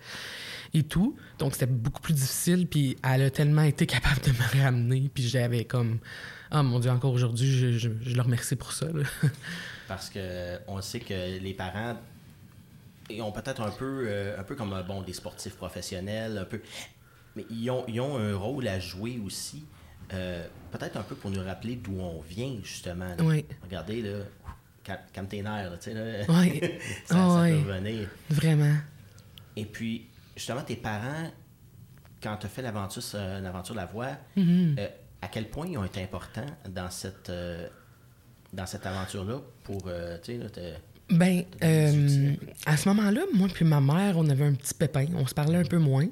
et 0.77 0.83
tout. 0.83 1.17
Donc, 1.39 1.53
c'était 1.55 1.67
beaucoup 1.67 2.01
plus 2.01 2.15
difficile. 2.15 2.67
Puis, 2.67 2.97
elle 3.09 3.23
a 3.23 3.31
tellement 3.31 3.63
été 3.63 3.87
capable 3.87 4.21
de 4.23 4.31
me 4.33 4.63
ramener. 4.65 5.09
Puis, 5.15 5.23
j'avais 5.27 5.65
comme. 5.65 5.99
Ah, 6.55 6.63
mon 6.63 6.79
Dieu, 6.79 6.91
encore 6.91 7.13
aujourd'hui, 7.13 7.51
je, 7.51 7.73
je, 7.79 7.91
je 8.01 8.15
le 8.15 8.23
remercie 8.23 8.57
pour 8.57 8.73
ça. 8.73 8.87
là. 8.87 9.03
Parce 9.89 10.09
que 10.09 10.59
on 10.69 10.81
sait 10.81 11.01
que 11.01 11.39
les 11.39 11.53
parents 11.55 11.97
ils 13.11 13.21
ont 13.21 13.33
peut-être 13.33 13.61
un 13.61 13.71
peu, 13.71 14.05
euh, 14.09 14.41
un 14.41 14.43
peu 14.45 14.55
comme 14.55 14.83
bon, 14.89 15.03
des 15.03 15.13
sportifs 15.13 15.57
professionnels, 15.57 16.39
un 16.39 16.45
peu, 16.47 16.61
mais 17.37 17.45
ils 17.51 17.69
ont, 17.71 17.85
ils 17.87 18.01
ont 18.01 18.17
un 18.17 18.35
rôle 18.35 18.67
à 18.67 18.79
jouer 18.81 19.21
aussi, 19.23 19.65
euh, 20.15 20.47
peut-être 20.71 20.97
un 20.97 21.03
peu 21.03 21.15
pour 21.15 21.31
nous 21.31 21.45
rappeler 21.45 21.77
d'où 21.77 21.99
on 22.01 22.21
vient 22.23 22.57
justement. 22.63 23.09
là. 23.09 23.17
Oui. 23.23 23.45
Regardez 23.63 24.01
là, 24.01 24.21
calme, 25.13 25.27
tes 25.29 25.43
nerfs, 25.43 25.73
tu 25.81 25.91
sais 25.91 25.95
là. 25.95 26.25
Oui. 26.31 26.61
ça, 27.05 27.15
ça 27.15 27.41
oui. 27.43 27.63
peut 27.63 27.73
revenir. 27.73 28.09
Vraiment. 28.31 28.77
Et 29.57 29.67
puis 29.67 30.07
justement 30.35 30.63
tes 30.63 30.77
parents, 30.77 31.31
quand 32.23 32.39
tu 32.39 32.47
as 32.47 32.49
fait 32.49 32.63
l'aventure, 32.63 33.03
euh, 33.17 33.41
l'aventure 33.41 33.75
de 33.75 33.81
la 33.81 33.87
voix, 33.87 34.13
Mm-hmm. 34.39 34.79
euh, 34.79 34.89
à 35.25 35.29
quel 35.29 35.49
point 35.49 35.67
ils 35.67 35.79
ont 35.79 35.85
été 35.85 36.03
importants 36.03 36.47
dans 36.69 36.91
cette, 36.91 37.31
euh, 37.31 37.67
dans 38.53 38.67
cette 38.67 38.85
aventure-là 38.87 39.41
pour, 39.63 39.83
euh, 39.87 40.19
tu 40.23 40.39
sais, 40.39 40.75
Ben, 41.11 41.45
euh, 41.63 42.35
à 42.67 42.77
ce 42.77 42.89
moment-là, 42.91 43.23
moi 43.35 43.49
puis 43.53 43.65
ma 43.65 43.81
mère, 43.81 44.17
on 44.19 44.29
avait 44.29 44.45
un 44.45 44.53
petit 44.55 44.75
pépin. 44.75 45.07
On 45.17 45.27
se 45.27 45.35
parlait 45.35 45.59
un 45.59 45.65
peu 45.65 45.79
moins. 45.79 46.07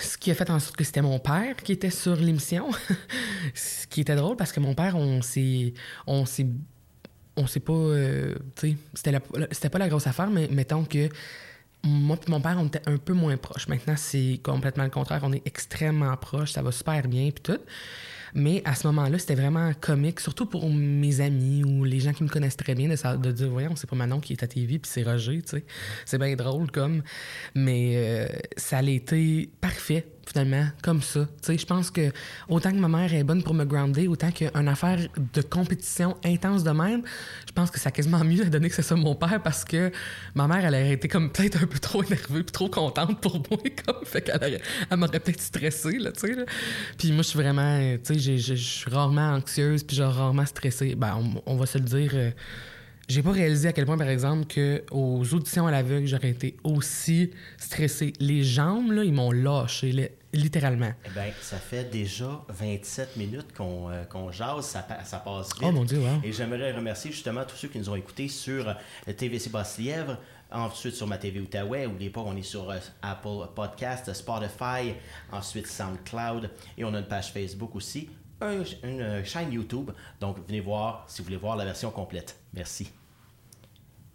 Ce 0.00 0.16
qui 0.16 0.30
a 0.30 0.34
fait 0.34 0.50
en 0.50 0.60
sorte 0.60 0.76
que 0.76 0.84
c'était 0.84 1.02
mon 1.02 1.18
père 1.18 1.56
qui 1.56 1.72
était 1.72 1.90
sur 1.90 2.14
l'émission. 2.16 2.68
Ce 3.54 3.86
qui 3.88 4.02
était 4.02 4.14
drôle 4.14 4.36
parce 4.36 4.52
que 4.52 4.60
mon 4.60 4.74
père, 4.74 4.96
on 4.96 5.20
s'est. 5.22 5.74
On 6.06 6.24
s'est. 6.26 6.46
On 7.36 7.46
s'est 7.46 7.60
pas. 7.60 7.72
euh, 7.72 8.34
tu 8.54 8.70
sais, 8.70 8.76
c'était, 8.94 9.18
c'était 9.50 9.70
pas 9.70 9.78
la 9.78 9.88
grosse 9.88 10.06
affaire, 10.06 10.30
mais 10.30 10.46
mettons 10.48 10.84
que 10.84 11.08
moi 11.84 12.16
puis 12.16 12.30
mon 12.30 12.40
père, 12.40 12.56
on 12.58 12.66
était 12.66 12.82
un 12.86 12.96
peu 12.96 13.12
moins 13.12 13.36
proches. 13.36 13.68
Maintenant, 13.68 13.94
c'est 13.96 14.40
complètement 14.42 14.84
le 14.84 14.90
contraire. 14.90 15.20
On 15.22 15.32
est 15.32 15.46
extrêmement 15.46 16.16
proches. 16.16 16.52
Ça 16.52 16.62
va 16.62 16.72
super 16.72 17.06
bien, 17.08 17.30
puis 17.30 17.42
tout. 17.42 17.60
Mais 18.34 18.62
à 18.64 18.74
ce 18.74 18.86
moment-là, 18.88 19.18
c'était 19.18 19.34
vraiment 19.34 19.72
comique, 19.80 20.20
surtout 20.20 20.46
pour 20.46 20.68
mes 20.70 21.20
amis 21.20 21.64
ou 21.64 21.84
les 21.84 22.00
gens 22.00 22.12
qui 22.12 22.22
me 22.22 22.28
connaissent 22.28 22.56
très 22.56 22.74
bien, 22.74 22.88
de, 22.88 23.16
de 23.16 23.32
dire, 23.32 23.48
voyons, 23.48 23.74
c'est 23.76 23.88
pas 23.88 23.96
Manon 23.96 24.20
qui 24.20 24.34
est 24.34 24.42
à 24.42 24.46
TV, 24.46 24.78
puis 24.78 24.90
c'est 24.90 25.02
Roger, 25.02 25.42
tu 25.42 25.56
sais. 25.56 25.64
C'est 26.04 26.18
bien 26.18 26.36
drôle, 26.36 26.70
comme. 26.70 27.02
Mais 27.54 27.92
euh, 27.96 28.28
ça 28.56 28.78
a 28.78 28.82
été 28.82 29.50
parfait, 29.60 30.06
finalement, 30.30 30.66
comme 30.82 31.02
ça. 31.02 31.26
Je 31.48 31.64
pense 31.64 31.90
que 31.90 32.12
autant 32.48 32.70
que 32.70 32.76
ma 32.76 32.88
mère 32.88 33.12
est 33.12 33.24
bonne 33.24 33.42
pour 33.42 33.54
me 33.54 33.64
grounder, 33.64 34.06
autant 34.06 34.30
qu'une 34.30 34.68
affaire 34.68 34.98
de 35.34 35.42
compétition 35.42 36.16
intense 36.24 36.62
de 36.62 36.70
même, 36.70 37.02
je 37.46 37.52
pense 37.52 37.70
que 37.70 37.80
ça 37.80 37.88
a 37.88 37.92
quasiment 37.92 38.22
mieux 38.24 38.42
à 38.42 38.48
donner 38.48 38.68
que 38.68 38.74
ce 38.74 38.82
soit 38.82 38.96
mon 38.96 39.14
père 39.14 39.42
parce 39.42 39.64
que 39.64 39.90
ma 40.34 40.46
mère, 40.46 40.64
elle 40.64 40.74
aurait 40.74 40.92
été 40.92 41.08
comme 41.08 41.30
peut-être 41.32 41.62
un 41.62 41.66
peu 41.66 41.78
trop 41.78 42.04
énervée 42.04 42.42
puis 42.42 42.52
trop 42.52 42.68
contente 42.68 43.20
pour 43.20 43.42
moi, 43.50 43.58
comme. 43.86 44.04
Fait 44.04 44.22
qu'elle 44.22 44.60
elle 44.90 44.96
m'aurait 44.96 45.20
peut-être 45.20 45.40
stressée, 45.40 45.98
là, 45.98 46.12
tu 46.12 46.20
sais. 46.20 46.34
là. 46.34 46.44
Puis 46.96 47.12
moi, 47.12 47.22
je 47.22 47.28
suis 47.28 47.38
vraiment, 47.38 47.96
tu 48.04 48.18
sais, 48.20 48.38
je 48.38 48.54
suis 48.54 48.90
rarement 48.90 49.34
anxieuse 49.34 49.82
puis 49.82 49.96
genre 49.96 50.14
rarement 50.14 50.46
stressée. 50.46 50.94
Ben, 50.94 51.18
on, 51.46 51.56
va 51.56 51.66
se 51.66 51.78
le 51.78 51.84
dire. 51.84 52.10
euh, 52.14 52.30
j'ai 53.10 53.22
pas 53.24 53.32
réalisé 53.32 53.66
à 53.66 53.72
quel 53.72 53.86
point, 53.86 53.98
par 53.98 54.08
exemple, 54.08 54.46
que 54.46 54.84
aux 54.92 55.24
auditions 55.34 55.66
à 55.66 55.72
l'aveugle, 55.72 56.06
j'aurais 56.06 56.30
été 56.30 56.56
aussi 56.62 57.30
stressée. 57.58 58.12
Les 58.20 58.44
jambes, 58.44 58.92
là, 58.92 59.02
ils 59.02 59.12
m'ont 59.12 59.32
lâché, 59.32 60.12
littéralement. 60.32 60.92
Eh 61.04 61.10
bien, 61.10 61.32
ça 61.40 61.58
fait 61.58 61.84
déjà 61.84 62.40
27 62.48 63.16
minutes 63.16 63.52
qu'on 63.56 63.90
euh, 63.90 64.04
qu'on 64.04 64.30
jase, 64.30 64.64
ça, 64.66 64.80
pa- 64.82 65.04
ça 65.04 65.18
passe 65.18 65.48
vite. 65.54 65.62
Oh 65.64 65.72
mon 65.72 65.84
Dieu, 65.84 65.98
wow. 65.98 66.20
Et 66.22 66.32
j'aimerais 66.32 66.72
remercier 66.72 67.10
justement 67.10 67.44
tous 67.44 67.56
ceux 67.56 67.68
qui 67.68 67.78
nous 67.78 67.88
ont 67.90 67.96
écoutés 67.96 68.28
sur 68.28 68.68
euh, 68.68 69.12
TVC 69.12 69.50
Basse-Lièvre, 69.50 70.18
ensuite 70.50 70.94
sur 70.94 71.06
ma 71.06 71.18
TV 71.18 71.40
Outaouais. 71.40 71.86
N'oubliez 71.86 72.10
pas 72.10 72.22
qu'on 72.22 72.36
est 72.36 72.42
sur 72.42 72.70
euh, 72.70 72.78
Apple 73.02 73.48
Podcast, 73.54 74.12
Spotify, 74.12 74.94
ensuite 75.32 75.66
SoundCloud 75.66 76.50
et 76.78 76.84
on 76.84 76.94
a 76.94 76.98
une 77.00 77.06
page 77.08 77.32
Facebook 77.32 77.74
aussi, 77.74 78.08
un- 78.40 78.62
une 78.84 79.24
chaîne 79.24 79.52
YouTube. 79.52 79.90
Donc, 80.20 80.36
venez 80.46 80.60
voir 80.60 81.04
si 81.08 81.18
vous 81.22 81.24
voulez 81.26 81.36
voir 81.38 81.56
la 81.56 81.64
version 81.64 81.90
complète. 81.90 82.38
Merci. 82.54 82.90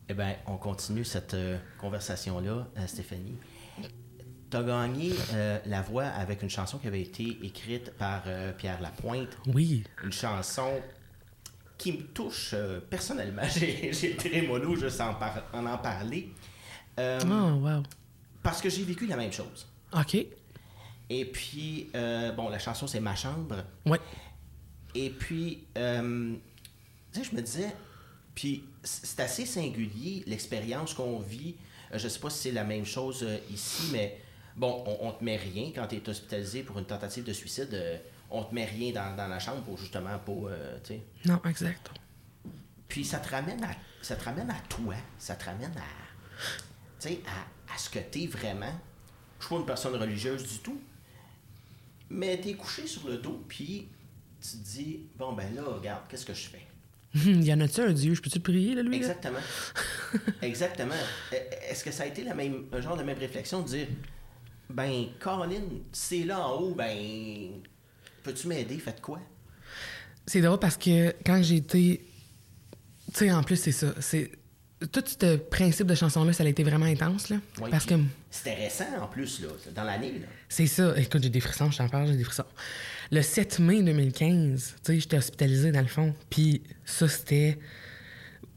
Eh 0.07 0.13
bien, 0.13 0.35
on 0.45 0.57
continue 0.57 1.03
cette 1.03 1.35
conversation-là, 1.79 2.67
Stéphanie. 2.85 3.37
Tu 4.55 4.61
as 4.61 4.63
gagné 4.63 5.11
euh, 5.33 5.59
la 5.65 5.81
voix 5.81 6.05
avec 6.05 6.41
une 6.41 6.49
chanson 6.49 6.77
qui 6.77 6.87
avait 6.87 7.01
été 7.01 7.37
écrite 7.43 7.91
par 7.97 8.23
euh, 8.25 8.53
Pierre 8.53 8.79
Lapointe, 8.79 9.37
Oui. 9.47 9.83
une 10.01 10.13
chanson 10.13 10.81
qui 11.77 11.91
me 11.91 12.03
touche 12.03 12.51
euh, 12.53 12.79
personnellement. 12.79 13.41
J'ai 13.53 14.11
été 14.11 14.41
mollo 14.47 14.77
juste 14.77 15.01
en, 15.01 15.13
par- 15.15 15.43
en 15.51 15.65
en 15.65 15.77
parler. 15.77 16.29
Oh, 16.97 17.01
wow. 17.59 17.83
Parce 18.41 18.61
que 18.61 18.69
j'ai 18.69 18.83
vécu 18.83 19.05
la 19.07 19.17
même 19.17 19.33
chose. 19.33 19.67
OK. 19.91 20.15
Et 21.09 21.25
puis, 21.25 21.89
bon, 22.37 22.47
la 22.47 22.57
chanson, 22.59 22.87
c'est 22.87 23.01
Ma 23.01 23.15
chambre. 23.15 23.57
Ouais. 23.85 23.99
Et 24.93 25.09
puis, 25.09 25.65
tu 25.75 25.81
sais, 27.11 27.23
je 27.29 27.35
me 27.35 27.41
disais, 27.41 27.75
puis 28.33 28.63
c'est 28.83 29.19
assez 29.19 29.45
singulier 29.45 30.23
l'expérience 30.27 30.93
qu'on 30.93 31.19
vit. 31.19 31.55
Je 31.93 32.07
sais 32.07 32.19
pas 32.19 32.29
si 32.29 32.37
c'est 32.43 32.51
la 32.53 32.63
même 32.63 32.85
chose 32.85 33.25
ici, 33.51 33.89
mais 33.91 34.21
bon, 34.55 34.83
on, 34.87 35.07
on 35.07 35.11
te 35.11 35.23
met 35.23 35.37
rien 35.37 35.71
quand 35.73 35.87
tu 35.87 35.95
es 35.95 36.09
hospitalisé 36.09 36.63
pour 36.63 36.77
une 36.79 36.85
tentative 36.85 37.23
de 37.23 37.33
suicide. 37.33 37.69
euh, 37.73 37.97
on 38.31 38.43
te 38.43 38.55
met 38.55 38.65
rien 38.65 38.91
dans, 38.91 39.15
dans 39.15 39.27
la 39.27 39.39
chambre 39.39 39.61
pour 39.61 39.77
justement 39.77 40.17
pour, 40.19 40.47
euh, 40.47 40.77
tu 40.83 40.93
sais. 40.95 41.01
Non, 41.25 41.39
exact. 41.47 41.91
Puis 42.87 43.05
ça 43.05 43.19
te 43.19 43.29
ramène 43.29 43.63
à, 43.63 43.69
ça 44.01 44.15
te 44.15 44.23
ramène 44.23 44.49
à 44.49 44.59
toi, 44.67 44.95
ça 45.19 45.35
te 45.35 45.45
ramène 45.45 45.71
à, 45.77 45.81
tu 46.99 47.07
sais, 47.09 47.19
à, 47.27 47.73
à 47.73 47.77
ce 47.77 47.89
que 47.89 47.99
t'es 47.99 48.25
vraiment. 48.27 48.73
Je 49.39 49.45
suis 49.45 49.53
pas 49.55 49.59
une 49.59 49.65
personne 49.65 49.95
religieuse 49.95 50.43
du 50.47 50.57
tout, 50.59 50.79
mais 52.09 52.37
t'es 52.39 52.53
couché 52.53 52.87
sur 52.87 53.07
le 53.07 53.17
dos, 53.17 53.43
puis 53.47 53.87
tu 54.41 54.49
te 54.57 54.63
dis, 54.63 54.99
bon 55.17 55.33
ben 55.33 55.53
là, 55.55 55.61
regarde, 55.65 56.03
qu'est-ce 56.09 56.25
que 56.25 56.33
je 56.33 56.47
fais? 56.49 56.65
Il 57.15 57.43
y 57.45 57.53
en 57.53 57.59
a-tu 57.61 57.81
un 57.81 57.91
Dieu? 57.93 58.13
Je 58.13 58.21
peux-tu 58.21 58.39
prier, 58.39 58.75
là, 58.75 58.81
lui? 58.83 58.91
là? 58.91 58.97
Exactement. 58.97 59.39
Exactement. 60.41 60.95
E- 61.31 61.35
Est-ce 61.69 61.83
que 61.83 61.91
ça 61.91 62.03
a 62.03 62.05
été 62.07 62.23
la 62.23 62.33
même, 62.33 62.65
un 62.71 62.81
genre 62.81 62.97
de 62.97 63.03
même 63.03 63.17
réflexion 63.17 63.61
de 63.61 63.67
dire, 63.67 63.87
ben, 64.69 65.05
Caroline, 65.19 65.81
c'est 65.91 66.23
là 66.23 66.39
en 66.47 66.59
haut, 66.61 66.75
ben, 66.75 66.89
peux-tu 68.23 68.47
m'aider, 68.47 68.77
faites 68.77 69.01
quoi? 69.01 69.19
C'est 70.25 70.41
drôle 70.41 70.59
parce 70.59 70.77
que 70.77 71.13
quand 71.25 71.41
j'ai 71.43 71.57
été. 71.57 72.05
Tu 73.13 73.19
sais, 73.19 73.31
en 73.31 73.43
plus, 73.43 73.57
c'est 73.57 73.71
ça. 73.71 73.93
C'est. 73.99 74.31
Tout 74.91 75.03
ce 75.05 75.37
principe 75.37 75.87
de 75.87 75.95
chanson-là, 75.95 76.33
ça 76.33 76.43
a 76.43 76.47
été 76.47 76.61
vraiment 76.63 76.85
intense, 76.85 77.29
là. 77.29 77.37
Ouais, 77.61 77.69
parce 77.69 77.85
que 77.85 77.95
C'était 78.29 78.55
récent 78.55 78.85
en 79.01 79.07
plus, 79.07 79.41
là, 79.41 79.47
dans 79.73 79.83
l'année, 79.83 80.19
là. 80.19 80.27
c'est 80.49 80.67
ça. 80.67 80.93
Écoute, 80.97 81.23
j'ai 81.23 81.29
des 81.29 81.39
frissons, 81.39 81.71
je 81.71 81.77
t'en 81.77 81.87
parle, 81.87 82.07
j'ai 82.07 82.17
des 82.17 82.23
frissons. 82.25 82.43
Le 83.11 83.21
7 83.21 83.59
mai 83.59 83.81
2015, 83.83 84.75
tu 84.83 84.93
sais, 84.93 84.99
j'étais 84.99 85.17
hospitalisée 85.17 85.71
dans 85.71 85.81
le 85.81 85.87
fond. 85.87 86.13
Puis 86.29 86.61
ça, 86.83 87.07
c'était. 87.07 87.57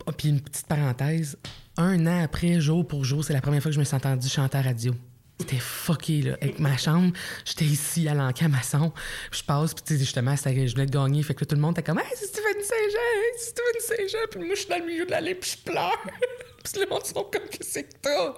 Ah, 0.07 0.13
Puis 0.13 0.29
une 0.31 0.41
petite 0.41 0.67
parenthèse. 0.67 1.37
Un 1.77 2.07
an 2.07 2.25
après, 2.25 2.61
jour 2.61 2.87
pour 2.87 3.05
jour, 3.05 3.23
c'est 3.25 3.33
la 3.35 3.41
première 3.41 3.63
fois 3.63 3.71
que 3.71 3.75
je 3.75 3.81
me 3.81 3.85
suis 3.85 3.95
entendu 3.95 4.29
chanter 4.29 4.59
à 4.59 4.63
radio. 4.63 4.95
Était 5.41 5.59
fucké, 5.59 6.23
là. 6.23 6.37
Avec 6.41 6.59
ma 6.59 6.77
chambre, 6.77 7.13
j'étais 7.45 7.65
ici 7.65 8.09
à 8.09 8.15
l'encamaçon. 8.15 8.93
Puis 9.31 9.41
je 9.41 9.45
passe, 9.45 9.75
puis 9.75 9.99
justement, 9.99 10.35
je 10.37 10.75
venais 10.75 10.87
de 10.87 10.91
gagner. 10.91 11.23
Fait 11.23 11.35
que 11.35 11.45
tout 11.45 11.55
le 11.55 11.61
monde 11.61 11.79
était 11.79 11.83
comme, 11.83 11.99
hey, 11.99 12.07
c'est 12.15 12.27
Steven 12.27 12.63
Saint-Jean, 12.63 13.39
c'est 13.39 13.51
Steven 13.51 13.81
Saint-Jean? 13.81 14.27
Puis 14.31 14.41
moi, 14.41 14.55
je 14.55 14.61
suis 14.61 14.69
dans 14.69 14.79
le 14.79 14.87
milieu 14.87 15.07
de 15.07 15.11
l'allée, 15.11 15.35
puis 15.35 15.51
je 15.51 15.71
pleure. 15.71 16.03
puis 16.65 16.83
le 16.83 16.89
monde 16.89 17.05
sont 17.05 17.25
comme, 17.25 17.49
qu'est-ce 17.51 17.81
que 17.81 17.87
t'as? 18.03 18.35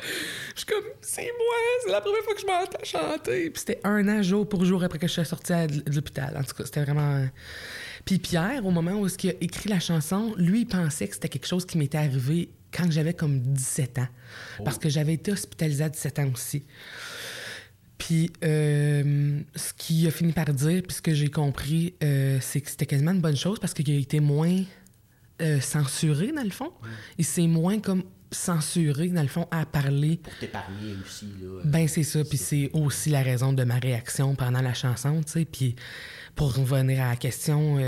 Je 0.55 0.59
suis 0.59 0.67
comme, 0.67 0.85
c'est 1.01 1.23
moi, 1.23 1.57
c'est 1.85 1.93
la 1.93 2.01
première 2.01 2.23
fois 2.23 2.35
que 2.35 2.41
je 2.41 2.47
m'entends 2.47 2.85
chanter. 2.85 3.51
Puis 3.51 3.61
c'était 3.61 3.81
un 3.85 4.07
an, 4.09 4.23
jour 4.23 4.49
pour 4.49 4.65
jour, 4.65 4.83
après 4.85 4.99
que 4.99 5.07
je 5.07 5.13
suis 5.13 5.25
sortie 5.25 5.53
de 5.53 5.95
l'hôpital. 5.95 6.37
En 6.37 6.45
tout 6.45 6.55
cas, 6.55 6.65
c'était 6.65 6.83
vraiment. 6.85 7.27
Puis 8.05 8.19
Pierre, 8.19 8.65
au 8.65 8.71
moment 8.71 8.93
où 8.93 9.07
il 9.07 9.31
a 9.31 9.35
écrit 9.41 9.69
la 9.69 9.81
chanson, 9.81 10.35
lui, 10.37 10.63
il 10.63 10.67
pensait 10.67 11.09
que 11.09 11.15
c'était 11.15 11.29
quelque 11.29 11.47
chose 11.47 11.67
qui 11.67 11.79
m'était 11.79 11.99
arrivé 11.99 12.51
quand 12.72 12.90
j'avais 12.90 13.14
comme 13.14 13.40
17 13.40 13.98
ans. 13.98 14.09
Parce 14.64 14.78
que 14.78 14.88
j'avais 14.88 15.14
été 15.14 15.33
hospitalisée 15.33 15.85
à 15.85 15.88
17 15.88 16.18
ans 16.20 16.30
aussi. 16.33 16.64
Puis 17.98 18.33
euh, 18.42 19.40
ce 19.54 19.74
qu'il 19.74 20.06
a 20.06 20.11
fini 20.11 20.33
par 20.33 20.46
dire, 20.46 20.83
puis 20.83 20.96
ce 20.96 21.02
que 21.02 21.12
j'ai 21.12 21.28
compris, 21.28 21.94
euh, 22.02 22.38
c'est 22.40 22.61
que 22.61 22.70
c'était 22.70 22.87
quasiment 22.87 23.12
une 23.12 23.20
bonne 23.20 23.37
chose 23.37 23.59
parce 23.59 23.74
qu'il 23.74 23.90
a 23.90 23.94
été 23.94 24.20
moins 24.20 24.62
euh, 25.42 25.61
censuré, 25.61 26.33
dans 26.33 26.42
le 26.42 26.50
fond. 26.50 26.72
Il 27.18 27.26
s'est 27.26 27.46
moins 27.46 27.78
comme 27.78 28.02
censuré, 28.33 29.09
dans 29.09 29.22
le 29.22 29.28
fond, 29.28 29.46
à 29.50 29.66
parler. 29.66 30.16
Pour 30.16 30.38
t'épargner 30.38 30.94
aussi, 31.04 31.26
là. 31.42 31.61
Ben, 31.64 31.88
c'est 31.88 32.02
ça. 32.02 32.24
Puis 32.24 32.38
c'est 32.38 32.70
aussi 32.72 33.11
la 33.11 33.22
raison 33.22 33.52
de 33.52 33.64
ma 33.64 33.78
réaction 33.78 34.35
pendant 34.35 34.62
la 34.62 34.72
chanson, 34.72 35.20
tu 35.22 35.33
sais. 35.33 35.44
Puis 35.44 35.76
pour 36.35 36.54
revenir 36.54 37.02
à 37.02 37.11
la 37.11 37.16
question, 37.16 37.78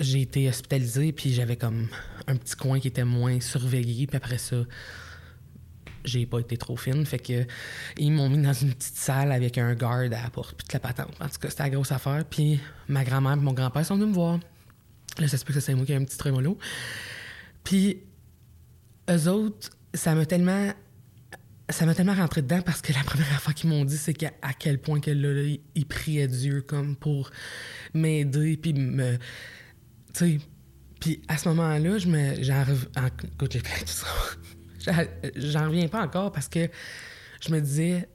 j'ai 0.00 0.22
été 0.22 0.48
hospitalisée, 0.48 1.12
puis 1.12 1.32
j'avais 1.32 1.56
comme 1.56 1.88
un 2.26 2.36
petit 2.36 2.56
coin 2.56 2.80
qui 2.80 2.88
était 2.88 3.04
moins 3.04 3.40
surveillé, 3.40 4.06
puis 4.06 4.16
après 4.16 4.38
ça, 4.38 4.56
j'ai 6.04 6.26
pas 6.26 6.38
été 6.38 6.56
trop 6.56 6.76
fine. 6.76 7.04
Fait 7.04 7.18
que 7.18 7.46
ils 7.98 8.10
m'ont 8.10 8.28
mis 8.28 8.42
dans 8.42 8.52
une 8.52 8.72
petite 8.72 8.96
salle 8.96 9.32
avec 9.32 9.58
un 9.58 9.74
garde 9.74 10.12
à 10.12 10.22
la 10.22 10.30
porte, 10.30 10.56
puis 10.56 10.64
toute 10.64 10.72
la 10.72 10.80
patente. 10.80 11.14
En 11.20 11.28
tout 11.28 11.38
cas, 11.38 11.50
c'était 11.50 11.64
la 11.64 11.70
grosse 11.70 11.92
affaire. 11.92 12.24
Puis 12.24 12.60
ma 12.88 13.04
grand-mère 13.04 13.34
et 13.34 13.36
mon 13.36 13.52
grand-père 13.52 13.84
sont 13.84 13.96
venus 13.96 14.08
me 14.08 14.14
voir. 14.14 14.40
Là, 15.18 15.28
ça 15.28 15.36
se 15.36 15.44
que 15.44 15.60
c'est 15.60 15.74
moi 15.74 15.84
qui 15.84 15.92
ai 15.92 15.96
un 15.96 16.04
petit 16.04 16.16
trémolo. 16.16 16.56
Puis 17.64 17.98
eux 19.10 19.28
autres, 19.28 19.70
ça 19.92 20.14
m'a 20.14 20.24
tellement 20.24 20.72
ça 21.68 21.86
m'a 21.86 21.94
tellement 21.94 22.14
rentré 22.14 22.42
dedans 22.42 22.62
parce 22.62 22.80
que 22.82 22.92
la 22.92 23.04
première 23.04 23.32
affaire 23.32 23.54
qu'ils 23.54 23.70
m'ont 23.70 23.84
dit, 23.84 23.96
c'est 23.96 24.14
qu'à 24.14 24.32
quel 24.58 24.80
point 24.80 24.98
que 24.98 25.10
ils 25.10 25.86
priaient 25.86 26.26
Dieu 26.26 26.62
comme 26.62 26.96
pour 26.96 27.30
m'aider 27.94 28.56
puis 28.56 28.72
me 28.72 29.18
sais, 30.18 30.38
puis 31.00 31.22
à 31.28 31.36
ce 31.38 31.48
moment-là, 31.48 31.98
je 31.98 32.08
me. 32.08 32.42
J'en 32.42 32.64
J'en 35.36 35.68
reviens 35.68 35.88
pas 35.88 36.02
encore 36.02 36.32
parce 36.32 36.48
que 36.48 36.68
je 37.40 37.52
me 37.52 37.60
disais, 37.60 38.08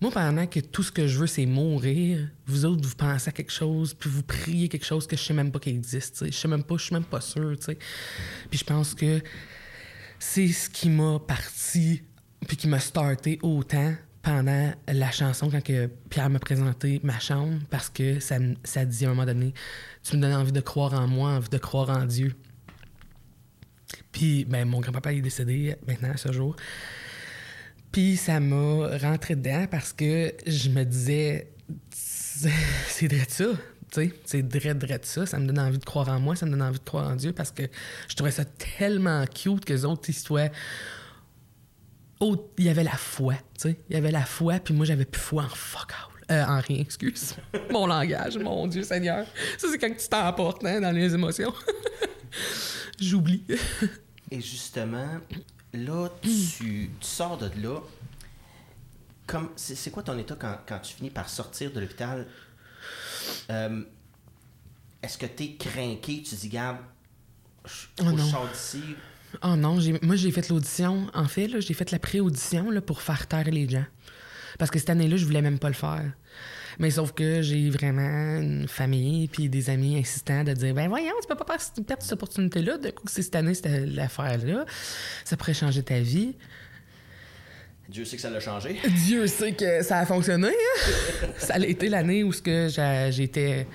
moi, 0.00 0.10
pendant 0.10 0.46
que 0.46 0.60
tout 0.60 0.82
ce 0.82 0.92
que 0.92 1.06
je 1.06 1.18
veux, 1.18 1.26
c'est 1.26 1.46
mourir, 1.46 2.28
vous 2.46 2.64
autres, 2.64 2.86
vous 2.86 2.94
pensez 2.94 3.28
à 3.28 3.32
quelque 3.32 3.52
chose, 3.52 3.94
puis 3.94 4.10
vous 4.10 4.22
priez 4.22 4.68
quelque 4.68 4.84
chose 4.84 5.06
que 5.06 5.16
je 5.16 5.22
sais 5.22 5.34
même 5.34 5.50
pas 5.50 5.58
qu'il 5.58 5.74
existe. 5.74 6.26
Je 6.26 6.30
sais 6.30 6.48
même 6.48 6.64
pas, 6.64 6.76
je 6.76 6.84
suis 6.84 6.94
même 6.94 7.04
pas 7.04 7.20
sûr. 7.20 7.56
sais. 7.60 7.78
Puis 8.50 8.58
je 8.58 8.64
pense 8.64 8.94
que 8.94 9.20
c'est 10.18 10.48
ce 10.48 10.68
qui 10.68 10.88
m'a 10.88 11.18
parti, 11.20 12.02
puis 12.46 12.56
qui 12.56 12.68
m'a 12.68 12.80
starté 12.80 13.38
autant 13.42 13.94
pendant 14.24 14.72
la 14.88 15.10
chanson 15.10 15.50
quand 15.50 15.62
que 15.62 15.86
Pierre 16.08 16.30
m'a 16.30 16.38
présenté 16.38 16.98
ma 17.04 17.18
chambre 17.20 17.58
parce 17.70 17.90
que 17.90 18.18
ça, 18.20 18.36
ça 18.64 18.86
dit 18.86 19.04
à 19.04 19.10
un 19.10 19.12
moment 19.12 19.26
donné 19.26 19.52
tu 20.02 20.16
me 20.16 20.22
donnes 20.22 20.32
envie 20.32 20.50
de 20.50 20.60
croire 20.60 20.94
en 20.94 21.06
moi, 21.06 21.30
envie 21.30 21.50
de 21.50 21.58
croire 21.58 21.90
en 21.90 22.06
Dieu. 22.06 22.34
Puis 24.12 24.46
ben, 24.46 24.66
mon 24.66 24.80
grand-papa 24.80 25.12
est 25.12 25.20
décédé 25.20 25.76
maintenant 25.86 26.12
à 26.12 26.16
ce 26.16 26.32
jour. 26.32 26.56
Puis 27.92 28.16
ça 28.16 28.40
m'a 28.40 28.96
rentré 28.98 29.36
dedans 29.36 29.66
parce 29.70 29.92
que 29.92 30.32
je 30.46 30.70
me 30.70 30.84
disais 30.84 31.50
c'est 31.90 33.06
vrai 33.06 33.26
ça. 33.28 33.44
C'est 34.24 34.42
vrai 34.42 34.74
de 34.74 34.98
ça. 35.02 35.24
Ça 35.26 35.38
me 35.38 35.46
donne 35.46 35.60
envie 35.60 35.78
de 35.78 35.84
croire 35.84 36.08
en 36.08 36.18
moi, 36.18 36.34
ça 36.34 36.46
me 36.46 36.50
donne 36.50 36.62
envie 36.62 36.80
de 36.80 36.84
croire 36.84 37.08
en 37.08 37.14
Dieu 37.14 37.32
parce 37.32 37.52
que 37.52 37.62
je 38.08 38.14
trouvais 38.16 38.32
ça 38.32 38.44
tellement 38.44 39.24
cute 39.26 39.64
que 39.64 39.72
les 39.72 39.84
autres 39.84 40.02
il 42.58 42.64
y 42.64 42.68
avait 42.68 42.84
la 42.84 42.96
foi, 42.96 43.34
tu 43.34 43.68
sais. 43.68 43.78
Il 43.88 43.94
y 43.94 43.96
avait 43.96 44.10
la 44.10 44.24
foi, 44.24 44.58
puis 44.58 44.74
moi, 44.74 44.86
j'avais 44.86 45.04
plus 45.04 45.20
foi 45.20 45.44
en 45.44 45.48
fuck 45.48 45.90
out. 45.90 46.14
Euh, 46.30 46.44
en 46.44 46.60
rien, 46.60 46.78
excuse. 46.78 47.34
mon 47.70 47.86
langage, 47.86 48.38
mon 48.38 48.66
Dieu 48.66 48.82
Seigneur. 48.82 49.26
Ça, 49.58 49.68
c'est 49.70 49.78
quand 49.78 49.94
tu 49.94 50.08
t'emportes 50.08 50.64
hein, 50.64 50.80
dans 50.80 50.90
les 50.90 51.14
émotions. 51.14 51.52
J'oublie. 52.98 53.44
Et 54.30 54.40
justement, 54.40 55.18
là, 55.74 56.08
tu, 56.22 56.90
sors 57.00 57.36
de 57.36 57.50
là. 57.62 57.80
Comme, 59.26 59.50
c'est, 59.56 59.90
quoi 59.90 60.02
ton 60.02 60.18
état 60.18 60.36
quand, 60.38 60.58
quand, 60.66 60.78
tu 60.80 60.94
finis 60.94 61.10
par 61.10 61.28
sortir 61.28 61.72
de 61.72 61.80
l'hôpital? 61.80 62.26
Euh, 63.50 63.82
est-ce 65.02 65.18
que 65.18 65.26
tu 65.26 65.44
es 65.44 65.56
craqué? 65.56 66.22
Tu 66.22 66.34
dis, 66.34 66.48
garde, 66.48 66.78
je, 67.64 67.86
oh 68.02 68.18
sors 68.18 68.48
d'ici 68.48 68.82
Oh 69.42 69.56
non, 69.56 69.78
moi 70.02 70.16
j'ai 70.16 70.30
fait 70.30 70.48
l'audition. 70.48 71.06
En 71.14 71.26
fait, 71.26 71.60
j'ai 71.60 71.74
fait 71.74 71.90
la 71.90 71.98
pré-audition 71.98 72.68
pour 72.82 73.02
faire 73.02 73.26
taire 73.26 73.50
les 73.50 73.68
gens. 73.68 73.84
Parce 74.58 74.70
que 74.70 74.78
cette 74.78 74.90
année-là, 74.90 75.16
je 75.16 75.24
voulais 75.24 75.42
même 75.42 75.58
pas 75.58 75.68
le 75.68 75.74
faire. 75.74 76.12
Mais 76.78 76.90
sauf 76.90 77.12
que 77.12 77.40
j'ai 77.42 77.70
vraiment 77.70 78.40
une 78.40 78.66
famille 78.66 79.28
puis 79.28 79.48
des 79.48 79.70
amis 79.70 79.96
insistants 79.96 80.42
de 80.42 80.52
dire 80.52 80.74
ben 80.74 80.88
voyons, 80.88 81.12
tu 81.20 81.28
peux 81.28 81.36
pas 81.36 81.44
perdre 81.44 82.02
cette 82.02 82.12
opportunité-là. 82.12 82.78
De 82.78 82.90
coup, 82.90 83.04
c'est 83.06 83.22
cette 83.22 83.36
année, 83.36 83.54
c'était 83.54 83.86
l'affaire-là. 83.86 84.64
Ça 85.24 85.36
pourrait 85.36 85.54
changer 85.54 85.82
ta 85.82 86.00
vie. 86.00 86.34
Dieu 87.88 88.04
sait 88.04 88.16
que 88.16 88.22
ça 88.22 88.30
l'a 88.30 88.40
changé. 88.40 88.80
Dieu 89.06 89.26
sait 89.26 89.52
que 89.52 89.82
ça 89.82 89.98
a 89.98 90.06
fonctionné. 90.06 90.48
Hein. 90.48 91.26
ça 91.38 91.54
a 91.54 91.58
été 91.58 91.88
l'année 91.88 92.24
où 92.24 92.32
ce 92.32 92.42
que 92.42 92.68
j'étais. 93.10 93.66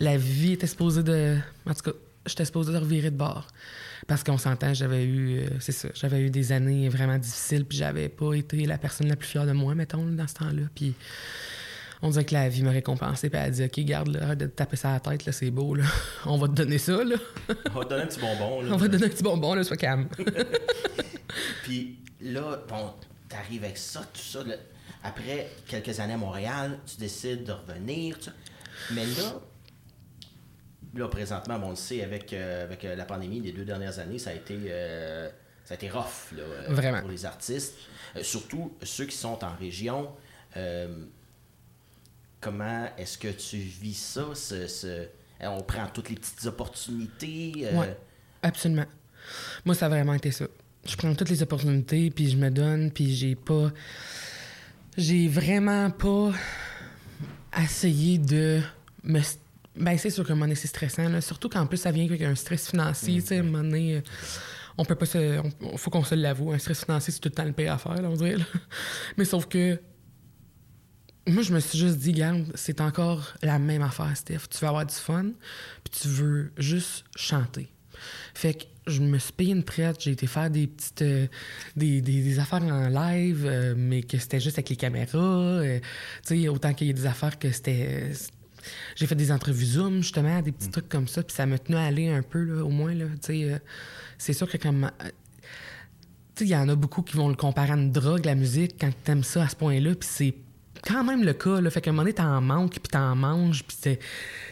La 0.00 0.16
vie 0.16 0.54
était 0.54 0.66
supposée 0.66 1.02
de. 1.02 1.36
En 1.66 1.74
tout 1.74 1.90
cas, 1.90 1.96
j'étais 2.26 2.46
supposée 2.46 2.72
de 2.72 2.78
revirer 2.78 3.10
de 3.10 3.16
bord. 3.16 3.46
Parce 4.10 4.24
qu'on 4.24 4.38
s'entend, 4.38 4.74
j'avais 4.74 5.04
eu, 5.04 5.38
euh, 5.38 5.46
c'est 5.60 5.70
ça, 5.70 5.88
j'avais 5.94 6.18
eu 6.22 6.30
des 6.30 6.50
années 6.50 6.88
vraiment 6.88 7.16
difficiles, 7.16 7.64
puis 7.64 7.78
j'avais 7.78 8.08
pas 8.08 8.34
été 8.34 8.66
la 8.66 8.76
personne 8.76 9.06
la 9.06 9.14
plus 9.14 9.28
fière 9.28 9.46
de 9.46 9.52
moi, 9.52 9.76
mettons, 9.76 10.04
dans 10.04 10.26
ce 10.26 10.34
temps-là. 10.34 10.62
Puis 10.74 10.94
on 12.02 12.10
dirait 12.10 12.24
que 12.24 12.34
la 12.34 12.48
vie 12.48 12.64
me 12.64 12.70
récompensait, 12.70 13.30
puis 13.30 13.38
elle 13.38 13.46
a 13.46 13.50
dit, 13.50 13.64
OK, 13.64 13.78
garde, 13.84 14.08
là, 14.08 14.24
arrête 14.24 14.38
de 14.38 14.46
te 14.46 14.56
taper 14.56 14.74
ça 14.74 14.90
à 14.90 14.92
la 14.94 14.98
tête, 14.98 15.26
là, 15.26 15.30
c'est 15.30 15.52
beau, 15.52 15.76
là. 15.76 15.84
on 16.26 16.38
va 16.38 16.48
te 16.48 16.54
donner 16.54 16.78
ça, 16.78 17.04
là. 17.04 17.14
on 17.72 17.78
va 17.78 17.84
te 17.84 17.90
donner 17.90 18.02
un 18.02 18.06
petit 18.06 18.18
bonbon, 18.18 18.62
là. 18.62 18.68
On 18.72 18.76
va 18.78 18.86
te 18.86 18.90
donner 18.90 19.06
un 19.06 19.10
petit 19.10 19.22
bonbon, 19.22 19.54
là, 19.54 19.62
sois 19.62 19.76
calme. 19.76 20.08
puis 21.62 21.96
là, 22.20 22.64
bon, 22.68 22.90
t'arrives 23.28 23.62
avec 23.62 23.78
ça, 23.78 24.00
tout 24.12 24.20
ça. 24.20 24.40
Après 25.04 25.50
quelques 25.68 26.00
années 26.00 26.14
à 26.14 26.18
Montréal, 26.18 26.80
tu 26.84 26.96
décides 26.96 27.44
de 27.44 27.52
revenir, 27.52 28.16
Mais 28.92 29.06
là, 29.06 29.40
là, 30.94 31.08
présentement, 31.08 31.60
on 31.62 31.70
le 31.70 31.76
sait, 31.76 32.02
avec, 32.02 32.32
euh, 32.32 32.64
avec 32.64 32.84
euh, 32.84 32.96
la 32.96 33.04
pandémie 33.04 33.40
des 33.40 33.52
deux 33.52 33.64
dernières 33.64 33.98
années, 33.98 34.18
ça 34.18 34.30
a 34.30 34.34
été, 34.34 34.56
euh, 34.66 35.28
ça 35.64 35.74
a 35.74 35.76
été 35.76 35.88
rough 35.88 36.32
là, 36.36 37.00
pour 37.00 37.10
les 37.10 37.24
artistes. 37.24 37.74
surtout 38.22 38.72
ceux 38.82 39.06
qui 39.06 39.16
sont 39.16 39.42
en 39.44 39.54
région. 39.56 40.10
comment 42.40 42.88
est-ce 42.96 43.18
que 43.18 43.28
tu 43.28 43.58
vis 43.58 43.94
ça? 43.94 44.26
Ce, 44.34 45.06
on 45.42 45.62
prend 45.62 45.86
toutes 45.86 46.10
les 46.10 46.16
petites 46.16 46.44
opportunités? 46.46 47.68
Oui, 47.72 47.86
absolument. 48.42 48.86
Moi, 49.64 49.74
ça 49.74 49.86
a 49.86 49.88
vraiment 49.88 50.14
été 50.14 50.30
ça. 50.32 50.46
Je 50.84 50.96
prends 50.96 51.14
toutes 51.14 51.28
les 51.28 51.42
opportunités, 51.42 52.10
puis 52.10 52.30
je 52.30 52.36
me 52.36 52.50
donne, 52.50 52.90
puis 52.90 53.14
j'ai 53.14 53.36
pas... 53.36 53.70
J'ai 54.96 55.28
vraiment 55.28 55.90
pas 55.90 56.32
essayé 57.56 58.18
de 58.18 58.60
me 59.04 59.20
ben, 59.76 59.96
c'est 59.96 60.10
sûr 60.10 60.26
que 60.26 60.32
un 60.32 60.54
c'est 60.54 60.68
stressant, 60.68 61.08
là. 61.08 61.20
surtout 61.20 61.48
qu'en 61.48 61.66
plus, 61.66 61.78
ça 61.78 61.92
vient 61.92 62.04
avec 62.04 62.22
un 62.22 62.34
stress 62.34 62.70
financier. 62.70 63.20
Tu 63.20 63.28
sais, 63.28 63.42
moment 63.42 63.62
donné, 63.62 63.96
euh, 63.96 64.00
on 64.76 64.84
peut 64.84 64.96
pas 64.96 65.06
se. 65.06 65.40
faut 65.76 65.90
qu'on 65.90 66.04
se 66.04 66.14
l'avoue. 66.14 66.52
Un 66.52 66.58
stress 66.58 66.84
financier, 66.84 67.12
c'est 67.12 67.20
tout 67.20 67.28
le 67.28 67.34
temps 67.34 67.44
le 67.44 67.52
pire 67.52 67.72
à 67.72 67.78
faire, 67.78 68.00
on 68.02 68.14
dirait. 68.14 68.36
Mais 69.16 69.24
sauf 69.24 69.46
que. 69.46 69.80
Moi, 71.26 71.42
je 71.42 71.52
me 71.52 71.60
suis 71.60 71.78
juste 71.78 71.98
dit, 71.98 72.12
garde, 72.12 72.46
c'est 72.54 72.80
encore 72.80 73.34
la 73.42 73.58
même 73.58 73.82
affaire, 73.82 74.16
Steph. 74.16 74.48
Tu 74.50 74.58
veux 74.58 74.66
avoir 74.66 74.86
du 74.86 74.94
fun, 74.94 75.26
puis 75.84 76.00
tu 76.00 76.08
veux 76.08 76.50
juste 76.56 77.04
chanter. 77.14 77.70
Fait 78.34 78.54
que 78.54 78.64
je 78.86 79.00
me 79.00 79.18
suis 79.18 79.32
payé 79.32 79.52
une 79.52 79.62
traite, 79.62 80.00
j'ai 80.00 80.12
été 80.12 80.26
faire 80.26 80.50
des 80.50 80.66
petites 80.66 81.02
euh, 81.02 81.26
des, 81.76 82.00
des, 82.00 82.38
affaires 82.38 82.62
en 82.62 82.88
live, 82.88 83.44
euh, 83.46 83.74
mais 83.76 84.02
que 84.02 84.18
c'était 84.18 84.40
juste 84.40 84.56
avec 84.56 84.70
les 84.70 84.76
caméras. 84.76 85.60
tu 86.26 86.42
sais, 86.42 86.48
autant 86.48 86.72
qu'il 86.72 86.86
y 86.88 86.90
ait 86.90 86.94
des 86.94 87.06
affaires 87.06 87.38
que 87.38 87.52
c'était 87.52 88.12
j'ai 88.96 89.06
fait 89.06 89.14
des 89.14 89.32
entrevues 89.32 89.64
Zoom, 89.64 90.02
justement, 90.02 90.40
des 90.42 90.52
petits 90.52 90.68
mm. 90.68 90.72
trucs 90.72 90.88
comme 90.88 91.08
ça, 91.08 91.22
puis 91.22 91.34
ça 91.34 91.46
me 91.46 91.58
tenait 91.58 91.78
à 91.78 91.84
aller 91.84 92.08
un 92.08 92.22
peu, 92.22 92.42
là, 92.42 92.64
au 92.64 92.70
moins. 92.70 92.94
Là, 92.94 93.06
euh, 93.30 93.58
c'est 94.18 94.32
sûr 94.32 94.48
que 94.50 94.56
comme. 94.56 94.84
Euh, 94.84 95.08
il 96.40 96.48
y 96.48 96.56
en 96.56 96.68
a 96.70 96.74
beaucoup 96.74 97.02
qui 97.02 97.16
vont 97.16 97.28
le 97.28 97.34
comparer 97.34 97.72
à 97.72 97.76
une 97.76 97.92
drogue, 97.92 98.24
la 98.24 98.34
musique, 98.34 98.76
quand 98.80 98.90
t'aimes 99.04 99.24
ça 99.24 99.42
à 99.42 99.48
ce 99.48 99.56
point-là, 99.56 99.94
puis 99.94 100.08
c'est 100.10 100.34
quand 100.86 101.04
même 101.04 101.24
le 101.24 101.32
cas. 101.32 101.60
Là. 101.60 101.70
Fait 101.70 101.80
qu'à 101.80 101.90
un 101.90 101.92
moment 101.92 102.02
donné, 102.02 102.14
t'en 102.14 102.40
manques, 102.40 102.72
puis 102.72 102.90
t'en 102.90 103.14
manges, 103.14 103.64
puis 103.64 103.76
t'es, 103.80 103.98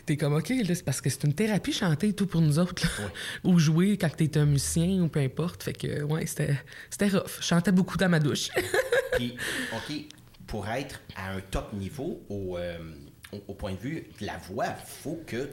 es 0.08 0.16
comme, 0.16 0.34
OK, 0.34 0.48
là, 0.48 0.74
c'est 0.74 0.84
parce 0.84 1.00
que 1.00 1.10
c'est 1.10 1.24
une 1.24 1.34
thérapie 1.34 1.72
chanter 1.72 2.12
tout 2.12 2.26
pour 2.26 2.40
nous 2.40 2.58
autres. 2.58 2.86
ou 3.44 3.58
jouer 3.58 3.96
quand 3.96 4.14
t'es 4.14 4.36
un 4.38 4.46
musicien, 4.46 5.00
ou 5.00 5.08
peu 5.08 5.20
importe. 5.20 5.62
Fait 5.62 5.72
que, 5.72 6.02
ouais, 6.02 6.26
c'était, 6.26 6.58
c'était 6.90 7.08
rough. 7.08 7.38
Je 7.40 7.44
chantais 7.44 7.72
beaucoup 7.72 7.96
dans 7.96 8.08
ma 8.08 8.20
douche. 8.20 8.50
puis, 9.16 9.34
OK, 9.72 10.04
pour 10.46 10.68
être 10.68 11.00
à 11.16 11.32
un 11.32 11.40
top 11.40 11.72
niveau 11.72 12.22
au, 12.28 12.56
euh, 12.58 12.78
au, 13.32 13.42
au 13.48 13.54
point 13.54 13.72
de 13.72 13.78
vue 13.78 14.06
de 14.20 14.26
la 14.26 14.36
voix, 14.38 14.66
il 14.66 14.86
faut 14.86 15.20
que 15.26 15.50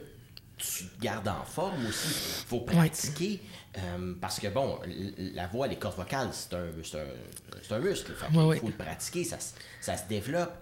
tu 0.58 0.84
te 0.86 1.02
gardes 1.02 1.28
en 1.28 1.44
forme 1.44 1.86
aussi. 1.86 2.08
Il 2.42 2.46
faut 2.48 2.60
pratiquer. 2.60 3.42
euh, 3.78 4.14
parce 4.20 4.40
que, 4.40 4.46
bon, 4.48 4.78
la 5.34 5.46
voix, 5.48 5.66
les 5.66 5.76
cordes 5.76 5.96
vocales, 5.96 6.30
c'est 6.32 6.54
un, 6.54 6.68
c'est 6.82 6.98
un, 6.98 7.06
c'est 7.62 7.74
un 7.74 7.78
muscle. 7.78 8.12
Ouais. 8.34 8.58
faut 8.58 8.68
le 8.68 8.72
pratiquer, 8.72 9.24
ça, 9.24 9.38
se- 9.38 9.52
ça 9.80 9.96
se 9.98 10.08
développe. 10.08 10.52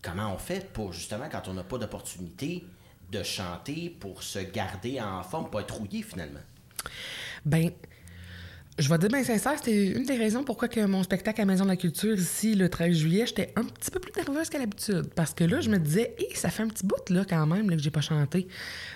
Comment 0.00 0.34
on 0.34 0.38
fait 0.38 0.70
pour, 0.72 0.92
justement, 0.92 1.28
quand 1.30 1.46
on 1.48 1.54
n'a 1.54 1.64
pas 1.64 1.76
d'opportunité 1.78 2.64
de 3.10 3.22
chanter, 3.22 3.90
pour 3.90 4.22
se 4.22 4.38
garder 4.38 5.00
en 5.00 5.22
forme, 5.22 5.50
pas 5.50 5.60
être 5.60 5.74
rouillé, 5.74 6.02
finalement? 6.02 6.40
Ben, 7.44 7.70
je 8.76 8.88
vais 8.88 8.98
dire 8.98 9.08
bien 9.08 9.22
sincère, 9.22 9.52
c'était 9.56 9.86
une 9.92 10.02
des 10.04 10.16
raisons 10.16 10.42
pourquoi 10.42 10.66
que 10.66 10.84
mon 10.84 11.04
spectacle 11.04 11.40
à 11.40 11.44
Maison 11.44 11.62
de 11.64 11.68
la 11.70 11.76
Culture 11.76 12.18
ici, 12.18 12.56
le 12.56 12.68
13 12.68 12.96
juillet, 12.96 13.24
j'étais 13.24 13.52
un 13.54 13.62
petit 13.62 13.88
peu 13.90 14.00
plus 14.00 14.10
nerveuse 14.16 14.48
qu'à 14.48 14.58
l'habitude. 14.58 15.06
Parce 15.14 15.32
que 15.32 15.44
là, 15.44 15.60
je 15.60 15.70
me 15.70 15.78
disais, 15.78 16.14
hé, 16.18 16.26
ça 16.34 16.50
fait 16.50 16.64
un 16.64 16.68
petit 16.68 16.84
bout, 16.84 17.08
là, 17.08 17.24
quand 17.28 17.46
même, 17.46 17.70
là, 17.70 17.76
que 17.76 17.82
j'ai 17.82 17.92
pas 17.92 18.00
chanté. 18.00 18.48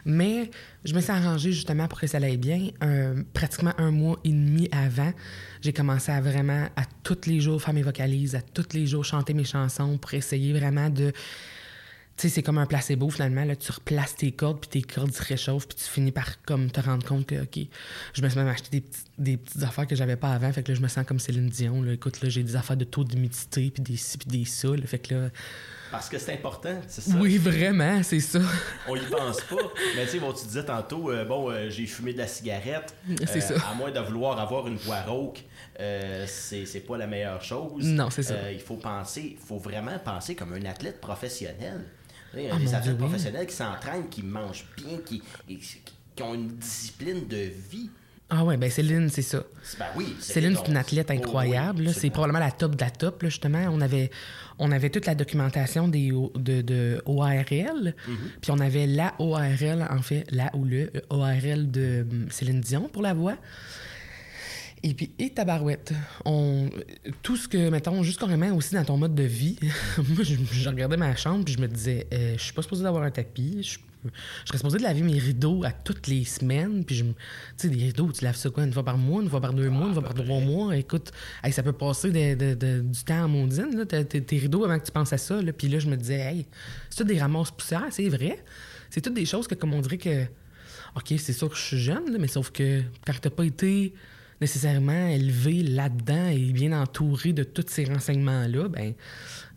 Mais 0.05 0.51
je 0.85 0.95
me 0.95 1.01
suis 1.01 1.13
arrangée, 1.13 1.53
justement, 1.53 1.87
pour 1.87 2.01
que 2.01 2.09
ça 2.09 2.19
aille 2.19 2.37
bien. 2.37 2.71
Un- 2.81 3.23
pratiquement 3.33 3.73
un 3.79 3.93
mois 3.93 4.19
et 4.25 4.31
demi 4.31 4.69
avant, 4.73 5.13
j'ai 5.61 5.73
commencé 5.73 6.11
à 6.11 6.21
vraiment, 6.21 6.67
à 6.75 6.83
tous 7.05 7.27
les 7.27 7.41
jours, 7.41 7.63
faire 7.63 7.75
mes 7.75 7.83
vocalises, 7.83 8.35
à 8.35 8.41
tous 8.43 8.75
les 8.75 8.85
jours 8.85 9.05
chanter 9.05 9.33
mes 9.33 9.45
chansons 9.45 9.97
pour 9.97 10.13
essayer 10.15 10.53
vraiment 10.53 10.91
de 10.91 11.13
sais, 12.23 12.29
c'est 12.29 12.43
comme 12.43 12.59
un 12.59 12.67
placebo 12.67 13.09
finalement. 13.11 13.45
Là, 13.45 13.55
tu 13.57 13.71
replaces 13.73 14.17
tes 14.17 14.33
cordes, 14.33 14.61
puis 14.61 14.69
tes 14.69 14.83
cordes 14.83 15.13
se 15.13 15.23
réchauffent, 15.23 15.69
puis 15.69 15.77
tu 15.79 15.85
finis 15.85 16.13
par 16.13 16.43
comme 16.43 16.71
te 16.71 16.81
rendre 16.81 17.05
compte 17.07 17.27
que, 17.27 17.43
OK, 17.43 17.59
je 18.15 18.23
me 18.23 18.29
suis 18.29 18.39
même 18.39 18.49
acheté 18.49 18.69
des, 18.71 18.81
petits- 18.81 19.03
des 19.19 19.37
petites 19.37 19.63
affaires 19.63 19.87
que 19.87 19.95
j'avais 19.97 20.17
pas 20.17 20.31
avant. 20.33 20.53
Fait 20.53 20.63
que 20.63 20.73
là, 20.73 20.75
je 20.77 20.81
me 20.83 20.89
sens 20.89 21.05
comme 21.07 21.19
Céline 21.21 21.49
Dion. 21.49 21.83
Là. 21.83 21.93
Écoute, 21.93 22.21
là, 22.23 22.29
j'ai 22.29 22.43
des 22.43 22.57
affaires 22.57 22.77
de 22.77 22.85
taux 22.85 23.05
d'humidité, 23.05 23.71
puis 23.71 23.83
des 23.83 23.97
ci, 23.97 24.19
puis 24.19 24.29
des 24.29 24.45
ça. 24.45 24.69
là. 24.69 24.87
Fait 24.87 24.99
que 24.99 25.15
là, 25.15 25.29
Parce 25.91 26.09
que 26.09 26.19
c'est 26.19 26.33
important, 26.35 26.81
c'est 26.89 27.01
ça. 27.03 27.17
oui, 27.19 27.39
vraiment, 27.39 28.03
c'est 28.03 28.21
ça. 28.21 28.41
On 28.89 28.97
y 28.97 29.01
pense 29.07 29.41
pas. 29.43 29.57
Mais 29.97 30.05
tu 30.07 30.11
sais, 30.13 30.19
bon, 30.19 30.33
tu 30.33 30.45
disais 30.47 30.65
tantôt, 30.65 31.11
euh, 31.11 31.25
bon, 31.25 31.51
euh, 31.51 31.71
j'ai 31.71 31.87
fumé 31.87 32.13
de 32.13 32.19
la 32.19 32.27
cigarette. 32.27 32.95
C'est 33.27 33.41
ça. 33.41 33.55
À 33.71 33.75
moins 33.75 33.91
de 33.91 34.01
vouloir 34.01 34.39
avoir 34.41 34.67
une 34.67 34.77
voix 34.77 35.03
rauque, 35.03 35.43
euh, 35.81 36.25
c'est 36.27 36.67
c'est 36.67 36.81
pas 36.81 36.97
la 36.99 37.07
meilleure 37.07 37.43
chose. 37.43 37.85
Non, 37.85 38.11
c'est 38.11 38.23
ça. 38.25 38.35
Euh, 38.35 38.53
il 38.53 38.61
faut 38.61 38.77
penser, 38.77 39.37
il 39.41 39.47
faut 39.47 39.59
vraiment 39.59 39.97
penser 40.05 40.35
comme 40.35 40.53
un 40.53 40.65
athlète 40.65 41.01
professionnel. 41.01 41.85
Tu 42.33 42.39
sais, 42.39 42.49
Ah, 42.53 42.59
des 42.59 42.75
athlètes 42.75 42.99
professionnels 42.99 43.47
qui 43.47 43.55
s'entraînent, 43.55 44.09
qui 44.09 44.23
mangent 44.23 44.67
bien, 44.77 44.99
qui, 45.05 45.23
qui- 45.47 46.23
ont 46.23 46.35
une 46.35 46.49
discipline 46.49 47.29
de 47.29 47.51
vie. 47.71 47.91
Ah 48.31 48.45
ouais, 48.45 48.57
ben 48.59 48.69
Céline, 48.71 49.09
c'est 49.09 49.23
ça. 49.23 49.43
Ben 49.79 49.87
oui. 49.97 50.15
Céline, 50.21 50.55
c'est 50.57 50.69
une 50.71 50.77
athlète 50.77 51.07
Oh, 51.09 51.13
oui, 51.15 51.19
incroyable. 51.19 51.95
c'est 51.95 52.11
probablement 52.11 52.41
la 52.41 52.51
top 52.51 52.75
de 52.77 52.81
la 52.85 52.91
top, 52.91 53.23
là, 53.23 53.29
justement. 53.31 53.65
On 53.71 53.81
avait, 53.81 54.11
on 54.59 54.71
avait 54.71 54.91
toute 54.91 55.07
la 55.07 55.15
documentation 55.15 55.89
des, 55.89 56.11
de, 56.11 56.61
de 56.61 57.01
OARL. 57.07 57.95
Mm-hmm. 58.07 58.17
Puis 58.43 58.51
on 58.51 58.59
avait 58.59 58.87
la 58.87 59.15
OARL, 59.19 59.87
en 59.91 60.03
fait, 60.03 60.27
la 60.31 60.55
ou 60.55 60.65
le 60.65 60.91
euh, 60.95 61.01
OARL 61.09 61.71
de 61.71 62.05
hum, 62.11 62.27
Céline 62.31 62.61
Dion 62.61 62.89
pour 62.93 63.01
la 63.03 63.15
voix. 63.15 63.37
Et 64.83 64.95
puis, 64.95 65.11
et 65.19 65.31
tabarouette. 65.31 65.93
On, 66.25 66.71
tout 67.23 67.37
ce 67.37 67.49
que, 67.49 67.69
mettons, 67.69 68.03
juste 68.05 68.21
carrément 68.21 68.55
aussi 68.55 68.75
dans 68.75 68.85
ton 68.85 68.97
mode 68.97 69.15
de 69.15 69.25
vie. 69.25 69.59
Moi, 69.99 70.23
je, 70.23 70.37
je 70.53 70.69
regardais 70.69 70.97
ma 70.97 71.15
chambre 71.17 71.45
puis 71.45 71.55
je 71.55 71.61
me 71.61 71.67
disais, 71.67 72.07
euh, 72.13 72.35
je 72.37 72.43
suis 72.43 72.53
pas 72.53 72.63
supposée 72.63 72.85
d'avoir 72.85 73.03
un 73.03 73.11
tapis. 73.11 73.59
Je, 73.63 73.79
je 74.05 74.11
serais 74.47 74.59
supposée 74.59 74.79
de 74.79 74.85
laver 74.85 75.03
mes 75.03 75.19
rideaux 75.19 75.65
à 75.65 75.73
toutes 75.73 76.07
les 76.07 76.25
semaines. 76.25 76.85
Puis, 76.85 76.95
je 76.95 77.05
tu 77.05 77.13
sais, 77.57 77.69
des 77.69 77.87
rideaux, 77.87 78.13
tu 78.13 78.23
laves 78.25 78.37
ça 78.37 78.51
quoi, 78.51 78.63
une 78.63 78.73
fois 78.73 78.85
par 78.85 78.97
mois, 78.99 79.21
une 79.21 79.29
fois 79.29 79.41
par 79.41 79.53
deux 79.53 79.69
mois, 79.69 79.89
une 79.89 79.95
fois 79.95 80.03
par 80.05 80.15
trois 80.15 80.39
mois. 80.41 80.77
Écoute, 80.77 81.11
hey, 81.43 81.53
ça 81.53 81.65
peut 81.65 81.73
passer 81.73 82.11
de- 82.13 82.35
de- 82.37 82.55
de- 82.55 82.81
du 82.83 83.03
temps 83.05 83.25
en 83.25 83.29
maudine, 83.29 83.77
là, 83.77 83.85
tes- 83.85 84.05
tes 84.23 84.39
rideaux 84.39 84.65
avant 84.65 84.79
que 84.79 84.85
tu 84.87 84.93
penses 84.93 85.13
à 85.13 85.19
ça. 85.19 85.43
Là. 85.43 85.53
Puis 85.53 85.67
là, 85.69 85.81
je 85.81 85.89
me 85.89 85.97
disais, 85.97 86.21
hey, 86.21 86.47
c'est 86.89 86.99
tout 86.99 87.05
des 87.05 87.19
ramasses 87.19 87.51
poussières, 87.51 87.87
c'est 87.91 88.09
vrai. 88.09 88.45
C'est 88.91 89.01
toutes 89.01 89.15
des 89.15 89.27
choses 89.27 89.49
que, 89.49 89.57
comme 89.57 89.75
on 89.75 89.81
dirait 89.81 89.99
que 89.99 90.25
OK, 90.95 91.13
c'est 91.19 91.33
sûr 91.33 91.51
que 91.51 91.57
je 91.57 91.61
suis 91.63 91.79
jeune, 91.79 92.11
là, 92.13 92.19
mais 92.19 92.29
sauf 92.29 92.51
que 92.51 92.83
quand 93.07 93.13
t'as 93.21 93.29
pas 93.31 93.45
été 93.45 93.93
nécessairement 94.41 95.09
élevé 95.09 95.63
là-dedans 95.63 96.29
et 96.29 96.53
bien 96.53 96.73
entouré 96.73 97.33
de 97.33 97.43
tous 97.43 97.67
ces 97.69 97.85
renseignements-là, 97.85 98.69
ben 98.69 98.95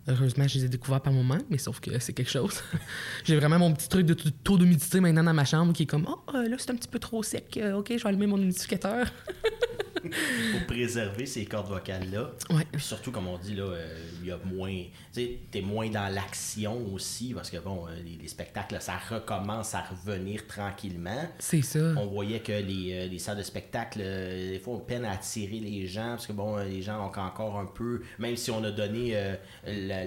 heureusement, 0.08 0.48
je 0.48 0.60
les 0.60 0.66
ai 0.66 0.70
découverts 0.70 1.02
par 1.02 1.14
moment, 1.14 1.38
mais 1.50 1.58
sauf 1.58 1.80
que 1.80 2.00
c'est 2.00 2.14
quelque 2.14 2.32
chose. 2.32 2.62
J'ai 3.24 3.36
vraiment 3.36 3.60
mon 3.60 3.74
petit 3.74 3.90
truc 3.90 4.06
de 4.06 4.14
taux 4.14 4.58
d'humidité 4.58 5.00
maintenant 5.00 5.24
dans 5.24 5.34
ma 5.34 5.46
chambre 5.46 5.74
qui 5.74 5.84
est 5.84 5.88
comme 5.88 6.08
«Oh, 6.08 6.32
là, 6.34 6.56
c'est 6.58 6.72
un 6.72 6.76
petit 6.76 6.88
peu 6.88 7.00
trop 7.00 7.22
sec. 7.24 7.58
Euh, 7.58 7.78
OK, 7.78 7.88
je 7.90 8.02
vais 8.02 8.10
allumer 8.10 8.28
mon 8.28 8.38
humidificateur. 8.38 9.08
pour 10.52 10.68
préserver 10.68 11.26
ces 11.26 11.46
cordes 11.46 11.68
vocales-là. 11.68 12.32
Ouais. 12.50 12.66
Puis 12.72 12.82
surtout, 12.82 13.12
comme 13.12 13.28
on 13.28 13.38
dit, 13.38 13.56
là, 13.56 13.64
euh, 13.64 13.98
il 14.22 14.28
y 14.28 14.32
a 14.32 14.38
moins. 14.46 14.70
Tu 15.14 15.22
sais, 15.22 15.40
t'es 15.52 15.62
moins 15.62 15.90
dans 15.90 16.08
l'action 16.14 16.94
aussi, 16.94 17.34
parce 17.34 17.50
que 17.50 17.58
bon, 17.58 17.88
euh, 17.88 17.96
les, 18.04 18.18
les 18.22 18.28
spectacles, 18.28 18.78
ça 18.80 18.98
recommence 18.98 19.76
à 19.76 19.82
revenir 19.82 20.48
tranquillement.» 20.48 21.30
C'est 21.40 21.62
ça. 21.62 21.94
On 21.98 22.08
voyait 22.08 22.40
que 22.40 22.52
les, 22.52 22.94
euh, 22.94 23.08
les 23.08 23.20
salles 23.20 23.38
de 23.38 23.44
spectacle, 23.44 24.00
des 24.00 24.60
fois, 24.64 24.76
on 24.76 24.80
peine 24.80 25.06
à 25.06 25.12
attirer 25.12 25.60
les 25.60 25.88
gens, 25.88 26.12
parce 26.12 26.28
que 26.28 26.34
bon, 26.34 26.58
les 26.58 26.82
gens 26.82 27.00
ont 27.06 27.12
encore 27.12 27.60
un 27.60 27.66
peu, 27.66 28.02
même 28.20 28.36
si 28.36 28.52
on 28.52 28.64
a 28.64 28.72
donné 28.72 29.12
euh, 29.16 29.36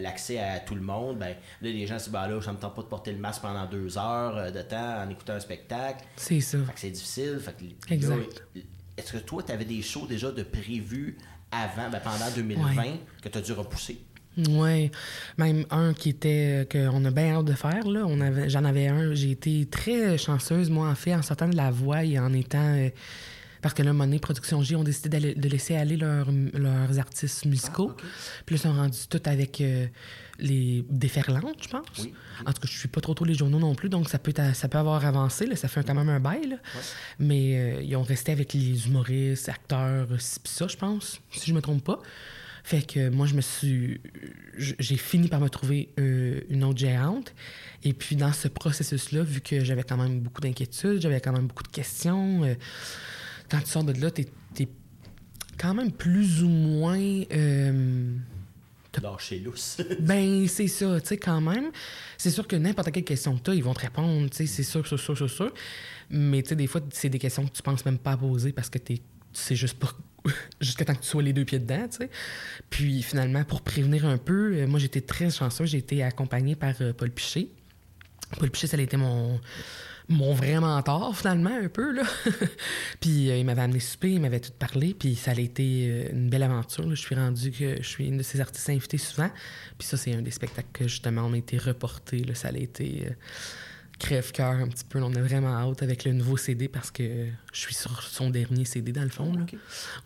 l'accès 0.00 0.38
à 0.38 0.60
tout 0.60 0.74
le 0.74 0.80
monde, 0.80 1.18
ben 1.18 1.28
là, 1.28 1.34
les 1.70 1.86
gens 1.86 1.98
se 1.98 2.04
disent, 2.04 2.12
ben 2.12 2.28
là, 2.28 2.40
ça 2.40 2.52
me 2.52 2.58
tente 2.58 2.74
pas 2.74 2.82
de 2.82 2.88
porter 2.88 3.12
le 3.12 3.18
masque 3.18 3.42
pendant 3.42 3.66
deux 3.66 3.98
heures 3.98 4.52
de 4.52 4.62
temps 4.62 5.02
en 5.02 5.08
écoutant 5.08 5.34
un 5.34 5.40
spectacle. 5.40 6.04
C'est 6.16 6.40
ça. 6.40 6.58
Fait 6.64 6.72
que 6.72 6.80
c'est 6.80 6.90
difficile. 6.90 7.38
Fait 7.40 7.52
que, 7.52 7.64
là, 7.64 7.70
Exact. 7.90 8.44
Est-ce 8.96 9.12
que 9.12 9.18
toi, 9.18 9.42
tu 9.42 9.52
avais 9.52 9.64
des 9.64 9.82
shows 9.82 10.06
déjà 10.06 10.30
de 10.30 10.42
prévus 10.42 11.16
avant, 11.50 11.90
ben, 11.90 12.00
pendant 12.02 12.30
2020, 12.34 12.76
Ouais. 12.76 13.00
que 13.22 13.28
tu 13.28 13.38
as 13.38 13.40
dû 13.40 13.52
repousser? 13.52 13.98
Ouais, 14.48 14.90
même 15.38 15.64
un 15.70 15.94
qui 15.94 16.08
était 16.08 16.64
euh, 16.74 16.90
qu'on 16.90 17.04
a 17.04 17.10
bien 17.12 17.36
hâte 17.36 17.44
de 17.44 17.52
faire 17.52 17.86
là. 17.86 18.02
On 18.04 18.20
avait, 18.20 18.48
j'en 18.50 18.64
avais 18.64 18.88
un. 18.88 19.14
J'ai 19.14 19.30
été 19.30 19.64
très 19.66 20.18
chanceuse 20.18 20.70
moi 20.70 20.88
en 20.88 20.96
fait 20.96 21.14
en 21.14 21.22
sortant 21.22 21.48
de 21.48 21.54
la 21.56 21.70
voix 21.70 22.02
et 22.04 22.18
en 22.18 22.32
étant 22.32 22.58
euh, 22.74 22.88
parce 23.64 23.72
que 23.72 23.82
là, 23.82 23.88
à 23.88 23.90
un 23.92 23.94
moment 23.94 24.04
donné, 24.04 24.18
Production 24.18 24.60
J 24.60 24.76
ont 24.76 24.84
décidé 24.84 25.34
de 25.34 25.48
laisser 25.48 25.74
aller 25.74 25.96
leurs, 25.96 26.28
leurs 26.52 26.98
artistes 26.98 27.46
musicaux. 27.46 27.92
Ah. 27.94 28.02
Puis 28.44 28.56
là, 28.56 28.60
ils 28.60 28.62
sont 28.62 28.74
rendus 28.74 29.08
tout 29.08 29.22
avec 29.24 29.62
euh, 29.62 29.86
les 30.38 30.84
déferlantes, 30.90 31.62
je 31.62 31.68
pense. 31.68 31.86
Oui, 32.00 32.12
En 32.44 32.52
tout 32.52 32.60
cas, 32.60 32.68
je 32.70 32.78
suis 32.78 32.88
pas 32.88 33.00
trop 33.00 33.14
trop 33.14 33.24
les 33.24 33.32
journaux 33.32 33.58
non 33.58 33.74
plus, 33.74 33.88
donc 33.88 34.10
ça 34.10 34.18
peut, 34.18 34.34
ça 34.52 34.68
peut 34.68 34.76
avoir 34.76 35.06
avancé. 35.06 35.46
Là, 35.46 35.56
ça 35.56 35.68
fait 35.68 35.82
quand 35.82 35.94
même 35.94 36.10
un 36.10 36.20
bail. 36.20 36.46
là. 36.46 36.56
Mais 37.18 37.56
euh, 37.56 37.82
ils 37.82 37.96
ont 37.96 38.02
resté 38.02 38.32
avec 38.32 38.52
les 38.52 38.86
humoristes, 38.86 39.48
acteurs, 39.48 40.08
euh, 40.10 40.18
ça, 40.18 40.68
je 40.68 40.76
pense, 40.76 41.22
si 41.30 41.48
je 41.48 41.54
me 41.54 41.62
trompe 41.62 41.84
pas. 41.84 42.00
Fait 42.64 42.80
que 42.80 43.10
moi, 43.10 43.26
je 43.26 43.34
me 43.34 43.42
suis. 43.42 44.00
J'ai 44.56 44.96
fini 44.96 45.28
par 45.28 45.38
me 45.38 45.50
trouver 45.50 45.90
euh, 46.00 46.40
une 46.48 46.64
autre 46.64 46.78
gérante. 46.78 47.34
Et 47.82 47.92
puis, 47.92 48.16
dans 48.16 48.32
ce 48.32 48.48
processus-là, 48.48 49.22
vu 49.22 49.42
que 49.42 49.62
j'avais 49.62 49.82
quand 49.82 49.98
même 49.98 50.20
beaucoup 50.20 50.40
d'inquiétudes, 50.40 51.02
j'avais 51.02 51.20
quand 51.20 51.32
même 51.32 51.46
beaucoup 51.46 51.62
de 51.62 51.68
questions, 51.68 52.42
euh, 52.42 52.54
quand 53.50 53.60
tu 53.60 53.66
sors 53.66 53.84
de 53.84 53.92
là, 54.00 54.10
t'es 54.10 54.26
es 54.58 54.68
quand 55.58 55.74
même 55.74 55.92
plus 55.92 56.42
ou 56.42 56.48
moins. 56.48 56.98
euh, 57.32 58.16
Lâcher 59.02 59.40
lousse. 59.40 59.78
ben, 60.00 60.46
c'est 60.46 60.68
ça, 60.68 61.00
tu 61.00 61.08
sais, 61.08 61.16
quand 61.16 61.40
même. 61.40 61.70
C'est 62.16 62.30
sûr 62.30 62.46
que 62.46 62.54
n'importe 62.56 62.92
quelle 62.92 63.04
question 63.04 63.36
que 63.36 63.42
tu 63.42 63.50
as, 63.50 63.54
ils 63.54 63.64
vont 63.64 63.74
te 63.74 63.80
répondre, 63.80 64.30
tu 64.30 64.36
sais, 64.36 64.46
c'est 64.46 64.62
sûr, 64.62 64.86
c'est 64.86 64.96
sûr, 64.96 65.16
c'est 65.18 65.28
sûr. 65.28 65.52
Mais, 66.10 66.42
tu 66.42 66.50
sais, 66.50 66.56
des 66.56 66.66
fois, 66.66 66.80
c'est 66.92 67.08
des 67.08 67.18
questions 67.18 67.44
que 67.46 67.52
tu 67.52 67.62
penses 67.62 67.84
même 67.84 67.98
pas 67.98 68.16
poser 68.16 68.52
parce 68.52 68.70
que 68.70 68.78
t'es, 68.78 68.98
tu 68.98 69.02
sais 69.32 69.56
juste 69.56 69.78
pas. 69.78 69.90
Jusqu'à 70.60 70.84
temps 70.84 70.94
que 70.94 71.00
tu 71.02 71.08
sois 71.08 71.22
les 71.22 71.32
deux 71.32 71.44
pieds 71.44 71.58
dedans, 71.58 71.88
tu 71.90 71.98
sais. 71.98 72.10
Puis, 72.70 73.02
finalement, 73.02 73.42
pour 73.44 73.62
prévenir 73.62 74.06
un 74.06 74.16
peu, 74.18 74.54
euh, 74.54 74.66
moi, 74.66 74.78
j'étais 74.78 75.00
très 75.00 75.30
chanceuse. 75.30 75.70
J'ai 75.70 75.78
été 75.78 76.02
accompagnée 76.02 76.54
par 76.54 76.74
euh, 76.80 76.92
Paul 76.92 77.10
Piché. 77.10 77.50
Paul 78.38 78.50
Piché, 78.50 78.66
ça 78.68 78.76
a 78.76 78.80
été 78.80 78.96
mon, 78.96 79.40
mon 80.08 80.34
vrai 80.34 80.60
mentor, 80.60 81.16
finalement, 81.16 81.56
un 81.56 81.68
peu, 81.68 81.92
là. 81.92 82.02
puis 83.00 83.30
euh, 83.30 83.38
il 83.38 83.44
m'avait 83.46 83.62
amené 83.62 83.80
souper, 83.80 84.12
il 84.12 84.20
m'avait 84.20 84.40
tout 84.40 84.52
parlé, 84.58 84.94
puis 84.94 85.14
ça 85.14 85.30
a 85.30 85.34
été 85.34 85.88
euh, 85.88 86.12
une 86.12 86.28
belle 86.28 86.42
aventure. 86.42 86.88
Je 86.90 86.94
suis 87.00 87.14
rendu 87.14 87.50
que 87.50 87.76
je 87.80 87.88
suis 87.88 88.08
une 88.08 88.18
de 88.18 88.22
ses 88.22 88.40
artistes 88.40 88.68
invités 88.68 88.98
souvent. 88.98 89.30
Puis 89.78 89.88
ça, 89.88 89.96
c'est 89.96 90.14
un 90.14 90.20
des 90.20 90.30
spectacles 90.30 90.68
que, 90.72 90.88
justement, 90.88 91.22
on 91.22 91.32
a 91.32 91.38
été 91.38 91.56
reporté. 91.56 92.18
Là. 92.18 92.34
Ça 92.34 92.48
a 92.48 92.52
été 92.52 93.06
euh, 93.06 93.12
crève-cœur 94.04 94.52
un 94.60 94.68
petit 94.68 94.84
peu. 94.84 95.00
On 95.02 95.14
a 95.14 95.20
vraiment 95.22 95.48
hâte 95.56 95.82
avec 95.82 96.04
le 96.04 96.12
nouveau 96.12 96.36
CD 96.36 96.68
parce 96.68 96.90
que 96.90 97.26
je 97.52 97.58
suis 97.58 97.74
sur 97.74 98.02
son 98.02 98.30
dernier 98.30 98.64
CD, 98.64 98.92
dans 98.92 99.02
le 99.02 99.08
fond. 99.08 99.32
là. 99.32 99.44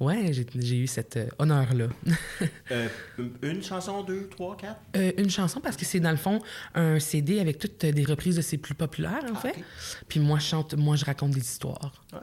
Ouais, 0.00 0.32
j'ai 0.32 0.46
j'ai 0.54 0.76
eu 0.78 0.86
cet 0.86 1.16
euh, 1.16 1.26
honneur-là. 1.38 1.88
Euh, 2.70 2.88
une 3.42 3.62
chanson, 3.62 4.02
deux, 4.04 4.28
trois, 4.28 4.56
quatre? 4.56 4.80
Euh, 4.96 5.12
une 5.18 5.30
chanson 5.30 5.60
parce 5.60 5.76
que 5.76 5.84
c'est 5.84 6.00
dans 6.00 6.10
le 6.10 6.16
fond 6.16 6.40
un 6.74 6.98
CD 7.00 7.40
avec 7.40 7.58
toutes 7.58 7.82
euh, 7.84 7.92
des 7.92 8.04
reprises 8.04 8.36
de 8.36 8.42
ses 8.42 8.58
plus 8.58 8.74
populaires 8.74 9.24
en 9.24 9.34
Ah, 9.34 9.40
fait. 9.40 9.54
Puis 10.08 10.20
moi 10.20 10.38
je 10.38 10.44
chante, 10.46 10.74
moi 10.74 10.96
je 10.96 11.04
raconte 11.04 11.32
des 11.32 11.40
histoires. 11.40 12.04
Ouais, 12.12 12.18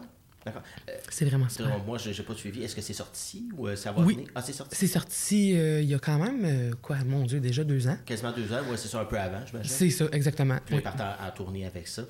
d'accord. 0.45 0.61
Euh, 0.89 0.93
C'est 1.09 1.25
vraiment 1.25 1.49
sinon, 1.49 1.79
moi, 1.85 1.97
je 1.97 2.09
n'ai 2.09 2.25
pas 2.27 2.35
suivi. 2.35 2.63
Est-ce 2.63 2.75
que 2.75 2.81
c'est 2.81 2.93
sorti 2.93 3.49
ou 3.57 3.67
euh, 3.67 3.75
ça 3.75 3.91
va 3.91 4.01
Oui. 4.01 4.15
venir? 4.15 4.29
Ah, 4.35 4.41
c'est 4.41 4.53
sorti. 4.53 4.75
C'est 4.75 4.87
sorti 4.87 5.57
euh, 5.57 5.81
il 5.81 5.89
y 5.89 5.93
a 5.93 5.99
quand 5.99 6.17
même 6.19 6.75
quoi, 6.81 6.97
mon 7.05 7.23
Dieu, 7.25 7.39
déjà 7.39 7.63
deux 7.63 7.87
ans. 7.87 7.97
Quasiment 8.05 8.31
deux 8.31 8.51
heures. 8.51 8.67
Ouais, 8.69 8.77
c'est 8.77 8.87
ça, 8.87 8.99
un 9.01 9.05
peu 9.05 9.17
avant, 9.19 9.45
j'imagine. 9.45 9.69
C'est 9.71 9.89
ça, 9.89 10.05
exactement. 10.11 10.57
Puis 10.65 10.75
Oui. 10.75 10.81
partent 10.81 11.01
en, 11.01 11.25
en 11.25 11.31
tournée 11.31 11.65
avec 11.65 11.87
ça. 11.87 12.03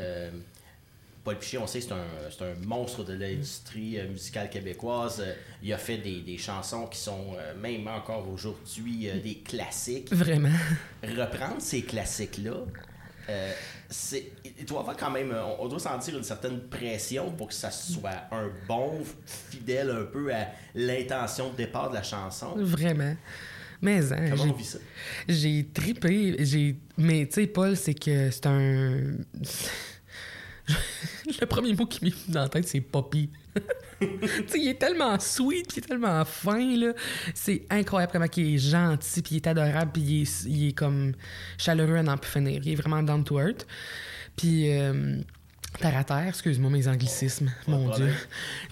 Euh, 0.00 0.30
Paul 1.22 1.38
Piché, 1.38 1.56
on 1.56 1.66
sait 1.66 1.78
que 1.80 1.86
c'est 1.86 2.42
un, 2.42 2.46
un, 2.46 2.66
monstre 2.66 3.02
de 3.02 3.14
l'industrie 3.14 3.98
musicale 4.10 4.50
québécoise. 4.50 5.24
Il 5.62 5.72
a 5.72 5.78
fait 5.78 5.96
des, 5.98 6.20
des 6.20 6.36
chansons 6.36 6.86
qui 6.86 6.98
sont, 6.98 7.34
même 7.60 7.88
encore 7.88 8.28
aujourd'hui, 8.28 9.08
des 9.22 9.36
classiques. 9.36 10.12
Vraiment. 10.12 10.50
Reprendre 11.02 11.60
ces 11.62 11.80
classiques-là, 11.82 12.56
c'est, 13.94 14.32
il 14.58 14.64
doit 14.64 14.80
avoir 14.80 14.96
quand 14.96 15.10
même, 15.10 15.32
on, 15.60 15.68
doit 15.68 15.78
sentir 15.78 16.16
une 16.16 16.24
certaine 16.24 16.60
pression 16.62 17.30
pour 17.30 17.48
que 17.48 17.54
ça 17.54 17.70
soit 17.70 18.24
un 18.32 18.50
bon, 18.66 19.02
fidèle 19.24 19.90
un 19.90 20.04
peu 20.04 20.34
à 20.34 20.48
l'intention 20.74 21.50
de 21.50 21.56
départ 21.56 21.90
de 21.90 21.94
la 21.94 22.02
chanson. 22.02 22.54
Vraiment. 22.56 23.14
Mais 23.80 24.12
hein, 24.12 24.30
Comment 24.30 24.52
on 24.52 24.56
vit 24.56 24.64
ça? 24.64 24.78
J'ai 25.28 25.68
tripé, 25.72 26.36
j'ai... 26.40 26.76
Mais 26.98 27.26
tu 27.26 27.34
sais, 27.34 27.46
Paul, 27.46 27.76
c'est 27.76 27.94
que 27.94 28.30
c'est 28.30 28.46
un... 28.46 29.12
le 31.40 31.46
premier 31.46 31.74
mot 31.74 31.86
qui 31.86 32.04
m'est 32.04 32.10
venu 32.10 32.32
dans 32.34 32.42
la 32.42 32.48
tête, 32.48 32.66
c'est 32.66 32.80
Poppy. 32.80 33.30
il 34.54 34.68
est 34.68 34.78
tellement 34.78 35.18
sweet, 35.18 35.68
puis 35.68 35.76
il 35.78 35.84
est 35.84 35.88
tellement 35.88 36.24
fin, 36.24 36.76
là. 36.76 36.92
C'est 37.34 37.62
incroyable 37.70 38.12
comment 38.12 38.26
il 38.36 38.54
est 38.54 38.58
gentil, 38.58 39.22
puis 39.22 39.34
il 39.34 39.36
est 39.36 39.46
adorable, 39.46 39.92
puis 39.92 40.28
il 40.46 40.68
est, 40.68 40.72
comme 40.72 41.12
chaleureux 41.58 41.96
à 41.96 42.02
n'en 42.02 42.16
plus 42.16 42.30
finir. 42.30 42.60
Il 42.64 42.72
est 42.72 42.76
vraiment 42.76 43.02
down 43.02 43.24
to 43.24 43.40
earth. 43.40 43.66
Puis, 44.36 44.72
euh, 44.72 45.20
terre 45.80 45.96
à 45.96 46.04
terre, 46.04 46.28
excuse-moi 46.28 46.70
mes 46.70 46.88
anglicismes, 46.88 47.50
mon 47.66 47.94
Dieu. 47.94 48.12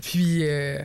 Puis, 0.00 0.44
euh, 0.44 0.78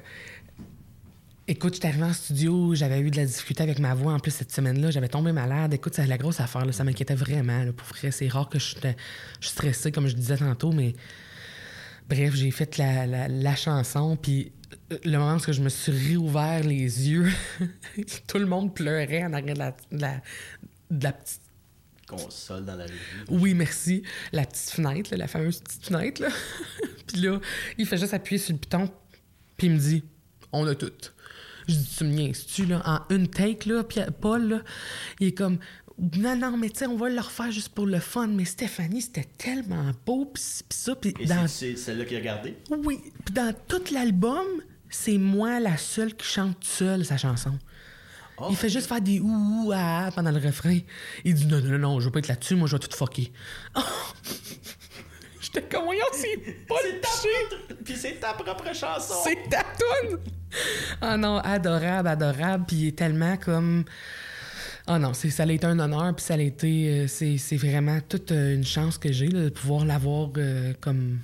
Écoute, 1.49 1.75
je 1.75 1.79
suis 1.79 1.87
arrivée 1.87 2.03
en 2.03 2.11
studio, 2.11 2.75
j'avais 2.75 2.99
eu 2.99 3.09
de 3.09 3.15
la 3.15 3.25
difficulté 3.25 3.63
avec 3.63 3.79
ma 3.79 3.93
voix 3.93 4.11
en 4.11 4.19
plus 4.19 4.31
cette 4.31 4.51
semaine-là, 4.51 4.91
j'avais 4.91 5.07
tombé 5.07 5.31
malade. 5.31 5.73
Écoute, 5.73 5.93
c'est 5.95 6.05
la 6.05 6.17
grosse 6.17 6.41
affaire, 6.41 6.65
là, 6.65 6.73
ça 6.73 6.83
m'inquiétait 6.83 7.15
vraiment. 7.15 7.71
pour 7.71 7.87
vrai, 7.87 8.11
c'est 8.11 8.27
rare 8.27 8.49
que 8.49 8.59
je, 8.59 8.75
je 9.39 9.47
stressée, 9.47 9.93
comme 9.93 10.07
je 10.07 10.15
disais 10.15 10.35
tantôt, 10.35 10.73
mais 10.73 10.93
bref, 12.07 12.33
j'ai 12.35 12.51
fait 12.51 12.77
la, 12.77 13.55
chanson, 13.55 14.15
puis 14.15 14.51
le 15.03 15.17
moment 15.17 15.35
où 15.35 15.51
je 15.51 15.61
me 15.61 15.69
suis 15.69 15.91
réouvert 15.91 16.63
les 16.63 17.09
yeux, 17.09 17.31
tout 18.27 18.37
le 18.37 18.45
monde 18.45 18.73
pleurait 18.73 19.23
en 19.23 19.33
arrière 19.33 19.55
de 19.55 19.59
la, 19.59 20.21
de 20.91 21.03
la, 21.03 21.11
petite 21.11 21.41
console 22.07 22.65
dans 22.65 22.75
la 22.75 22.85
rue. 22.85 23.25
Oui, 23.29 23.53
merci. 23.53 24.03
La 24.31 24.45
petite 24.45 24.69
fenêtre, 24.69 25.15
la 25.15 25.27
fameuse 25.27 25.59
petite 25.59 25.85
fenêtre. 25.85 26.23
puis 27.07 27.21
là, 27.21 27.39
il 27.77 27.85
fait 27.85 27.97
juste 27.97 28.13
appuyer 28.13 28.39
sur 28.39 28.53
le 28.53 28.59
piton, 28.59 28.89
puis 29.57 29.67
il 29.67 29.73
me 29.73 29.79
dit 29.79 30.03
On 30.51 30.65
a 30.67 30.75
tout. 30.75 30.91
Je 31.67 31.75
dis, 31.75 31.95
tu 31.97 32.05
me 32.05 32.11
niaises-tu, 32.11 32.65
là, 32.65 32.81
en 32.85 33.13
une 33.13 33.27
take, 33.27 33.67
là, 33.67 33.83
puis 33.83 33.99
Paul, 34.21 34.47
là, 34.47 34.61
il 35.19 35.27
est 35.27 35.31
comme, 35.33 35.59
non, 35.99 36.35
non, 36.35 36.57
mais 36.57 36.69
tu 36.69 36.79
sais, 36.79 36.85
on 36.85 36.95
va 36.95 37.09
le 37.09 37.19
refaire 37.19 37.51
juste 37.51 37.69
pour 37.69 37.87
le 37.87 37.99
fun. 37.99 38.27
Mais 38.27 38.45
Stéphanie, 38.45 39.01
c'était 39.01 39.27
tellement 39.37 39.91
beau, 40.05 40.25
puis 40.25 40.43
ça. 40.69 40.95
Puis 40.95 41.13
dans... 41.25 41.47
c'est 41.47 41.75
celle-là 41.75 42.05
qui 42.05 42.15
a 42.15 42.19
regardé? 42.19 42.55
Oui. 42.69 42.99
Puis 43.25 43.33
dans 43.33 43.53
tout 43.67 43.81
l'album, 43.91 44.45
c'est 44.89 45.17
moi 45.17 45.59
la 45.59 45.77
seule 45.77 46.15
qui 46.15 46.27
chante 46.27 46.63
seule 46.63 47.03
sa 47.03 47.17
chanson. 47.17 47.57
il 48.49 48.55
fait 48.55 48.69
juste 48.69 48.87
faire 48.87 49.01
des 49.01 49.19
ouh, 49.19 49.71
ah, 49.73 50.11
pendant 50.13 50.31
le 50.31 50.39
refrain. 50.39 50.77
Il 51.25 51.33
dit 51.33 51.47
non, 51.47 51.61
non, 51.61 51.79
non, 51.79 51.99
je 51.99 52.05
veux 52.05 52.11
pas 52.11 52.19
être 52.19 52.27
là-dessus, 52.27 52.55
moi 52.55 52.67
je 52.67 52.75
vais 52.75 52.79
tout 52.79 52.95
fucker. 52.95 53.31
J'étais 55.41 55.63
comme, 55.63 55.85
voyons, 55.85 56.03
c'est 56.11 56.67
pas 56.67 56.75
le 56.83 57.75
Puis 57.83 57.95
c'est 57.95 58.19
ta 58.19 58.33
propre 58.33 58.73
chanson. 58.75 59.15
C'est 59.23 59.49
ta 59.49 59.63
toune! 59.63 60.19
Ah 61.01 61.17
non, 61.17 61.37
adorable, 61.39 62.07
adorable. 62.07 62.65
Puis 62.67 62.75
il 62.77 62.87
est 62.89 62.97
tellement 62.97 63.37
comme. 63.37 63.85
Ah 64.89 64.99
non, 64.99 65.13
ça 65.13 65.43
a 65.43 65.51
été 65.51 65.65
un 65.65 65.77
honneur, 65.79 66.15
puis 66.15 66.23
ça 66.23 66.35
a 66.35 66.37
été. 66.37 67.05
Euh, 67.05 67.07
c'est 67.07 67.57
vraiment 67.57 67.99
toute 68.07 68.31
euh, 68.31 68.55
une 68.55 68.63
chance 68.63 68.97
que 68.97 69.11
j'ai 69.11 69.27
de 69.27 69.49
pouvoir 69.49 69.83
l'avoir 69.83 70.29
euh, 70.37 70.73
comme, 70.79 71.19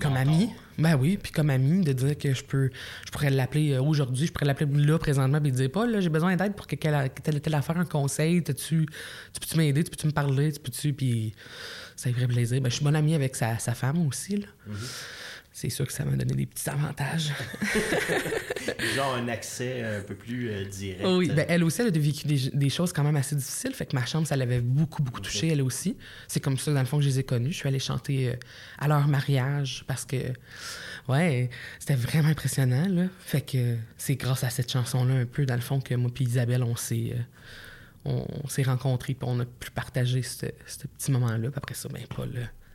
comme 0.00 0.16
ami. 0.16 0.50
Ben 0.78 0.94
oui, 0.94 1.18
puis 1.20 1.32
comme 1.32 1.50
ami, 1.50 1.84
de 1.84 1.92
dire 1.92 2.16
que 2.16 2.32
je 2.32 2.44
peux 2.44 2.70
je 3.04 3.10
pourrais 3.10 3.30
l'appeler 3.30 3.76
aujourd'hui, 3.78 4.28
je 4.28 4.32
pourrais 4.32 4.46
l'appeler 4.46 4.70
là 4.84 4.96
présentement, 4.96 5.40
puis 5.40 5.50
dire 5.50 5.72
pas, 5.72 5.86
là, 5.86 6.00
j'ai 6.00 6.08
besoin 6.08 6.36
d'aide 6.36 6.54
pour 6.54 6.68
que 6.68 6.76
telle, 6.76 7.40
telle 7.40 7.54
affaire, 7.56 7.78
un 7.78 7.84
conseil, 7.84 8.44
tu, 8.44 8.54
tu 8.54 8.86
peux-tu 8.86 9.56
m'aider, 9.56 9.82
tu 9.82 9.90
peux-tu 9.90 10.06
me 10.06 10.12
parler, 10.12 10.52
tu 10.52 10.60
peux-tu. 10.60 10.92
Puis 10.92 11.34
ça 11.96 12.12
ferait 12.12 12.28
plaisir. 12.28 12.60
Ben, 12.60 12.70
je 12.70 12.76
suis 12.76 12.84
bon 12.84 12.94
ami 12.94 13.16
avec 13.16 13.34
sa, 13.34 13.58
sa 13.58 13.74
femme 13.74 14.06
aussi, 14.06 14.36
là. 14.36 14.46
Mm-hmm 14.70 15.18
c'est 15.52 15.70
sûr 15.70 15.86
que 15.86 15.92
ça 15.92 16.04
m'a 16.04 16.12
donné 16.12 16.34
des 16.34 16.46
petits 16.46 16.68
avantages. 16.68 17.32
Genre 18.94 19.14
un 19.14 19.28
accès 19.28 19.82
un 19.82 20.02
peu 20.02 20.14
plus 20.14 20.50
euh, 20.50 20.64
direct. 20.64 21.04
oui, 21.04 21.30
ben, 21.30 21.46
elle 21.48 21.64
aussi, 21.64 21.80
elle 21.80 21.88
a 21.88 21.90
vécu 21.90 22.26
des, 22.26 22.70
choses 22.70 22.92
quand 22.92 23.02
même 23.02 23.16
assez 23.16 23.34
difficiles. 23.34 23.74
Fait 23.74 23.86
que 23.86 23.96
ma 23.96 24.06
chambre, 24.06 24.26
ça 24.26 24.36
l'avait 24.36 24.60
beaucoup, 24.60 25.02
beaucoup 25.02 25.20
touché, 25.20 25.48
elle 25.48 25.62
aussi. 25.62 25.96
C'est 26.28 26.40
comme 26.40 26.58
ça, 26.58 26.72
dans 26.72 26.80
le 26.80 26.86
fond, 26.86 26.98
que 26.98 27.04
je 27.04 27.08
les 27.08 27.18
ai 27.20 27.24
connus. 27.24 27.52
Je 27.52 27.58
suis 27.58 27.68
allée 27.68 27.78
chanter 27.78 28.28
euh, 28.28 28.34
à 28.78 28.86
leur 28.88 29.08
mariage 29.08 29.84
parce 29.86 30.04
que, 30.04 30.16
ouais, 31.08 31.50
c'était 31.78 31.96
vraiment 31.96 32.28
impressionnant. 32.28 32.86
Là. 32.88 33.06
Fait 33.18 33.40
que 33.40 33.76
c'est 33.96 34.16
grâce 34.16 34.44
à 34.44 34.50
cette 34.50 34.70
chanson-là, 34.70 35.14
un 35.14 35.26
peu, 35.26 35.44
dans 35.44 35.56
le 35.56 35.60
fond, 35.60 35.80
que 35.80 35.94
moi 35.94 36.10
et 36.18 36.22
Isabelle, 36.22 36.62
on 36.62 36.76
s'est. 36.76 37.14
Euh, 37.14 37.22
on, 38.04 38.48
s'est 38.48 38.62
rencontrés, 38.62 39.12
puis 39.12 39.28
on 39.28 39.38
a 39.40 39.44
pu 39.44 39.70
partager 39.70 40.22
ce, 40.22 40.46
petit 40.46 41.10
moment-là. 41.10 41.50
Puis 41.50 41.58
après 41.58 41.74
ça, 41.74 41.88
ben, 41.90 42.02
Paul, 42.08 42.30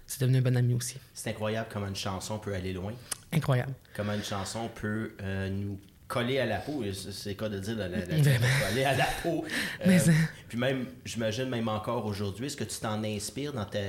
c'est 0.06 0.22
devenu 0.22 0.38
un 0.38 0.42
bon 0.42 0.56
ami 0.56 0.74
aussi. 0.74 0.98
C'est 1.14 1.32
incroyable 1.32 1.70
comment 1.72 1.88
une 1.88 1.96
chanson 1.96 2.40
peut 2.40 2.54
aller 2.54 2.74
loin. 2.74 2.94
Incroyable. 3.32 3.74
Comment 3.96 4.14
une 4.14 4.24
chanson 4.24 4.70
peut 4.74 5.16
euh, 5.22 5.50
nous 5.50 5.80
coller 6.08 6.40
à 6.40 6.46
la 6.46 6.58
peau. 6.58 6.84
C'est 6.94 7.36
quoi 7.36 7.50
de 7.50 7.60
dire 7.60 7.76
de 7.76 7.82
la, 7.84 8.02
coller 8.02 8.84
à 8.84 8.96
la 8.96 9.08
peau. 9.22 9.46
Euh, 9.86 10.00
puis 10.48 10.58
même, 10.58 10.86
j'imagine 11.04 11.50
même 11.50 11.68
encore 11.68 12.06
aujourd'hui, 12.06 12.46
est-ce 12.46 12.56
que 12.56 12.64
tu 12.64 12.80
t'en 12.80 13.04
inspires 13.04 13.52
dans, 13.52 13.66
ta, 13.66 13.80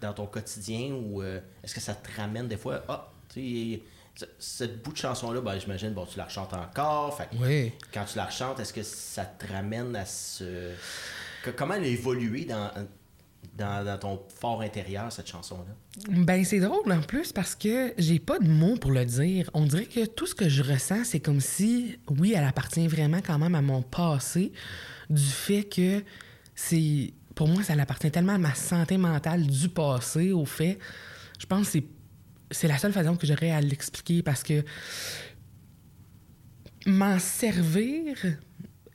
dans 0.00 0.14
ton 0.14 0.26
quotidien 0.26 0.92
ou 0.92 1.20
euh, 1.20 1.40
est-ce 1.62 1.74
que 1.74 1.80
ça 1.80 1.94
te 1.94 2.08
ramène 2.18 2.48
des 2.48 2.56
fois, 2.56 2.82
ah, 2.88 3.12
tu 3.28 3.82
sais, 4.16 4.26
cette 4.38 4.82
bout 4.82 4.92
de 4.92 4.96
chanson-là, 4.96 5.40
ben, 5.42 5.58
j'imagine, 5.58 5.90
bon, 5.90 6.06
tu 6.06 6.16
la 6.16 6.24
rechantes 6.24 6.54
encore. 6.54 7.16
Fait, 7.16 7.28
oui. 7.38 7.72
Quand 7.92 8.04
tu 8.04 8.16
la 8.16 8.24
rechantes, 8.24 8.58
est-ce 8.60 8.72
que 8.72 8.82
ça 8.82 9.24
te 9.24 9.52
ramène 9.52 9.94
à 9.96 10.06
ce... 10.06 10.72
comment 11.56 11.74
elle 11.74 11.84
a 11.84 11.88
évolué 11.88 12.44
dans, 12.46 12.70
dans, 13.58 13.98
ton 13.98 14.20
fort 14.40 14.62
intérieur, 14.62 15.10
cette 15.12 15.28
chanson-là? 15.28 15.74
Ben, 16.10 16.44
c'est 16.44 16.60
drôle 16.60 16.90
en 16.92 17.00
plus 17.00 17.32
parce 17.32 17.54
que 17.54 17.92
j'ai 17.98 18.18
pas 18.18 18.38
de 18.38 18.48
mots 18.48 18.76
pour 18.76 18.92
le 18.92 19.04
dire. 19.04 19.50
On 19.54 19.66
dirait 19.66 19.86
que 19.86 20.06
tout 20.06 20.26
ce 20.26 20.34
que 20.34 20.48
je 20.48 20.62
ressens, 20.62 21.04
c'est 21.04 21.20
comme 21.20 21.40
si, 21.40 21.98
oui, 22.08 22.34
elle 22.36 22.44
appartient 22.44 22.86
vraiment 22.86 23.18
quand 23.24 23.38
même 23.38 23.54
à 23.54 23.62
mon 23.62 23.82
passé, 23.82 24.52
du 25.10 25.22
fait 25.22 25.64
que 25.64 26.02
c'est. 26.54 27.12
Pour 27.34 27.48
moi, 27.48 27.62
ça 27.62 27.74
appartient 27.74 28.10
tellement 28.10 28.34
à 28.34 28.38
ma 28.38 28.54
santé 28.54 28.96
mentale 28.96 29.46
du 29.46 29.68
passé, 29.68 30.32
au 30.32 30.44
fait. 30.44 30.78
Je 31.38 31.46
pense 31.46 31.70
que 31.70 31.78
c'est 32.50 32.68
la 32.68 32.78
seule 32.78 32.92
façon 32.92 33.16
que 33.16 33.26
j'aurais 33.26 33.50
à 33.50 33.60
l'expliquer 33.60 34.22
parce 34.22 34.42
que 34.42 34.64
m'en 36.86 37.18
servir 37.18 38.16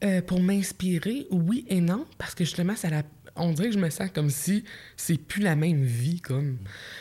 euh, 0.03 0.21
pour 0.21 0.41
m'inspirer, 0.41 1.27
oui 1.31 1.65
et 1.69 1.79
non, 1.79 2.05
parce 2.17 2.35
que 2.35 2.43
justement, 2.43 2.75
ça 2.75 2.89
la 2.89 3.03
on 3.35 3.51
dirait 3.51 3.69
que 3.69 3.73
je 3.73 3.79
me 3.79 3.89
sens 3.89 4.09
comme 4.13 4.29
si 4.29 4.63
c'est 4.95 5.17
plus 5.17 5.41
la 5.41 5.55
même 5.55 5.83
vie, 5.83 6.21
comme. 6.21 6.57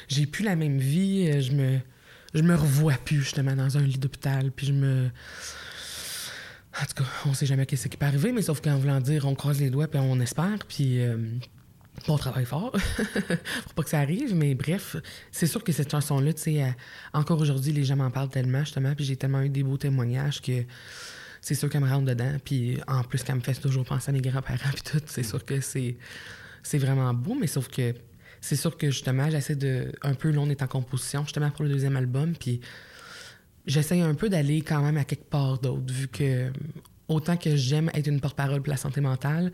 J'ai 0.09 0.27
plus 0.27 0.45
la 0.45 0.57
même 0.57 0.79
vie, 0.79 1.29
euh, 1.31 1.41
je 1.41 1.53
me. 1.53 1.79
Je 2.35 2.43
me 2.43 2.55
revois 2.55 2.95
plus, 3.05 3.19
justement, 3.19 3.55
dans 3.55 3.77
un 3.77 3.83
lit 3.83 3.99
d'hôpital, 3.99 4.51
puis 4.53 4.67
je 4.67 4.73
me. 4.73 5.11
En 6.81 6.87
tout 6.87 7.03
cas, 7.03 7.11
on 7.27 7.35
sait 7.35 7.45
jamais 7.45 7.67
qu'est-ce 7.67 7.89
qui 7.89 7.99
peut 7.99 8.07
arriver, 8.07 8.33
mais 8.33 8.41
sauf 8.41 8.63
qu'en 8.63 8.79
voulant 8.79 9.01
dire, 9.01 9.27
on 9.27 9.35
croise 9.35 9.61
les 9.61 9.69
doigts, 9.69 9.89
puis 9.89 10.01
on 10.03 10.19
espère, 10.21 10.59
puis. 10.67 11.01
Euh, 11.01 11.17
on 12.09 12.17
travaille 12.17 12.47
fort 12.47 12.73
pour 13.65 13.75
pas 13.75 13.83
que 13.83 13.91
ça 13.91 14.01
arrive, 14.01 14.35
mais 14.35 14.55
bref, 14.55 14.97
c'est 15.31 15.47
sûr 15.47 15.63
que 15.63 15.73
cette 15.73 15.91
chanson-là, 15.91 16.33
tu 16.33 16.43
sais, 16.43 16.63
euh, 16.63 16.69
encore 17.13 17.39
aujourd'hui, 17.39 17.73
les 17.73 17.85
gens 17.85 17.97
m'en 17.97 18.11
parlent 18.11 18.31
tellement, 18.31 18.61
justement, 18.61 18.95
puis 18.95 19.05
j'ai 19.05 19.17
tellement 19.17 19.43
eu 19.43 19.51
des 19.51 19.63
beaux 19.63 19.77
témoignages 19.77 20.41
que 20.41 20.65
c'est 21.43 21.57
sûr 21.57 21.69
qu'elle 21.69 21.83
me 21.83 21.89
rentre 21.89 22.07
dedans. 22.07 22.37
Puis 22.43 22.79
en 22.87 23.03
plus, 23.03 23.23
qu'elle 23.23 23.37
me 23.37 23.41
fait 23.41 23.55
toujours 23.55 23.85
penser 23.85 24.11
à 24.11 24.13
mes 24.13 24.23
grands-parents, 24.23 24.71
puis 24.73 24.83
tout, 24.83 25.03
c'est 25.05 25.25
sûr 25.25 25.45
que 25.45 25.61
c'est, 25.61 25.97
c'est 26.63 26.79
vraiment 26.79 27.13
beau, 27.13 27.37
mais 27.39 27.49
sauf 27.49 27.69
que 27.69 27.95
c'est 28.41 28.57
sûr 28.57 28.77
que 28.79 28.91
justement, 28.91 29.29
j'essaie 29.29 29.57
de. 29.57 29.93
Un 30.03 30.15
peu, 30.15 30.31
là, 30.31 30.41
on 30.41 30.49
est 30.49 30.63
en 30.63 30.67
composition, 30.67 31.25
justement, 31.25 31.51
pour 31.51 31.65
le 31.65 31.71
deuxième 31.71 31.97
album, 31.97 32.35
puis 32.35 32.61
j'essaie 33.67 34.01
un 34.01 34.15
peu 34.15 34.29
d'aller 34.29 34.63
quand 34.63 34.81
même 34.81 34.97
à 34.97 35.05
quelque 35.05 35.29
part 35.29 35.59
d'autre, 35.59 35.93
vu 35.93 36.09
que 36.09 36.51
autant 37.09 37.37
que 37.37 37.57
j'aime 37.57 37.91
être 37.95 38.07
une 38.07 38.21
porte-parole 38.21 38.63
pour 38.63 38.71
la 38.71 38.77
santé 38.77 39.01
mentale, 39.01 39.53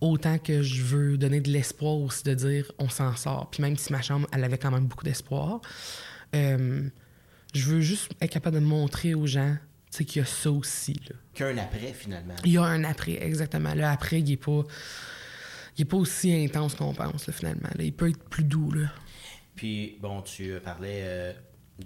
autant 0.00 0.38
que 0.38 0.62
je 0.62 0.82
veux 0.82 1.18
donner 1.18 1.40
de 1.40 1.50
l'espoir 1.50 1.96
aussi 1.96 2.22
de 2.24 2.34
dire 2.34 2.70
on 2.78 2.88
s'en 2.88 3.16
sort. 3.16 3.50
Puis 3.50 3.62
même 3.62 3.76
si 3.76 3.92
ma 3.92 4.02
chambre, 4.02 4.28
elle 4.32 4.44
avait 4.44 4.58
quand 4.58 4.70
même 4.70 4.86
beaucoup 4.86 5.04
d'espoir, 5.04 5.60
euh, 6.34 6.88
je 7.54 7.64
veux 7.64 7.80
juste 7.80 8.12
être 8.20 8.30
capable 8.30 8.56
de 8.56 8.64
montrer 8.64 9.14
aux 9.14 9.26
gens 9.26 9.56
c'est 9.92 10.06
qu'il 10.06 10.20
y 10.20 10.24
a 10.24 10.26
ça 10.26 10.50
aussi. 10.50 10.94
Qu'il 11.34 11.40
y 11.40 11.42
a 11.42 11.46
un 11.48 11.58
après, 11.58 11.92
finalement. 11.92 12.34
Il 12.44 12.52
y 12.52 12.56
a 12.56 12.62
un 12.62 12.82
après, 12.82 13.22
exactement. 13.22 13.74
Le 13.74 13.84
après, 13.84 14.20
il 14.20 14.24
n'est 14.24 14.38
pas, 14.38 14.62
il 15.76 15.82
est 15.82 15.84
pas 15.84 15.98
aussi 15.98 16.34
intense 16.34 16.74
qu'on 16.74 16.94
pense, 16.94 17.30
finalement. 17.30 17.68
Il 17.78 17.92
peut 17.92 18.08
être 18.08 18.24
plus 18.30 18.44
doux. 18.44 18.72
Là. 18.72 18.88
Puis, 19.54 19.98
bon, 20.00 20.22
tu 20.22 20.58
parlais 20.64 21.02
euh, 21.04 21.32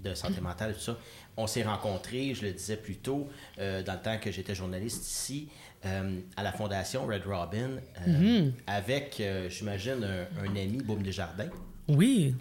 de 0.00 0.14
santé 0.14 0.40
mentale 0.40 0.70
et 0.70 0.74
tout 0.74 0.80
ça. 0.80 0.96
On 1.36 1.48
s'est 1.48 1.64
rencontrés, 1.64 2.32
je 2.32 2.46
le 2.46 2.52
disais 2.52 2.76
plus 2.76 2.96
tôt, 2.98 3.28
euh, 3.59 3.82
dans 3.82 3.94
le 3.94 4.00
temps 4.00 4.18
que 4.18 4.30
j'étais 4.30 4.54
journaliste 4.54 5.04
ici, 5.04 5.48
euh, 5.84 6.20
à 6.36 6.44
la 6.44 6.52
Fondation 6.52 7.07
Red 7.07 7.26
Robin, 7.26 7.70
mm-hmm. 8.07 8.52
avec, 8.68 9.20
j'imagine, 9.48 10.04
un, 10.04 10.44
un, 10.44 10.50
ami, 10.50 10.78
Boum 10.78 11.02
Desjardins. 11.02 11.50
Oui. 11.88 12.36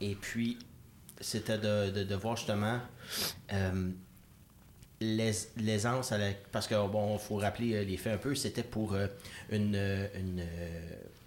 et 0.00 0.14
puis, 0.14 0.58
c'était 1.20 1.58
de, 1.58 2.02
de, 2.04 2.14
voir 2.14 2.36
justement 2.36 2.80
l'aisance, 5.00 6.12
parce 6.52 6.66
que 6.66 6.74
bon, 6.88 7.18
faut 7.18 7.36
rappeler 7.36 7.84
les 7.84 7.96
faits 7.96 8.14
un 8.14 8.18
peu, 8.18 8.34
c'était 8.34 8.62
pour 8.62 8.96
une, 9.50 9.76
une 10.14 10.42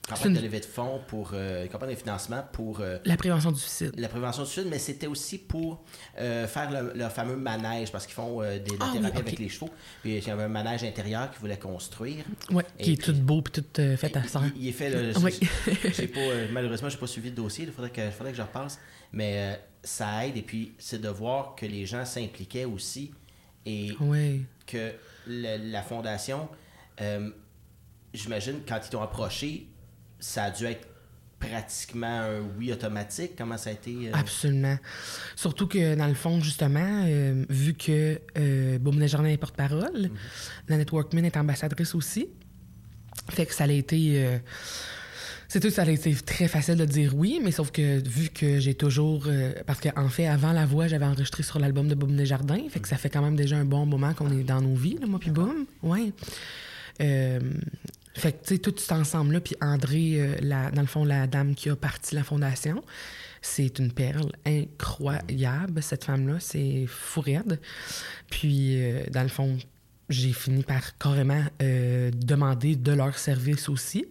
campagne 0.08 0.34
de 0.34 0.40
levée 0.40 0.60
de 0.60 0.66
fonds 0.66 1.00
pour 1.08 1.32
euh, 1.34 1.68
campagne 1.68 1.92
de 1.92 1.96
financement 1.96 2.44
pour 2.52 2.80
euh, 2.80 2.98
la 3.06 3.18
prévention 3.18 3.52
du 3.52 3.60
suicide. 3.60 3.94
La 3.98 4.10
prévention 4.10 4.44
du 4.44 4.50
suicide, 4.50 4.70
mais 4.70 4.80
c'était 4.80 5.08
aussi 5.08 5.38
pour 5.38 5.84
euh, 6.20 6.48
faire 6.48 6.70
le, 6.96 7.10
fameux 7.10 7.36
manège 7.36 7.92
parce 7.92 8.06
qu'ils 8.06 8.16
font 8.16 8.42
des 8.42 8.64
ah 8.80 8.90
thérapies 8.94 9.18
avec 9.18 9.40
les 9.40 9.50
chevaux. 9.50 9.70
Puis 10.02 10.18
il 10.18 10.28
y 10.28 10.30
avait 10.30 10.44
un 10.44 10.48
manège 10.48 10.84
intérieur 10.84 11.30
qu'ils 11.32 11.40
voulaient 11.40 11.60
construire. 11.60 12.24
Oui, 12.52 12.64
qui 12.78 12.94
est 12.94 13.02
tout 13.02 13.14
beau 13.14 13.42
puis 13.42 13.62
tout 13.62 13.82
fait 13.98 14.16
à 14.16 14.24
ça. 14.24 14.42
Il, 14.56 14.68
est 14.68 14.72
fait. 14.72 14.90
Là, 14.90 15.20
oui. 15.24 16.08
pas, 16.08 16.20
malheureusement, 16.52 16.90
je 16.90 16.96
n'ai 16.96 17.00
pas 17.00 17.08
suivi 17.08 17.30
le 17.30 17.36
dossier. 17.36 17.66
Il 17.66 17.72
faudrait 17.72 17.92
que, 17.92 18.10
faudrait 18.12 18.32
que 18.32 18.38
je 18.38 18.44
repasse. 18.44 18.80
Mais 19.14 19.60
ça 19.84 20.26
aide 20.26 20.38
et 20.38 20.42
puis 20.42 20.74
c'est 20.78 21.02
de 21.02 21.10
voir 21.10 21.56
que 21.56 21.66
les 21.66 21.86
gens 21.86 22.06
s'impliquaient 22.06 22.66
aussi 22.66 23.12
et 23.66 23.96
que 24.66 24.94
la 25.28 25.82
fondation 25.82 26.50
j'imagine, 28.14 28.60
quand 28.68 28.80
ils 28.84 28.90
t'ont 28.90 29.02
approché, 29.02 29.68
ça 30.20 30.46
a 30.46 30.52
dû 30.52 30.66
être 30.66 30.88
pratiquement 31.40 32.22
un 32.22 32.42
oui 32.58 32.72
automatique. 32.72 33.32
Comment 33.38 33.58
ça 33.58 33.72
a 33.72 33.74
été? 33.74 33.92
Euh? 33.92 34.12
Absolument. 34.14 34.78
Surtout 35.36 35.68
que, 35.68 35.96
dans 35.96 36.08
le 36.08 36.14
fond, 36.14 36.40
justement, 36.40 37.04
euh, 37.08 37.46
vu 37.50 37.74
que 37.74 38.22
euh, 38.38 39.08
Jardin 39.08 39.30
est 39.30 39.38
porte-parole, 39.38 40.08
mm 40.08 40.12
la 40.68 40.78
Networkman 40.78 41.26
est 41.26 41.36
ambassadrice 41.36 41.96
aussi. 41.96 42.30
Fait 43.30 43.46
que 43.46 43.54
ça 43.54 43.66
a 43.66 43.72
été. 43.72 44.40
Euh, 45.52 45.60
c'est 45.60 45.60
tout, 45.60 45.70
ça 45.70 45.84
a 45.84 45.90
été 45.90 46.14
très 46.16 46.48
facile 46.48 46.76
de 46.76 46.86
dire 46.86 47.16
oui, 47.16 47.40
mais 47.44 47.52
sauf 47.52 47.72
que 47.72 48.08
vu 48.08 48.30
que 48.30 48.60
j'ai 48.60 48.74
toujours. 48.74 49.28
parce 49.66 49.80
qu'en 49.80 50.10
fait, 50.10 50.28
avant 50.28 50.54
la 50.54 50.66
voix, 50.66 50.88
j'avais 50.88 51.06
enregistré 51.06 51.44
sur 51.44 51.60
l'album 51.60 51.88
de 51.88 51.96
Boum 51.96 52.24
Jardin. 52.24 52.60
Fait 52.70 52.80
que 52.80 52.88
ça 52.88 52.98
fait 52.98 53.10
quand 53.10 53.22
même 53.22 53.36
déjà 53.36 53.58
un 53.58 53.66
bon 53.66 53.86
moment 53.86 54.14
qu'on 54.14 54.32
est 54.32 54.44
dans 54.44 54.62
nos 54.62 54.76
vies, 54.76 54.98
moi 55.08 55.20
puis 55.20 55.32
Boum. 55.32 55.66
Ouais. 55.84 56.14
Fait 58.14 58.34
que, 58.34 58.44
tu 58.44 58.56
sais, 58.56 58.58
tout 58.60 58.74
cet 58.78 58.92
ensemble-là, 58.92 59.40
puis 59.40 59.56
André, 59.62 60.16
euh, 60.16 60.70
dans 60.72 60.82
le 60.82 60.88
fond, 60.88 61.06
la 61.06 61.28
dame 61.28 61.56
qui 61.56 61.70
a 61.70 61.76
parti 61.76 62.16
la 62.16 62.24
fondation, 62.24 62.84
c'est 63.42 63.80
une 63.80 63.92
perle 63.92 64.32
incroyable, 64.46 65.82
cette 65.82 66.04
femme-là. 66.04 66.38
C'est 66.40 66.86
fou 66.88 67.22
raide. 67.22 67.60
Puis, 68.30 68.82
euh, 68.82 69.04
dans 69.12 69.24
le 69.24 69.30
fond, 69.30 69.58
j'ai 70.10 70.34
fini 70.34 70.64
par 70.64 70.98
carrément 70.98 71.44
euh, 71.62 72.12
demander 72.14 72.76
de 72.76 72.92
leur 72.92 73.18
service 73.18 73.70
aussi. 73.70 74.06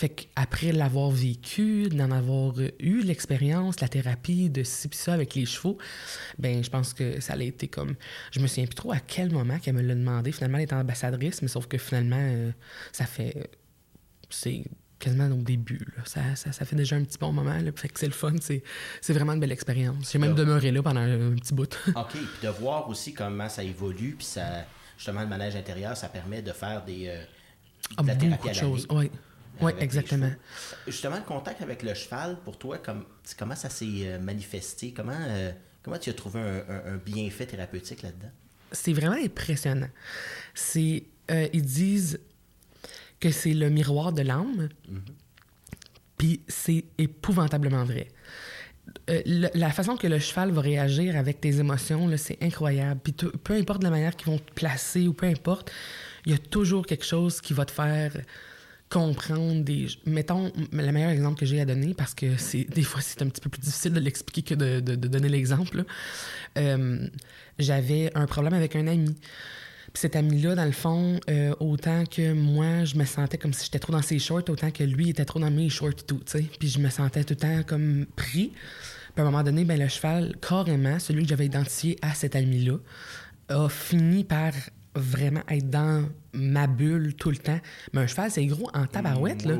Fait 0.00 0.08
qu'après 0.08 0.72
l'avoir 0.72 1.10
vécu, 1.10 1.90
d'en 1.90 2.10
avoir 2.10 2.54
eu 2.78 3.02
l'expérience, 3.02 3.80
la 3.80 3.88
thérapie, 3.88 4.48
de 4.48 4.62
ci 4.62 4.88
pis 4.88 4.96
ça 4.96 5.12
avec 5.12 5.34
les 5.34 5.44
chevaux, 5.44 5.76
ben 6.38 6.64
je 6.64 6.70
pense 6.70 6.94
que 6.94 7.20
ça 7.20 7.34
a 7.34 7.42
été 7.42 7.68
comme... 7.68 7.96
Je 8.30 8.40
me 8.40 8.46
souviens 8.46 8.64
plus 8.64 8.76
trop 8.76 8.92
à 8.92 8.98
quel 8.98 9.30
moment 9.30 9.58
qu'elle 9.58 9.74
me 9.74 9.82
l'a 9.82 9.94
demandé. 9.94 10.32
Finalement, 10.32 10.56
elle 10.56 10.64
est 10.64 10.72
ambassadrice, 10.72 11.42
mais 11.42 11.48
sauf 11.48 11.66
que 11.66 11.76
finalement, 11.76 12.16
euh, 12.18 12.50
ça 12.92 13.04
fait... 13.04 13.50
C'est 14.30 14.64
quasiment 14.98 15.26
au 15.26 15.42
début. 15.42 15.86
Ça, 16.06 16.34
ça, 16.34 16.50
ça, 16.50 16.64
fait 16.64 16.76
déjà 16.76 16.96
un 16.96 17.04
petit 17.04 17.18
bon 17.18 17.34
moment. 17.34 17.58
Là. 17.58 17.70
Fait 17.76 17.90
que 17.90 18.00
c'est 18.00 18.06
le 18.06 18.12
fun. 18.12 18.32
C'est, 18.40 18.62
c'est 19.02 19.12
vraiment 19.12 19.34
une 19.34 19.40
belle 19.40 19.52
expérience. 19.52 20.12
J'ai 20.12 20.18
même 20.18 20.34
demeuré 20.34 20.70
là 20.70 20.82
pendant 20.82 21.00
un, 21.00 21.34
petit 21.34 21.52
bout. 21.52 21.76
OK. 21.94 22.12
Puis 22.12 22.22
de 22.42 22.48
voir 22.48 22.88
aussi 22.88 23.12
comment 23.12 23.50
ça 23.50 23.62
évolue, 23.62 24.14
puis 24.16 24.26
ça 24.26 24.64
justement, 24.96 25.20
le 25.20 25.26
manège 25.26 25.56
intérieur, 25.56 25.94
ça 25.94 26.08
permet 26.08 26.40
de 26.40 26.52
faire 26.52 26.84
des, 26.86 27.08
euh, 27.08 27.22
ah, 27.98 28.02
la 28.06 28.14
thérapie 28.14 28.48
à 28.48 28.54
choses. 28.54 28.86
Oui, 28.90 29.10
oui 29.62 29.72
exactement. 29.78 30.30
Justement, 30.86 31.16
le 31.16 31.22
contact 31.22 31.62
avec 31.62 31.82
le 31.82 31.94
cheval, 31.94 32.38
pour 32.44 32.58
toi, 32.58 32.78
comme, 32.78 33.04
comment 33.38 33.56
ça 33.56 33.70
s'est 33.70 33.86
euh, 34.04 34.18
manifesté? 34.18 34.92
Comment, 34.92 35.12
euh, 35.16 35.52
comment 35.82 35.98
tu 35.98 36.10
as 36.10 36.14
trouvé 36.14 36.40
un, 36.40 36.96
bienfait 36.96 37.46
thérapeutique 37.46 38.02
là-dedans? 38.02 38.30
C'est 38.72 38.92
vraiment 38.92 39.16
impressionnant. 39.16 39.90
C'est, 40.54 41.04
ils 41.28 41.64
disent 41.64 42.20
que 43.18 43.30
c'est 43.30 43.54
le 43.54 43.68
miroir 43.68 44.12
de 44.12 44.22
l'âme, 44.22 44.68
mm-hmm. 44.88 44.98
puis 46.16 46.40
c'est 46.48 46.84
épouvantablement 46.98 47.84
vrai. 47.84 48.08
Euh, 49.08 49.22
la 49.54 49.70
façon 49.70 49.96
que 49.96 50.06
le 50.06 50.18
cheval 50.18 50.50
va 50.50 50.60
réagir 50.60 51.16
avec 51.16 51.40
tes 51.40 51.58
émotions, 51.58 52.10
c'est 52.16 52.38
incroyable. 52.42 53.00
Puis 53.02 53.12
peu 53.12 53.54
importe 53.54 53.82
la 53.82 53.90
manière 53.90 54.16
qu'ils 54.16 54.32
vont 54.32 54.38
te 54.38 54.52
placer 54.52 55.06
ou 55.06 55.12
peu 55.12 55.26
importe, 55.26 55.70
il 56.26 56.32
y 56.32 56.34
a 56.34 56.38
toujours 56.38 56.86
quelque 56.86 57.04
chose 57.04 57.40
qui 57.40 57.52
va 57.52 57.64
te 57.64 57.72
faire 57.72 58.12
comprendre 58.90 59.62
des... 59.62 59.86
Mettons, 60.04 60.52
le 60.72 60.90
meilleur 60.90 61.10
exemple 61.10 61.38
que 61.38 61.46
j'ai 61.46 61.60
à 61.60 61.64
donner, 61.64 61.94
parce 61.94 62.12
que 62.12 62.36
c'est 62.36 62.64
des 62.64 62.82
fois, 62.82 63.00
c'est 63.00 63.22
un 63.22 63.28
petit 63.28 63.40
peu 63.40 63.48
plus 63.48 63.60
difficile 63.60 63.92
de 63.92 64.00
l'expliquer 64.00 64.42
que 64.42 64.54
de, 64.54 64.80
donner 64.96 65.28
l'exemple. 65.28 65.84
Euh, 66.58 67.08
j'avais 67.58 68.10
un 68.14 68.26
problème 68.26 68.52
avec 68.52 68.74
un 68.76 68.86
ami. 68.88 69.14
Puis 69.92 70.02
cet 70.02 70.16
ami-là, 70.16 70.54
dans 70.54 70.64
le 70.64 70.72
fond, 70.72 71.18
euh, 71.28 71.54
autant 71.60 72.04
que 72.04 72.32
moi, 72.32 72.84
je 72.84 72.96
me 72.96 73.04
sentais 73.04 73.38
comme 73.38 73.52
si 73.52 73.64
j'étais 73.64 73.78
trop 73.78 73.92
dans 73.92 74.02
ses 74.02 74.18
shorts, 74.18 74.48
autant 74.48 74.70
que 74.70 74.84
lui 74.84 75.10
était 75.10 75.24
trop 75.24 75.38
dans 75.38 75.50
mes 75.50 75.68
shorts 75.68 75.90
et 75.90 76.06
tout, 76.06 76.20
tu 76.24 76.32
sais. 76.32 76.44
Puis 76.58 76.68
je 76.68 76.78
me 76.80 76.90
sentais 76.90 77.24
tout 77.24 77.34
le 77.34 77.40
temps 77.40 77.62
comme 77.64 78.06
pris. 78.16 78.52
Puis 79.14 79.18
à 79.18 79.22
un 79.22 79.24
moment 79.24 79.42
donné, 79.42 79.64
ben, 79.64 79.78
le 79.78 79.88
cheval, 79.88 80.36
carrément, 80.40 80.98
celui 80.98 81.22
que 81.22 81.28
j'avais 81.28 81.46
identifié 81.46 81.96
à 82.02 82.14
cet 82.14 82.36
ami-là, 82.36 82.76
a 83.48 83.68
fini 83.68 84.22
par 84.24 84.52
vraiment 84.94 85.42
être 85.48 85.70
dans 85.70 86.08
ma 86.32 86.66
bulle 86.66 87.14
tout 87.14 87.30
le 87.30 87.36
temps. 87.36 87.58
Mais 87.92 88.00
un 88.00 88.06
cheval, 88.06 88.30
c'est 88.30 88.44
gros 88.46 88.68
en 88.72 88.86
tabarouette, 88.86 89.44
là. 89.44 89.56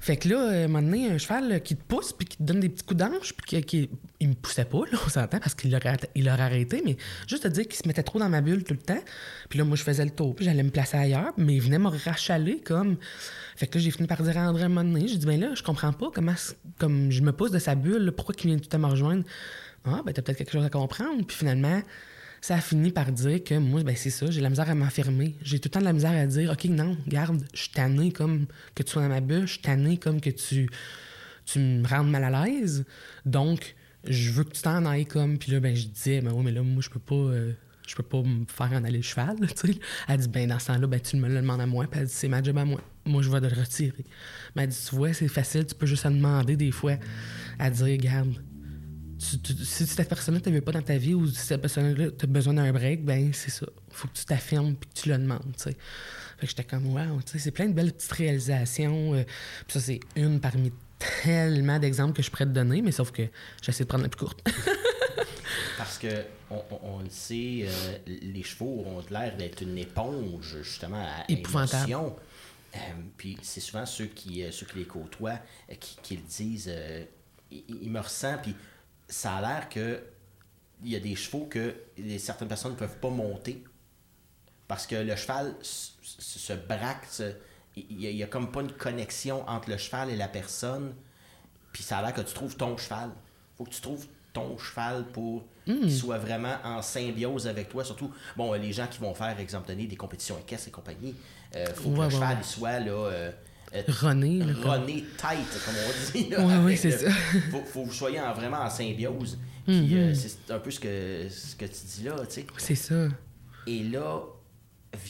Fait 0.00 0.16
que 0.16 0.28
là, 0.28 0.40
à 0.40 0.52
un 0.64 0.68
moment 0.68 0.82
donné, 0.82 1.10
un 1.10 1.18
cheval 1.18 1.60
qui 1.62 1.76
te 1.76 1.82
pousse 1.82 2.12
puis 2.12 2.26
qui 2.26 2.36
te 2.36 2.42
donne 2.42 2.60
des 2.60 2.68
petits 2.68 2.84
coups 2.84 2.98
d'ange, 2.98 3.34
puis 3.34 3.62
qui, 3.62 3.90
il 4.20 4.28
me 4.28 4.34
poussait 4.34 4.64
pas, 4.64 4.78
là, 4.90 4.98
on 5.04 5.08
s'entend, 5.08 5.38
parce 5.38 5.54
qu'il 5.54 5.74
aurait, 5.74 5.96
il 6.14 6.28
aurait 6.28 6.42
arrêté, 6.42 6.82
mais 6.84 6.96
juste 7.26 7.46
à 7.46 7.48
dire 7.48 7.66
qu'il 7.66 7.76
se 7.76 7.86
mettait 7.86 8.02
trop 8.02 8.18
dans 8.18 8.28
ma 8.28 8.40
bulle 8.40 8.64
tout 8.64 8.74
le 8.74 8.80
temps. 8.80 9.02
Puis 9.48 9.58
là, 9.58 9.64
moi, 9.64 9.76
je 9.76 9.82
faisais 9.82 10.04
le 10.04 10.10
tour, 10.10 10.34
puis 10.34 10.44
j'allais 10.44 10.62
me 10.62 10.70
placer 10.70 10.96
ailleurs, 10.96 11.32
mais 11.36 11.54
il 11.54 11.60
venait 11.60 11.78
me 11.78 11.88
rachaler 11.88 12.60
comme... 12.60 12.96
Fait 13.56 13.66
que 13.66 13.78
là, 13.78 13.84
j'ai 13.84 13.90
fini 13.90 14.06
par 14.06 14.22
dire 14.22 14.38
à 14.38 14.48
André 14.48 14.62
à 14.62 14.66
un 14.66 14.68
moment 14.68 14.84
donné, 14.84 15.08
j'ai 15.08 15.18
dit, 15.18 15.26
ben 15.26 15.40
là, 15.40 15.54
je 15.54 15.62
comprends 15.62 15.92
pas 15.92 16.10
comment, 16.14 16.34
comme 16.78 17.10
je 17.10 17.22
me 17.22 17.32
pousse 17.32 17.50
de 17.50 17.58
sa 17.58 17.74
bulle, 17.74 18.12
pourquoi 18.12 18.34
il 18.38 18.46
vient 18.50 18.58
tout 18.58 18.68
à 18.72 18.78
me 18.78 18.86
rejoindre? 18.86 19.24
Ah, 19.84 20.02
ben 20.04 20.12
t'as 20.12 20.22
peut-être 20.22 20.38
quelque 20.38 20.52
chose 20.52 20.64
à 20.64 20.70
comprendre. 20.70 21.24
Puis 21.26 21.36
finalement, 21.36 21.80
ça 22.40 22.56
a 22.56 22.60
fini 22.60 22.90
par 22.90 23.10
dire 23.12 23.42
que 23.42 23.54
moi, 23.54 23.82
ben 23.82 23.96
c'est 23.96 24.10
ça, 24.10 24.30
j'ai 24.30 24.40
la 24.40 24.50
misère 24.50 24.70
à 24.70 24.74
m'affirmer. 24.74 25.34
J'ai 25.42 25.58
tout 25.58 25.68
le 25.68 25.72
temps 25.72 25.80
de 25.80 25.84
la 25.84 25.92
misère 25.92 26.12
à 26.12 26.26
dire, 26.26 26.52
OK, 26.52 26.64
non, 26.66 26.96
garde, 27.06 27.44
je 27.52 27.62
suis 27.62 27.70
tanné 27.70 28.12
comme 28.12 28.46
que 28.74 28.82
tu 28.82 28.92
sois 28.92 29.02
dans 29.02 29.08
ma 29.08 29.20
bulle, 29.20 29.46
je 29.46 29.58
suis 29.58 29.98
comme 29.98 30.20
que 30.20 30.30
tu, 30.30 30.68
tu 31.44 31.58
me 31.58 31.86
rendes 31.86 32.10
mal 32.10 32.24
à 32.24 32.44
l'aise. 32.44 32.84
Donc, 33.24 33.74
je 34.04 34.30
veux 34.30 34.44
que 34.44 34.52
tu 34.52 34.62
t'en 34.62 34.84
ailles 34.86 35.06
comme. 35.06 35.38
Puis 35.38 35.52
là, 35.52 35.60
ben, 35.60 35.74
je 35.74 35.86
disais, 35.86 36.20
ben 36.20 36.32
oui, 36.32 36.44
mais 36.44 36.52
là, 36.52 36.62
moi, 36.62 36.82
je 36.82 36.90
peux 36.90 37.00
pas. 37.00 37.14
Euh, 37.14 37.52
je 37.86 37.94
peux 37.94 38.02
pas 38.02 38.22
me 38.22 38.44
faire 38.46 38.72
en 38.72 38.84
aller 38.84 38.98
le 38.98 39.02
cheval. 39.02 39.36
Elle 40.08 40.20
dit, 40.20 40.28
ben, 40.28 40.48
dans 40.48 40.58
ce 40.58 40.66
temps-là, 40.66 40.86
ben, 40.86 41.00
tu 41.00 41.16
me 41.16 41.26
le 41.26 41.36
demandes 41.36 41.60
à 41.60 41.66
moi. 41.66 41.86
Puis 41.90 42.00
elle 42.00 42.06
dit, 42.06 42.12
c'est 42.12 42.28
ma 42.28 42.42
job 42.42 42.58
à 42.58 42.64
moi. 42.66 42.82
Moi, 43.06 43.22
je 43.22 43.30
vais 43.30 43.40
te 43.40 43.46
le 43.46 43.58
retirer. 43.58 44.04
Mais 44.54 44.64
elle 44.64 44.68
dit, 44.68 44.86
tu 44.88 44.94
vois, 44.94 45.14
c'est 45.14 45.26
facile, 45.26 45.64
tu 45.64 45.74
peux 45.74 45.86
juste 45.86 46.04
en 46.04 46.10
demander 46.10 46.54
des 46.56 46.70
fois. 46.70 46.96
à 47.58 47.70
dire, 47.70 47.86
regarde, 47.86 48.34
si 49.18 49.86
cette 49.86 50.08
personne-là 50.08 50.40
ne 50.46 50.52
veut 50.52 50.60
pas 50.60 50.72
dans 50.72 50.82
ta 50.82 50.96
vie 50.96 51.14
ou 51.14 51.26
si 51.26 51.36
cette 51.36 51.60
personne-là 51.60 52.10
tu 52.16 52.24
as 52.24 52.28
besoin 52.28 52.54
d'un 52.54 52.72
break, 52.72 53.04
ben 53.04 53.32
c'est 53.32 53.50
ça. 53.50 53.66
faut 53.90 54.08
que 54.08 54.14
tu 54.14 54.24
t'affirmes 54.24 54.74
puis 54.76 54.88
que 54.90 55.00
tu 55.00 55.08
le 55.08 55.18
demandes. 55.18 55.54
Fait 55.56 55.72
que 56.46 56.46
j'étais 56.46 56.64
comme, 56.64 56.94
wow, 56.94 57.20
c'est 57.24 57.50
plein 57.50 57.66
de 57.66 57.72
belles 57.72 57.92
petites 57.92 58.12
réalisations. 58.12 59.14
Euh, 59.14 59.24
puis 59.66 59.72
ça, 59.72 59.80
c'est 59.80 60.00
une 60.14 60.40
parmi 60.40 60.72
tellement 61.24 61.80
d'exemples 61.80 62.12
que 62.12 62.22
je 62.22 62.30
pourrais 62.30 62.46
te 62.46 62.50
donner, 62.50 62.80
mais 62.80 62.92
sauf 62.92 63.10
que 63.10 63.22
j'essaie 63.60 63.82
de 63.82 63.88
prendre 63.88 64.04
la 64.04 64.08
plus 64.08 64.24
courte. 64.24 64.48
Parce 65.78 65.98
que 65.98 66.24
on, 66.50 67.00
le 67.00 67.10
sait, 67.10 67.64
euh, 67.66 67.98
les 68.06 68.42
chevaux 68.44 68.84
ont 68.86 69.02
l'air 69.10 69.36
d'être 69.36 69.62
une 69.62 69.78
éponge, 69.78 70.58
justement, 70.62 71.04
à 71.04 71.24
émotion. 71.28 72.14
Euh, 72.74 72.78
puis 73.16 73.36
c'est 73.42 73.60
souvent 73.60 73.84
ceux 73.84 74.06
qui, 74.06 74.44
ceux 74.52 74.66
qui 74.66 74.78
les 74.78 74.84
côtoient 74.84 75.40
qui, 76.02 76.16
le 76.16 76.22
disent. 76.22 76.72
ils, 77.50 77.90
me 77.90 78.00
ressentent, 78.00 78.42
puis 78.42 78.54
ça 79.08 79.36
a 79.36 79.40
l'air 79.40 79.68
que 79.68 80.02
il 80.84 80.90
y 80.90 80.96
a 80.96 81.00
des 81.00 81.16
chevaux 81.16 81.46
que 81.50 81.74
certaines 82.18 82.48
personnes 82.48 82.72
ne 82.72 82.76
peuvent 82.76 82.98
pas 82.98 83.10
monter 83.10 83.64
parce 84.68 84.86
que 84.86 84.96
le 84.96 85.16
cheval 85.16 85.54
se, 85.62 86.52
braque, 86.52 87.08
il 87.74 87.96
n'y 87.96 88.22
a, 88.22 88.26
comme 88.26 88.52
pas 88.52 88.60
une 88.60 88.70
connexion 88.70 89.48
entre 89.48 89.70
le 89.70 89.78
cheval 89.78 90.10
et 90.10 90.16
la 90.16 90.28
personne. 90.28 90.94
Puis 91.72 91.82
ça 91.82 91.98
a 91.98 92.02
l'air 92.02 92.12
que 92.12 92.20
tu 92.20 92.34
trouves 92.34 92.56
ton 92.56 92.76
cheval. 92.76 93.10
faut 93.56 93.64
que 93.64 93.70
tu 93.70 93.80
trouves 93.80 94.06
ton 94.34 94.58
cheval 94.58 95.06
pour 95.06 95.44
qu'il 95.64 95.86
hmm. 95.86 95.90
soit 95.90 96.18
vraiment 96.18 96.54
en 96.64 96.82
symbiose 96.82 97.48
avec 97.48 97.70
toi. 97.70 97.82
Surtout, 97.82 98.12
bon, 98.36 98.52
les 98.52 98.72
gens 98.72 98.86
qui 98.86 98.98
vont 98.98 99.14
faire, 99.14 99.40
exemple 99.40 99.68
donné, 99.68 99.86
des 99.86 99.96
compétitions 99.96 100.38
équestres 100.38 100.68
et 100.68 100.70
compagnie, 100.70 101.14
il 101.54 101.58
euh, 101.58 101.74
faut 101.74 101.90
que 101.90 102.00
le 102.00 102.10
cheval 102.10 102.44
soit 102.44 102.78
là. 102.78 102.92
Euh, 102.92 103.32
René. 103.72 104.42
René 104.42 105.04
tête, 105.16 105.64
comme 105.64 105.74
on 105.86 106.12
dit. 106.12 106.30
oui, 106.38 106.54
oui, 106.64 106.76
c'est 106.76 106.90
ça. 106.90 107.10
faut, 107.50 107.62
faut 107.64 107.82
que 107.82 107.86
vous 107.86 107.92
soyez 107.92 108.20
vraiment 108.34 108.58
en 108.58 108.70
symbiose. 108.70 109.38
Puis 109.68 109.98
euh, 109.98 110.08
mhm. 110.08 110.14
c'est 110.14 110.50
un 110.50 110.58
peu 110.60 110.70
ce 110.70 110.80
que, 110.80 111.28
ce 111.28 111.54
que 111.54 111.66
tu 111.66 111.80
dis 111.84 112.04
là, 112.04 112.16
tu 112.26 112.36
sais. 112.36 112.46
C'est 112.56 112.74
ça. 112.74 113.08
Et 113.66 113.82
là, 113.82 114.22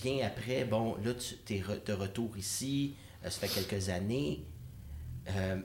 vient 0.02 0.26
après, 0.26 0.64
bon, 0.64 0.96
là, 1.04 1.12
tu 1.14 1.54
es 1.54 1.62
de 1.86 1.92
retour 1.92 2.36
ici, 2.36 2.96
euh, 3.24 3.30
ça 3.30 3.46
fait 3.46 3.62
quelques 3.62 3.88
années. 3.88 4.44
Euh, 5.30 5.60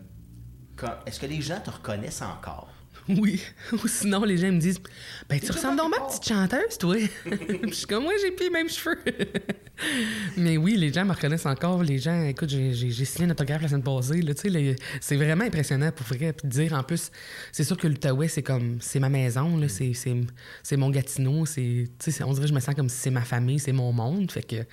est-ce 1.08 1.20
que 1.20 1.26
les 1.26 1.42
gens 1.42 1.60
te 1.60 1.72
reconnaissent 1.72 2.22
encore? 2.22 2.70
Oui. 3.10 3.42
Ou 3.72 3.88
sinon, 3.88 4.24
les 4.24 4.38
gens 4.38 4.52
me 4.52 4.60
disent 4.60 4.80
Ben, 5.30 5.40
tu 5.40 5.52
ressembles 5.52 5.78
donc 5.78 5.92
ma 5.92 6.06
petite 6.06 6.26
chanteuse, 6.26 6.78
toi. 6.80 6.96
je 7.26 7.74
suis 7.74 7.86
comme, 7.86 8.04
moi, 8.04 8.14
j'ai 8.22 8.32
plus 8.32 8.46
les 8.46 8.52
mêmes 8.52 8.70
cheveux. 8.70 8.98
Mais 10.38 10.58
oui, 10.58 10.76
les 10.78 10.92
gens 10.92 11.06
me 11.06 11.14
reconnaissent 11.14 11.46
encore. 11.46 11.84
Les 11.84 11.98
gens, 11.98 12.24
écoute, 12.24 12.50
j'ai 12.50 12.92
signé 13.06 13.28
un 13.28 13.32
autographe 13.32 13.62
la 13.64 13.68
semaine 13.68 13.84
passée. 13.84 14.22
C'est 15.02 15.16
vraiment 15.16 15.44
impressionnant 15.44 15.92
pour 15.92 16.06
vrai. 16.06 16.34
Puis 16.34 16.48
dire, 16.48 16.74
en 16.74 16.84
plus, 16.84 17.12
c'est 17.52 17.64
sûr 17.64 17.78
que 17.78 17.88
l'Outaouais, 17.88 18.28
c'est 18.28 18.44
comme, 18.44 18.78
c'est 18.80 19.00
ma 19.00 19.10
maison, 19.10 19.58
là, 19.58 19.68
c'est 19.68 20.78
mon 20.78 20.90
Gatineau. 20.90 21.46
C'est, 21.46 21.90
on 22.22 22.34
dirait 22.34 22.44
que 22.44 22.50
je 22.50 22.54
me 22.54 22.60
sens 22.60 22.76
comme 22.76 22.90
si 22.90 22.98
c'est 22.98 23.12
ma 23.12 23.22
famille, 23.22 23.60
c'est 23.60 23.74
mon 23.74 23.92
monde. 23.92 24.32
Fait 24.32 24.44
que, 24.44 24.64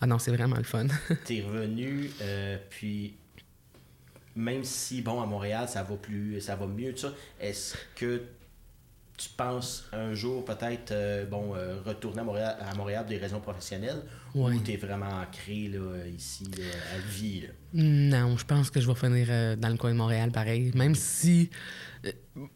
ah 0.00 0.06
non, 0.06 0.18
c'est 0.18 0.30
vraiment 0.30 0.56
le 0.56 0.64
fun. 0.64 0.86
T'es 1.24 1.42
revenu, 1.42 2.10
euh, 2.22 2.56
puis 2.70 3.17
même 4.38 4.62
si, 4.62 5.02
bon, 5.02 5.20
à 5.20 5.26
Montréal, 5.26 5.68
ça 5.68 5.82
va 5.82 5.96
plus, 5.96 6.40
ça 6.40 6.54
va 6.54 6.66
mieux, 6.66 6.92
tout 6.92 7.00
ça, 7.00 7.12
est-ce 7.40 7.76
que 7.96 8.22
tu 9.16 9.28
penses 9.36 9.88
un 9.92 10.14
jour 10.14 10.44
peut-être 10.44 10.92
euh, 10.92 11.26
bon 11.26 11.56
euh, 11.56 11.80
retourner 11.84 12.20
à 12.20 12.24
Montréal, 12.24 12.56
à 12.60 12.72
Montréal 12.76 13.02
pour 13.02 13.10
des 13.10 13.18
raisons 13.18 13.40
professionnelles 13.40 14.00
ou 14.32 14.48
tu 14.60 14.74
es 14.74 14.76
vraiment 14.76 15.22
ancré 15.22 15.66
là, 15.66 16.06
ici 16.06 16.48
à 16.94 16.98
vie? 17.10 17.48
Non, 17.74 18.36
je 18.36 18.44
pense 18.44 18.70
que 18.70 18.80
je 18.80 18.86
vais 18.86 18.94
finir 18.94 19.26
euh, 19.28 19.56
dans 19.56 19.70
le 19.70 19.76
coin 19.76 19.90
de 19.90 19.96
Montréal 19.96 20.30
pareil. 20.30 20.70
Même 20.76 20.94
si, 20.94 21.50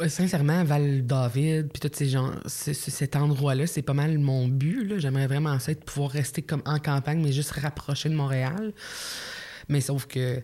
sincèrement, 0.06 0.62
Val-David, 0.62 1.72
puis 1.72 1.80
tous 1.80 1.98
ces 1.98 2.08
gens, 2.08 2.30
cet 2.46 3.16
endroit-là, 3.16 3.66
c'est 3.66 3.82
pas 3.82 3.94
mal 3.94 4.16
mon 4.18 4.46
but. 4.46 5.00
J'aimerais 5.00 5.26
vraiment 5.26 5.58
ça 5.58 5.74
de 5.74 5.80
pouvoir 5.80 6.12
rester 6.12 6.42
comme 6.42 6.62
en 6.64 6.78
campagne, 6.78 7.20
mais 7.20 7.32
juste 7.32 7.50
rapprocher 7.50 8.08
de 8.08 8.14
Montréal. 8.14 8.72
Mais 9.68 9.80
sauf 9.80 10.06
que 10.06 10.40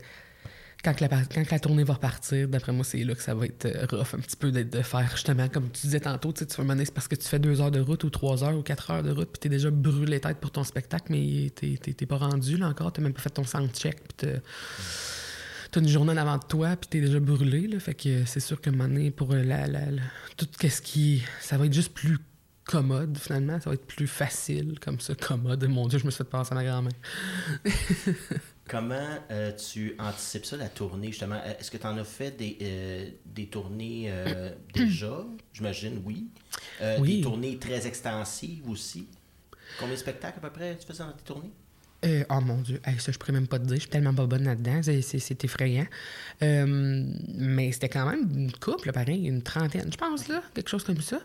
quand 0.83 1.01
la, 1.01 1.09
quand 1.09 1.51
la 1.51 1.59
tournée 1.59 1.85
va 1.85 1.95
repartir, 1.95 2.49
d'après 2.49 2.73
moi, 2.73 2.85
c'est 2.85 3.03
là 3.03 3.15
que 3.15 3.23
ça 3.23 3.35
va 3.35 3.47
être 3.47 3.67
euh, 3.67 3.87
rough 3.91 4.15
un 4.15 4.21
petit 4.21 4.37
peu 4.37 4.53
de 4.53 4.83
faire 4.83 5.11
justement, 5.11 5.49
comme 5.49 5.71
tu 5.71 5.83
disais 5.83 6.01
tantôt, 6.01 6.33
tu 6.33 6.45
vas 6.45 6.65
mener, 6.65 6.85
c'est 6.85 6.95
parce 6.95 7.09
que 7.09 7.17
tu 7.17 7.27
fais 7.27 7.39
deux 7.39 7.61
heures 7.61 7.71
de 7.71 7.81
route 7.81 8.05
ou 8.05 8.11
trois 8.11 8.45
heures 8.45 8.57
ou 8.57 8.63
quatre 8.63 8.91
heures 8.91 9.03
de 9.03 9.11
route, 9.11 9.29
puis 9.29 9.41
t'es 9.41 9.49
déjà 9.49 9.71
brûlé 9.71 10.21
tête 10.21 10.39
pour 10.39 10.51
ton 10.51 10.65
spectacle, 10.65 11.07
mais 11.11 11.51
t'es 11.51 12.07
pas 12.07 12.17
rendu 12.17 12.57
là 12.57 12.69
encore, 12.69 12.93
t'as 12.93 13.03
même 13.03 13.13
pas 13.13 13.23
fait 13.23 13.31
ton 13.31 13.45
soundcheck, 13.45 14.01
puis 14.17 14.29
t'as 15.71 15.81
une 15.81 15.89
journée 15.89 16.13
en 16.13 16.17
avant 16.17 16.39
de 16.39 16.45
toi, 16.45 16.77
puis 16.77 16.89
t'es 16.89 17.01
déjà 17.01 17.19
brûlé, 17.19 17.67
là, 17.67 17.81
fait 17.81 17.95
que 17.95 18.25
c'est 18.25 18.41
sûr 18.41 18.61
que 18.61 18.71
mener 18.71 19.11
pour 19.11 19.33
euh, 19.33 19.43
la, 19.43 19.67
la, 19.67 19.81
tout 20.37 20.47
ce 20.61 20.81
qui... 20.81 21.23
Ça 21.41 21.59
va 21.59 21.67
être 21.67 21.75
juste 21.75 21.93
plus 21.93 22.19
commode, 22.69 23.19
finalement. 23.19 23.59
Ça 23.61 23.71
va 23.71 23.75
être 23.75 23.87
plus 23.87 24.07
facile, 24.07 24.79
comme 24.81 25.01
ça, 25.01 25.15
commode. 25.15 25.65
Mon 25.65 25.89
Dieu, 25.89 25.99
je 25.99 26.05
me 26.05 26.11
suis 26.11 26.19
fait 26.19 26.25
penser 26.25 26.53
à 26.53 26.55
ma 26.55 26.65
grand-mère. 26.65 26.93
Comment 28.69 29.19
euh, 29.31 29.53
tu 29.53 29.97
anticipes 29.99 30.45
ça, 30.45 30.57
la 30.57 30.69
tournée, 30.69 31.09
justement? 31.09 31.41
Euh, 31.45 31.55
est-ce 31.59 31.71
que 31.71 31.79
tu 31.79 31.87
en 31.87 31.97
as 31.97 32.05
fait 32.05 32.33
des, 32.33 32.59
euh, 32.61 33.11
des 33.25 33.47
tournées 33.47 34.13
déjà? 34.75 35.25
J'imagine, 35.53 36.03
oui. 36.05 36.29
oui. 36.99 37.17
Des 37.17 37.23
tournées 37.23 37.59
très 37.59 37.87
extensives 37.87 38.69
aussi. 38.69 39.09
Combien 39.79 39.95
de 39.95 39.99
spectacles 39.99 40.39
à 40.39 40.43
peu 40.43 40.51
près 40.51 40.77
tu 40.77 40.87
faisais 40.87 41.03
dans 41.03 41.13
tes 41.13 41.25
tournées? 41.25 41.53
Euh, 42.05 42.23
oh 42.31 42.41
mon 42.41 42.59
Dieu, 42.59 42.81
ça 42.99 43.11
je 43.11 43.19
pourrais 43.19 43.33
même 43.33 43.49
pas 43.49 43.59
te 43.59 43.65
dire, 43.65 43.75
je 43.75 43.81
suis 43.81 43.91
tellement 43.91 44.15
pas 44.15 44.27
bonne 44.27 44.45
là-dedans, 44.45 44.81
c'est 44.83 45.45
effrayant. 45.45 45.87
Euh, 46.43 47.05
mais 47.35 47.73
c'était 47.73 47.89
quand 47.89 48.09
même 48.09 48.29
une 48.33 48.53
couple, 48.53 48.93
pareil, 48.93 49.27
une 49.27 49.43
trentaine, 49.43 49.91
je 49.91 49.97
pense, 49.97 50.29
là, 50.29 50.43
quelque 50.55 50.69
chose 50.69 50.85
comme 50.85 51.01
ça. 51.01 51.21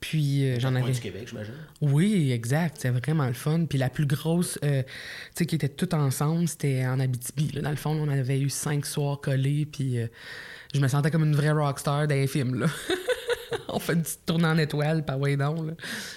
Puis 0.00 0.44
euh, 0.44 0.58
j'en 0.58 0.74
avais. 0.74 0.90
du 0.90 1.00
Québec, 1.00 1.28
j'imagine. 1.28 1.54
Oui, 1.80 2.32
exact, 2.32 2.78
c'est 2.80 2.90
vraiment 2.90 3.26
le 3.26 3.32
fun. 3.32 3.66
Puis 3.66 3.78
la 3.78 3.90
plus 3.90 4.06
grosse, 4.06 4.58
tu 4.60 4.68
sais, 5.34 5.46
qui 5.46 5.54
était 5.54 5.68
toutes 5.68 5.94
ensemble, 5.94 6.48
c'était 6.48 6.84
en 6.84 6.98
Abitibi. 6.98 7.52
Là. 7.52 7.62
Dans 7.62 7.70
le 7.70 7.76
fond, 7.76 7.90
on 7.90 8.08
avait 8.08 8.40
eu 8.40 8.50
cinq 8.50 8.86
soirs 8.86 9.20
collés, 9.20 9.66
puis 9.70 9.98
je 10.74 10.80
me 10.80 10.88
sentais 10.88 11.10
comme 11.10 11.24
une 11.24 11.36
vraie 11.36 11.52
rockstar 11.52 12.06
d'un 12.06 12.26
film, 12.26 12.60
là. 12.60 12.66
on 13.68 13.78
fait 13.78 13.96
du 13.96 14.10
tournée 14.26 14.46
en 14.46 14.58
étoile 14.58 15.04
par 15.04 15.18
way 15.18 15.36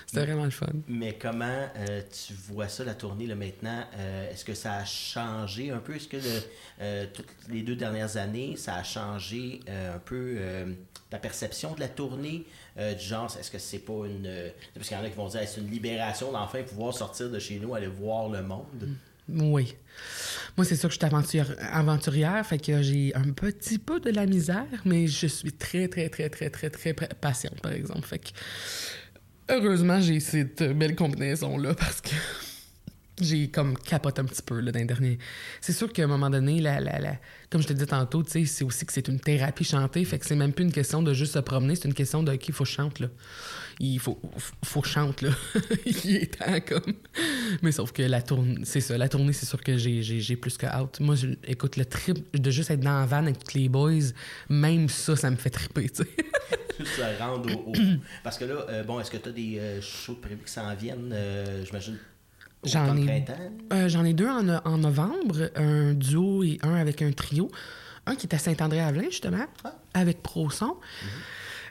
C'était 0.06 0.26
vraiment 0.26 0.46
le 0.46 0.52
fun. 0.52 0.68
Mais 0.88 1.14
comment 1.14 1.68
euh, 1.78 2.02
tu 2.28 2.34
vois 2.34 2.68
ça, 2.68 2.84
la 2.84 2.96
tournée, 2.96 3.28
là, 3.28 3.36
maintenant? 3.36 3.84
Euh, 3.98 4.32
est-ce 4.32 4.46
que 4.46 4.54
ça 4.54 4.76
a 4.76 4.86
changé 4.86 5.72
un 5.72 5.80
peu? 5.80 5.96
Est-ce 5.96 6.08
que 6.08 6.18
euh, 6.82 7.06
toutes 7.14 7.28
les 7.50 7.62
deux 7.62 7.76
dernières 7.76 8.18
années, 8.18 8.56
ça 8.58 8.76
a 8.76 8.84
changé 8.84 9.62
un 9.68 10.00
peu 10.00 10.38
ta 11.10 11.18
perception 11.18 11.74
de 11.74 11.80
la 11.80 11.88
tournée? 11.90 12.46
du 12.78 13.04
genre, 13.04 13.26
est-ce 13.38 13.52
que 13.52 13.60
c'est 13.60 13.80
pas 13.80 14.06
une... 14.06 14.32
Parce 14.74 14.88
qu'il 14.88 14.96
y 14.96 15.00
en 15.00 15.04
a 15.04 15.10
qui 15.10 15.18
vont 15.18 15.28
dire, 15.28 15.42
c'est 15.46 15.60
une 15.60 15.70
libération 15.70 16.32
d'enfin 16.32 16.64
pouvoir 16.64 16.94
sortir 16.94 17.30
de 17.30 17.38
chez 17.38 17.60
nous, 17.60 17.76
aller 17.76 17.88
voir 17.88 18.30
le 18.30 18.42
monde. 18.42 18.96
Oui. 19.30 19.76
Moi, 20.58 20.66
c'est 20.66 20.76
sûr 20.76 20.90
que 20.90 20.96
je 20.96 21.00
suis 21.00 21.40
aventurière, 21.72 22.46
fait 22.46 22.58
que 22.58 22.82
j'ai 22.82 23.14
un 23.16 23.32
petit 23.32 23.78
peu 23.78 24.00
de 24.00 24.10
la 24.10 24.26
misère, 24.26 24.66
mais 24.86 25.08
je 25.08 25.28
suis 25.28 25.54
très, 25.54 25.88
très, 25.88 26.10
très, 26.10 26.30
très, 26.30 26.50
très, 26.50 26.70
très 26.70 26.94
patiente, 26.94 27.62
par 27.62 27.72
exemple. 27.72 28.06
Fait 28.08 28.20
que, 28.20 28.30
heureusement, 29.50 30.02
j'ai 30.02 30.20
cette 30.20 30.64
belle 30.78 30.96
combinaison-là 30.96 31.74
parce 31.76 32.02
que 32.02 32.10
j'ai 33.22 33.50
comme 33.50 33.78
capoté 33.78 34.22
un 34.22 34.26
petit 34.26 34.42
peu 34.42 34.60
là, 34.60 34.72
dans 34.72 34.80
les 34.80 34.86
derniers. 34.86 35.18
C'est 35.62 35.74
sûr 35.74 35.92
qu'à 35.92 36.04
un 36.04 36.08
moment 36.08 36.30
donné, 36.30 36.60
la, 36.60 36.80
la, 36.80 37.18
comme 37.50 37.62
je 37.62 37.68
te 37.68 37.74
disais 37.74 37.88
tantôt, 37.88 38.24
c'est 38.26 38.64
aussi 38.64 38.86
que 38.86 38.94
c'est 38.94 39.08
une 39.08 39.20
thérapie 39.20 39.64
chantée, 39.64 40.04
fait 40.06 40.20
que 40.20 40.26
c'est 40.26 40.36
même 40.36 40.54
plus 40.54 40.66
une 40.66 40.72
question 40.72 41.02
de 41.02 41.14
juste 41.14 41.34
se 41.34 41.40
promener, 41.40 41.76
c'est 41.76 41.88
une 41.88 41.94
question 41.94 42.24
de 42.24 42.36
qui 42.36 42.52
faut 42.52 42.66
chanter 42.66 43.04
là 43.04 43.10
il 43.82 44.00
faut, 44.00 44.20
faut 44.64 44.84
chante, 44.84 45.22
là. 45.22 45.30
il 45.86 46.16
est 46.16 46.38
temps, 46.38 46.60
comme. 46.68 46.94
Mais 47.62 47.72
sauf 47.72 47.92
que 47.92 48.04
la 48.04 48.22
tournée, 48.22 48.60
c'est 48.64 48.82
ça, 48.82 48.98
la 48.98 49.10
tournée, 49.10 49.34
c'est 49.34 49.46
sûr 49.46 49.62
que 49.62 49.78
j'ai 49.78 50.36
plus 50.36 50.58
que 50.58 50.68
out. 50.68 51.00
Moi, 51.00 51.16
écoute, 51.46 51.78
le 51.78 51.86
trip 51.86 52.40
de 52.40 52.52
juste 52.52 52.70
être 52.70 52.80
dans 52.80 53.00
la 53.00 53.06
van 53.06 53.18
avec 53.18 53.44
tous 53.44 53.58
les 53.58 53.70
boys, 53.70 54.12
même 54.50 54.88
ça, 54.88 55.16
ça 55.16 55.32
me 55.32 55.36
fait 55.36 55.50
triper, 55.50 55.90
tu 55.90 56.04
sais. 56.04 56.10
Juste 56.80 56.96
se 56.96 57.20
rendre 57.20 57.52
au, 57.68 57.74
Parce 58.24 58.40
que 58.40 58.46
là, 58.46 58.66
euh, 58.70 58.84
bon, 58.84 59.00
est-ce 59.00 59.12
que 59.12 59.18
tu 59.18 59.30
as 59.30 59.32
des 59.32 59.60
euh, 59.60 59.82
shows 59.82 60.16
prévus 60.16 60.42
qui 60.44 60.52
s'en 60.52 60.74
viennent, 60.74 61.12
euh, 61.14 61.64
j'imagine, 61.64 61.98
J'en 62.64 62.96
ai, 62.96 63.26
j'en 63.88 64.06
ai 64.06 64.14
deux 64.14 64.28
en, 64.28 64.48
en, 64.48 64.78
novembre, 64.78 65.50
un 65.56 65.94
duo 65.94 66.44
et 66.44 66.60
un 66.62 66.76
avec 66.76 67.02
un 67.02 67.12
trio. 67.12 67.50
Un 68.06 68.16
qui 68.16 68.28
est 68.28 68.36
à 68.36 68.38
Saint-André-Avelin, 68.38 69.06
justement, 69.06 69.46
ah. 69.64 69.74
avec 69.94 70.22
Proson. 70.22 70.78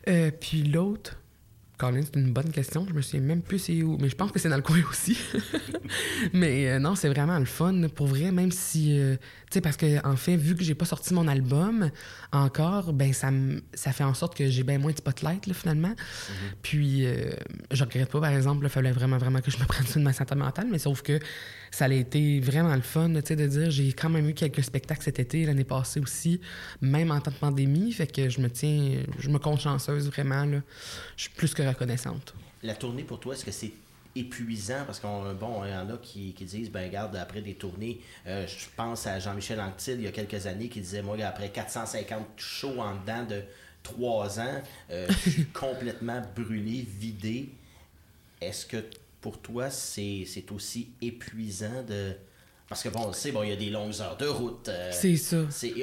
Mhm. 0.07 0.31
puis 0.41 0.63
l'autre, 0.63 1.20
Colin, 1.81 2.03
c'est 2.03 2.21
une 2.21 2.31
bonne 2.31 2.51
question. 2.51 2.87
Je 2.87 2.93
me 2.93 3.01
souviens 3.01 3.21
même 3.21 3.41
plus 3.41 3.59
c'est 3.59 3.83
où, 3.83 3.97
mais 3.99 4.11
je 4.11 4.15
pense 4.15 4.31
que 4.33 4.39
c'est 4.39 4.51
dans 4.51 4.57
le 4.57 4.63
coin 4.63 4.83
aussi. 4.91 5.19
mais 6.35 6.69
euh, 6.69 6.79
non, 6.79 6.95
c'est 6.95 7.09
vraiment 7.09 7.39
le 7.39 7.47
fun. 7.47 7.89
Pour 7.95 8.07
vrai, 8.07 8.31
même 8.33 8.53
si. 8.53 8.99
Euh, 8.99 9.17
tu 9.17 9.55
sais, 9.55 9.61
parce 9.63 9.79
que, 9.79 10.07
en 10.07 10.17
fait, 10.17 10.37
vu 10.37 10.55
que 10.55 10.63
j'ai 10.63 10.75
pas 10.75 10.85
sorti 10.85 11.15
mon 11.15 11.27
album 11.27 11.91
encore, 12.33 12.93
ben, 12.93 13.15
ça, 13.15 13.31
ça 13.73 13.93
fait 13.93 14.05
en 14.05 14.13
sorte 14.13 14.37
que 14.37 14.47
j'ai 14.49 14.63
bien 14.63 14.79
moins 14.79 14.93
de 14.93 14.99
spotlight, 14.99 15.47
là, 15.47 15.55
finalement. 15.55 15.89
Mm-hmm. 15.89 16.55
Puis, 16.63 17.07
euh, 17.07 17.31
je 17.71 17.83
regrette 17.83 18.11
pas, 18.11 18.21
par 18.21 18.31
exemple, 18.31 18.65
il 18.67 18.69
fallait 18.69 18.93
vraiment, 18.93 19.17
vraiment 19.17 19.41
que 19.41 19.51
je 19.51 19.59
me 19.59 19.65
prenne 19.67 19.87
sur 19.87 20.01
de 20.01 20.05
ma 20.05 20.13
santé 20.13 20.35
mentale, 20.35 20.69
mais 20.71 20.79
sauf 20.79 21.01
que 21.01 21.19
ça 21.71 21.85
a 21.85 21.93
été 21.93 22.41
vraiment 22.41 22.75
le 22.75 22.83
fun, 22.83 23.13
tu 23.15 23.21
sais, 23.25 23.37
de 23.37 23.47
dire, 23.47 23.71
j'ai 23.71 23.93
quand 23.93 24.11
même 24.11 24.29
eu 24.29 24.35
quelques 24.35 24.65
spectacles 24.65 25.03
cet 25.03 25.19
été, 25.19 25.47
l'année 25.47 25.65
passée 25.65 26.01
aussi, 26.01 26.41
même 26.81 27.11
en 27.11 27.21
temps 27.21 27.31
de 27.31 27.37
pandémie, 27.37 27.93
fait 27.93 28.07
que 28.07 28.29
je 28.29 28.41
me 28.41 28.51
tiens, 28.51 29.03
je 29.19 29.29
me 29.29 29.39
compte 29.39 29.61
chanceuse 29.61 30.09
vraiment, 30.09 30.45
là. 30.45 30.61
Je 31.17 31.23
suis 31.23 31.33
plus 31.33 31.55
que 31.55 31.63
reconnaissante. 31.63 32.35
La 32.63 32.75
tournée 32.75 33.05
pour 33.05 33.21
toi, 33.21 33.35
est-ce 33.35 33.45
que 33.45 33.53
c'est 33.53 33.73
épuisant? 34.17 34.85
Parce 34.85 34.99
qu'on 34.99 35.33
bon 35.35 35.65
il 35.65 35.71
y 35.71 35.75
en 35.75 35.89
a 35.89 35.97
qui, 35.97 36.33
disent 36.33 36.71
ben 36.71 36.85
regarde 36.85 37.15
après 37.15 37.41
des 37.41 37.55
tournées 37.55 38.01
euh, 38.27 38.45
je 38.47 38.67
pense 38.77 39.07
à 39.07 39.21
Jean-Michel 39.21 39.61
Anctil 39.61 39.95
il 39.99 40.03
y 40.03 40.09
a 40.09 40.11
quelques 40.11 40.47
années 40.47 40.69
qui 40.69 40.81
disait 40.81 41.01
moi 41.01 41.17
après 41.25 41.51
450 41.51 42.27
shows 42.37 42.81
en 42.81 42.97
dedans 42.97 43.25
de 43.25 43.43
trois 43.85 44.41
ans 44.41 44.63
euh, 44.91 45.07
je 45.09 45.31
suis 45.31 45.45
complètement 45.53 46.21
brûlé 46.35 46.85
vidé 46.99 47.51
est-ce 48.41 48.67
que 48.67 48.85
pour 49.21 49.41
toi, 49.41 49.71
c'est 49.71 50.25
aussi 50.53 50.93
épuisant 51.01 51.83
de. 51.87 52.13
Parce 52.69 52.85
que 52.85 52.89
bon, 52.89 53.07
on 53.09 53.13
sait, 53.13 53.33
bon, 53.33 53.43
il 53.43 53.51
y 53.51 53.53
a 53.53 53.57
des 53.57 53.71
longues 53.71 54.01
heures 54.01 54.17
de 54.17 54.27
route. 54.27 54.69
Euh, 54.69 54.91
c'est 54.93 55.17
ça. 55.17 55.39
Il 55.63 55.79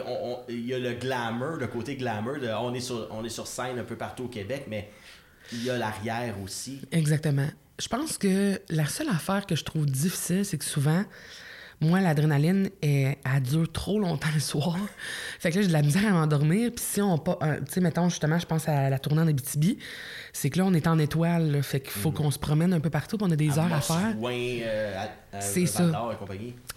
y 0.66 0.74
a 0.74 0.80
le 0.80 0.94
glamour, 0.94 1.58
le 1.58 1.68
côté 1.68 1.98
glamour 1.98 2.40
de 2.40 2.48
on 2.48 2.74
est, 2.74 2.80
sur, 2.80 3.10
on 3.12 3.26
est 3.26 3.30
sur 3.30 3.46
scène 3.46 3.78
un 3.78 3.84
peu 3.84 3.98
partout 3.98 4.26
au 4.26 4.30
Québec, 4.30 4.66
mais 4.70 4.90
il 5.52 5.66
y 5.66 5.70
a 5.70 5.78
l'arrière 5.78 6.36
aussi. 6.42 6.82
Exactement. 6.92 7.48
Je 7.80 7.88
pense 7.90 8.18
que 8.18 8.60
la 8.70 8.86
seule 8.86 9.10
affaire 9.10 9.46
que 9.46 9.56
je 9.56 9.66
trouve 9.66 9.86
difficile, 9.86 10.46
c'est 10.46 10.58
que 10.58 10.66
souvent, 10.66 11.04
moi, 11.80 12.02
l'adrénaline, 12.02 12.70
elle, 12.82 13.18
dure 13.44 13.72
trop 13.72 14.00
longtemps 14.00 14.30
le 14.34 14.40
soir. 14.40 14.78
fait 15.40 15.52
que 15.52 15.58
là, 15.58 15.62
j'ai 15.62 15.68
de 15.68 15.74
la 15.74 15.84
misère 15.84 16.08
à 16.08 16.12
m'endormir. 16.12 16.72
Puis 16.72 16.84
si 16.84 17.02
on 17.02 17.18
pas. 17.20 17.38
Tu 17.66 17.74
sais, 17.74 17.82
mettons, 17.82 18.10
justement, 18.10 18.40
je 18.40 18.48
pense 18.48 18.68
à 18.68 18.90
la 18.90 18.98
tournée 18.98 19.22
en 19.22 19.28
Abitibi. 19.28 19.78
C'est 20.40 20.52
que 20.52 20.60
là, 20.60 20.66
on 20.68 20.74
est 20.76 20.86
en 20.86 21.00
étoile. 21.00 21.64
fait 21.64 21.80
qu'il 21.80 21.90
faut 21.94 22.12
mm. 22.12 22.14
qu'on 22.14 22.30
se 22.30 22.38
promène 22.38 22.72
un 22.72 22.80
peu 22.80 22.92
partout. 22.92 23.18
on 23.22 23.32
a 23.32 23.36
des 23.36 23.58
heures 23.58 23.74
à 23.74 23.82
faire. 23.82 24.14
Euh, 24.24 25.06
c'est 25.40 25.66
ça. 25.66 25.92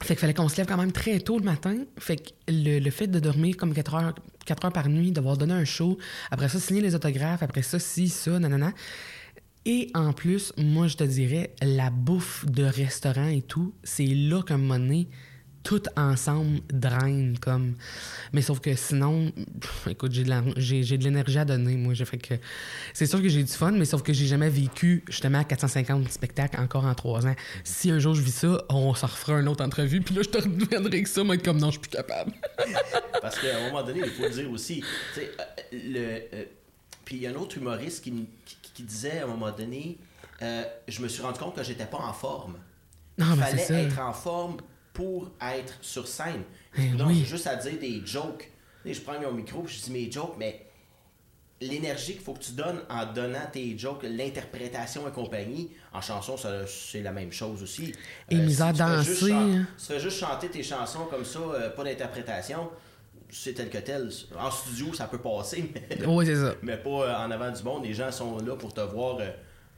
Fait 0.01 0.15
qu'il 0.15 0.17
fallait 0.17 0.33
qu'on 0.33 0.49
se 0.49 0.57
lève 0.57 0.67
quand 0.67 0.79
même 0.79 0.93
très 0.93 1.21
tôt 1.21 1.39
le 1.39 1.45
matin. 1.45 1.77
Fait 1.99 2.17
que 2.17 2.31
le, 2.49 2.89
fait 2.89 3.07
de 3.07 3.21
dormir 3.21 3.59
comme 3.59 3.75
4 3.75 3.95
heures, 3.97 4.15
4 4.47 4.65
heures 4.65 4.73
par 4.73 4.89
nuit, 4.89 5.13
devoir 5.13 5.37
donner 5.37 5.53
un 5.53 5.67
show, 5.67 5.99
après 6.31 6.49
ça, 6.49 6.59
signer 6.59 6.81
les 6.81 6.95
autographes, 6.95 7.43
après 7.43 7.61
ça, 7.61 7.79
si, 7.79 8.09
ça, 8.09 8.39
nanana. 8.39 8.73
Et 9.67 9.91
en 9.93 10.15
plus, 10.15 10.55
moi, 10.57 10.87
je 10.87 10.97
te 10.97 11.05
dirais, 11.05 11.53
la 11.61 11.91
bouffe 11.91 12.47
de 12.47 12.65
restaurant 12.65 13.29
et 13.29 13.43
tout, 13.43 13.75
c'est 13.85 14.07
là 14.07 14.43
qu'à 14.43 14.55
un 14.55 14.57
moment 14.57 14.79
donné, 14.79 15.07
tout 15.63 15.83
ensemble 15.97 16.61
draine 16.73 17.39
comme. 17.39 17.75
Mais 18.33 18.43
sauf 18.43 18.61
que 18.61 18.75
sinon, 18.75 19.33
écoute, 19.89 20.13
j'ai 20.13 20.25
de 20.25 21.05
l'énergie 21.05 21.39
à 21.39 21.45
donner, 21.45 21.77
moi. 21.77 21.95
J'ai 21.95 22.05
fait 22.05 22.19
que. 22.19 22.35
C'est 22.95 23.07
sûr 23.07 23.21
que 23.21 23.29
j'ai 23.29 23.43
du 23.43 23.53
fun, 23.53 23.73
mais 23.73 23.85
sauf 23.85 24.03
que 24.03 24.13
j'ai 24.13 24.27
jamais 24.27 24.49
vécu 24.49 25.05
justement 25.09 25.45
450 25.45 26.11
spectacles 26.11 26.61
encore 26.61 26.85
en 26.85 26.95
trois 26.95 27.27
ans. 27.27 27.35
Si 27.65 27.91
un 27.91 27.99
jour 27.99 28.15
je 28.15 28.23
vis 28.23 28.35
ça, 28.35 28.65
on 28.69 28.95
s'en 28.95 29.07
refera 29.07 29.41
une 29.41 29.49
autre 29.49 29.65
entrevue, 29.65 30.01
puis 30.01 30.15
là, 30.15 30.23
je 30.23 30.29
te 30.29 30.39
reviendrai 30.39 30.97
avec 30.97 31.07
ça, 31.07 31.23
moi, 31.23 31.37
comme 31.37 31.59
non, 31.59 31.67
je 31.67 31.73
suis 31.73 31.81
plus 31.81 31.91
capable. 31.91 32.33
Parce 33.23 33.39
qu'à 33.39 33.59
un 33.59 33.67
moment 33.67 33.83
donné, 33.83 34.01
il 34.05 34.11
faut 34.11 34.29
dire 34.29 34.51
aussi, 34.51 34.83
tu 35.15 35.21
sais, 35.21 35.31
euh, 35.39 35.45
le. 35.73 36.39
Euh, 36.39 36.45
puis 37.05 37.17
il 37.17 37.23
y 37.23 37.27
a 37.27 37.31
un 37.31 37.35
autre 37.35 37.59
humoriste 37.59 38.05
qui, 38.05 38.29
qui, 38.73 38.83
disait 38.85 39.19
à 39.19 39.25
un 39.25 39.27
moment 39.27 39.51
donné, 39.51 39.99
euh, 40.43 40.63
je 40.87 41.03
me 41.03 41.09
suis 41.09 41.21
rendu 41.23 41.41
compte 41.41 41.57
que 41.57 41.63
j'étais 41.65 41.87
pas 41.87 41.99
en 41.99 42.13
forme. 42.13 42.57
Il 43.19 43.25
fallait 43.25 43.85
être 43.85 43.99
en 43.99 44.13
forme 44.13 44.59
pour 44.93 45.31
être 45.41 45.75
sur 45.81 46.07
scène. 46.07 46.43
Donc, 46.97 47.13
j'ai 47.13 47.25
juste 47.25 47.47
à 47.47 47.57
dire 47.57 47.79
des 47.79 48.03
jokes. 48.05 48.51
Et 48.85 48.95
je 48.95 49.01
prends 49.01 49.21
mon 49.21 49.33
micro 49.33 49.67
je 49.67 49.79
dis 49.79 49.91
mes 49.91 50.11
jokes, 50.11 50.37
mais 50.39 50.71
l'énergie 51.61 52.15
qu'il 52.15 52.23
faut 52.23 52.33
que 52.33 52.43
tu 52.43 52.53
donnes 52.53 52.81
en 52.89 53.13
donnant 53.13 53.47
tes 53.53 53.77
jokes, 53.77 54.03
l'interprétation 54.05 55.07
et 55.07 55.11
compagnie, 55.11 55.71
en 55.93 56.01
chanson, 56.01 56.37
c'est 56.67 57.03
la 57.03 57.13
même 57.13 57.33
chose 57.33 57.63
aussi. 57.63 57.93
Et 58.31 58.37
euh, 58.37 58.43
mise 58.43 58.63
à 58.63 58.73
danser. 58.73 59.33
Hein. 59.33 59.67
tu 59.79 59.85
fais 59.85 60.01
juste 60.01 60.19
chanter 60.19 60.49
tes 60.49 60.63
chansons 60.63 61.07
comme 61.11 61.25
ça, 61.25 61.39
euh, 61.39 61.71
pas 61.71 61.85
d'interprétation, 61.85 62.71
c'est 63.29 63.53
tel 63.53 63.69
que 63.69 63.79
tel. 63.79 64.11
En 64.39 64.51
studio, 64.51 64.95
ça 64.95 65.07
peut 65.07 65.19
passer, 65.19 65.73
mais, 65.91 66.07
oui, 66.07 66.27
ça. 66.27 66.55
mais 66.63 66.79
pas 66.79 66.89
euh, 66.89 67.27
en 67.27 67.31
avant 67.31 67.51
du 67.51 67.63
monde. 67.63 67.85
Les 67.85 67.95
gens 67.95 68.11
sont 68.11 68.39
là 68.39 68.57
pour 68.57 68.73
te 68.73 68.81
voir 68.81 69.19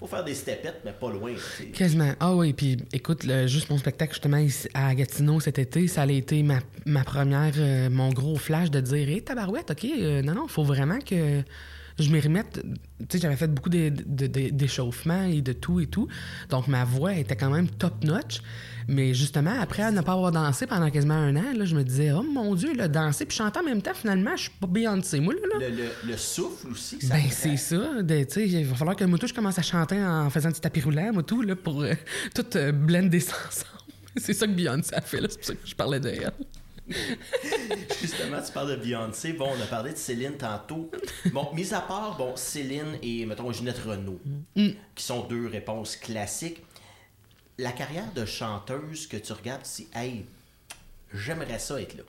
pour 0.03 0.11
faire 0.11 0.25
des 0.25 0.35
stepettes, 0.35 0.81
mais 0.85 0.91
pas 0.91 1.13
loin. 1.13 1.31
Quasiment. 1.73 2.13
Ah 2.19 2.35
oui, 2.35 2.53
puis 2.53 2.77
écoute, 2.93 3.25
juste 3.47 3.71
mon 3.71 3.79
spectacle 3.79 4.13
justement 4.13 4.45
à 4.75 4.93
Gatineau 4.97 5.39
cet 5.39 5.61
été, 5.61 5.87
ça 5.87 6.03
a 6.03 6.07
été 6.11 6.43
ma, 6.43 7.05
première, 7.05 7.53
euh, 7.57 7.89
mon 7.89 8.09
gros 8.13 8.35
flash 8.35 8.69
de 8.69 8.81
dire 8.81 9.09
Hé, 9.09 9.21
tabarouette, 9.21 9.71
OK, 9.71 9.85
euh, 9.85 10.21
non, 10.23 10.35
non, 10.35 10.49
faut 10.49 10.65
vraiment 10.65 10.99
que 10.99 11.43
je 12.01 12.11
m'y 12.11 12.19
remette. 12.19 12.61
Tu 12.99 13.07
sais, 13.11 13.19
j'avais 13.21 13.37
fait 13.37 13.47
beaucoup 13.47 13.71
d'échauffement 13.71 15.23
et 15.23 15.41
de 15.41 15.53
tout 15.53 15.79
et 15.79 15.87
tout. 15.87 16.09
Donc, 16.51 16.67
ma 16.67 16.85
voix 16.85 17.15
était 17.15 17.37
quand 17.37 17.51
même 17.51 17.69
top 17.69 18.03
notch. 18.03 18.43
Mais 18.89 19.15
justement, 19.15 19.55
après 19.61 19.91
ne 19.93 20.01
pas 20.01 20.13
avoir 20.13 20.33
dansé 20.33 20.67
pendant 20.67 20.91
quasiment 20.91 21.15
un 21.15 21.37
an, 21.37 21.53
là, 21.55 21.65
je 21.65 21.75
me 21.75 21.83
disais, 21.83 22.13
oh 22.13 22.23
mon 22.23 22.55
Dieu, 22.55 22.75
là, 22.75 22.89
danser 22.89 23.27
puis 23.27 23.37
chanter 23.37 23.61
en 23.61 23.65
même 23.65 23.83
temps, 23.83 23.95
finalement, 23.95 24.37
je 24.37 24.43
suis 24.43 24.51
pas 24.51 24.67
Beyoncé, 24.67 25.21
moi. 25.21 25.35
Là, 25.35 25.69
Le, 25.69 26.11
le, 26.11 26.17
souffle 26.17 26.69
aussi, 26.69 27.01
ça 27.01 27.15
Ben, 27.15 27.25
c'est 27.31 27.57
ça. 27.57 27.91
Tu 28.07 28.25
sais, 28.29 28.49
il 28.49 28.65
va 28.67 28.75
falloir 28.75 28.97
que 28.97 29.05
Moutou, 29.05 29.27
je 29.27 29.35
commence 29.35 29.59
à 29.59 29.63
chanter 29.63 30.03
en 30.03 30.31
faisant 30.31 30.51
du 30.51 30.61
tapis 30.61 30.81
roulant, 30.81 31.13
Moutou, 31.13 31.43
là, 31.43 31.57
pour 31.57 31.83
euh, 31.83 31.95
tout 32.35 32.57
euh, 32.57 32.73
blender 32.73 33.21
ça 33.21 33.37
ensemble. 33.49 33.83
c'est 34.17 34.35
ça 34.35 34.47
que 34.47 34.53
Beyoncé 34.53 34.95
a 34.95 35.01
fait, 35.01 35.21
là. 35.21 35.29
C'est 35.31 35.39
pour 35.39 35.47
ça 35.47 35.55
que 35.55 35.61
je 35.65 35.75
parlais 35.75 36.01
d'elle. 36.01 36.33
Justement, 38.01 38.43
tu 38.45 38.53
parles 38.53 38.71
de 38.71 38.77
Beyoncé. 38.77 39.33
Bon, 39.33 39.49
on 39.57 39.63
a 39.63 39.67
parlé 39.67 39.93
de 39.93 39.97
Céline 39.97 40.37
tantôt. 40.37 40.91
Bon, 41.33 41.49
mis 41.55 41.73
à 41.73 41.81
part, 41.81 42.17
bon, 42.17 42.35
Céline 42.37 42.99
et, 43.03 43.25
mettons, 43.25 43.53
Ginette 43.53 43.79
Renault, 43.79 44.21
mm. 44.57 44.69
qui 44.95 45.05
sont 45.05 45.27
deux 45.27 45.47
réponses 45.47 45.97
classiques, 45.97 46.63
la 47.59 47.73
carrière 47.73 48.13
de 48.13 48.25
chanteuse 48.25 49.07
que 49.07 49.17
tu 49.17 49.33
regardes, 49.33 49.65
c'est 49.65 49.87
hey, 49.95 50.27
j'aimerais 51.13 51.59
ça 51.59 51.81
être 51.81 51.97
là. 51.97 52.05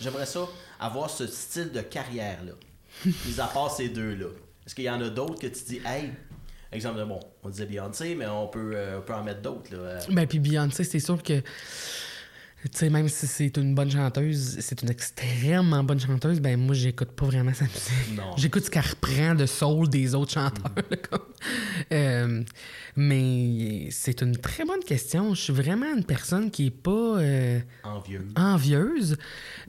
J'aimerais 0.00 0.26
ça 0.26 0.46
avoir 0.78 1.10
ce 1.10 1.26
style 1.26 1.72
de 1.72 1.80
carrière-là. 1.80 2.52
mis 3.04 3.40
à 3.40 3.46
part 3.46 3.70
ces 3.70 3.88
deux-là. 3.88 4.26
Est-ce 4.66 4.74
qu'il 4.74 4.84
y 4.84 4.90
en 4.90 5.00
a 5.00 5.08
d'autres 5.08 5.40
que 5.40 5.46
tu 5.46 5.64
dis, 5.64 5.80
hey, 5.84 6.10
exemple, 6.72 7.04
bon, 7.04 7.20
on 7.42 7.48
disait 7.48 7.66
Beyoncé, 7.66 8.14
mais 8.14 8.26
on 8.26 8.48
peut, 8.48 8.72
euh, 8.74 8.98
on 8.98 9.02
peut 9.02 9.14
en 9.14 9.24
mettre 9.24 9.42
d'autres. 9.42 9.74
Là. 9.74 9.98
Ben, 10.10 10.26
puis 10.26 10.38
Beyoncé, 10.38 10.84
c'est 10.84 11.00
sûr 11.00 11.22
que 11.22 11.42
tu 12.64 12.78
sais, 12.78 12.90
même 12.90 13.08
si 13.08 13.26
c'est 13.26 13.56
une 13.56 13.74
bonne 13.74 13.90
chanteuse, 13.90 14.58
c'est 14.60 14.82
une 14.82 14.90
extrêmement 14.90 15.82
bonne 15.82 15.98
chanteuse, 15.98 16.40
ben 16.40 16.60
moi, 16.60 16.74
j'écoute 16.74 17.10
pas 17.12 17.24
vraiment 17.24 17.54
sa 17.54 17.64
musique. 17.64 18.16
Non. 18.16 18.36
J'écoute 18.36 18.64
ce 18.64 18.70
qu'elle 18.70 18.84
reprend 18.84 19.34
de 19.34 19.46
soul 19.46 19.88
des 19.88 20.14
autres 20.14 20.32
chanteurs. 20.32 20.70
Euh, 21.92 22.42
mais 22.96 23.88
c'est 23.90 24.20
une 24.20 24.36
très 24.36 24.66
bonne 24.66 24.84
question. 24.84 25.34
Je 25.34 25.40
suis 25.40 25.52
vraiment 25.54 25.86
une 25.96 26.04
personne 26.04 26.50
qui 26.50 26.66
est 26.66 26.70
pas... 26.70 27.18
Euh, 27.18 27.60
envieuse. 27.82 28.32
Envieuse. 28.36 29.16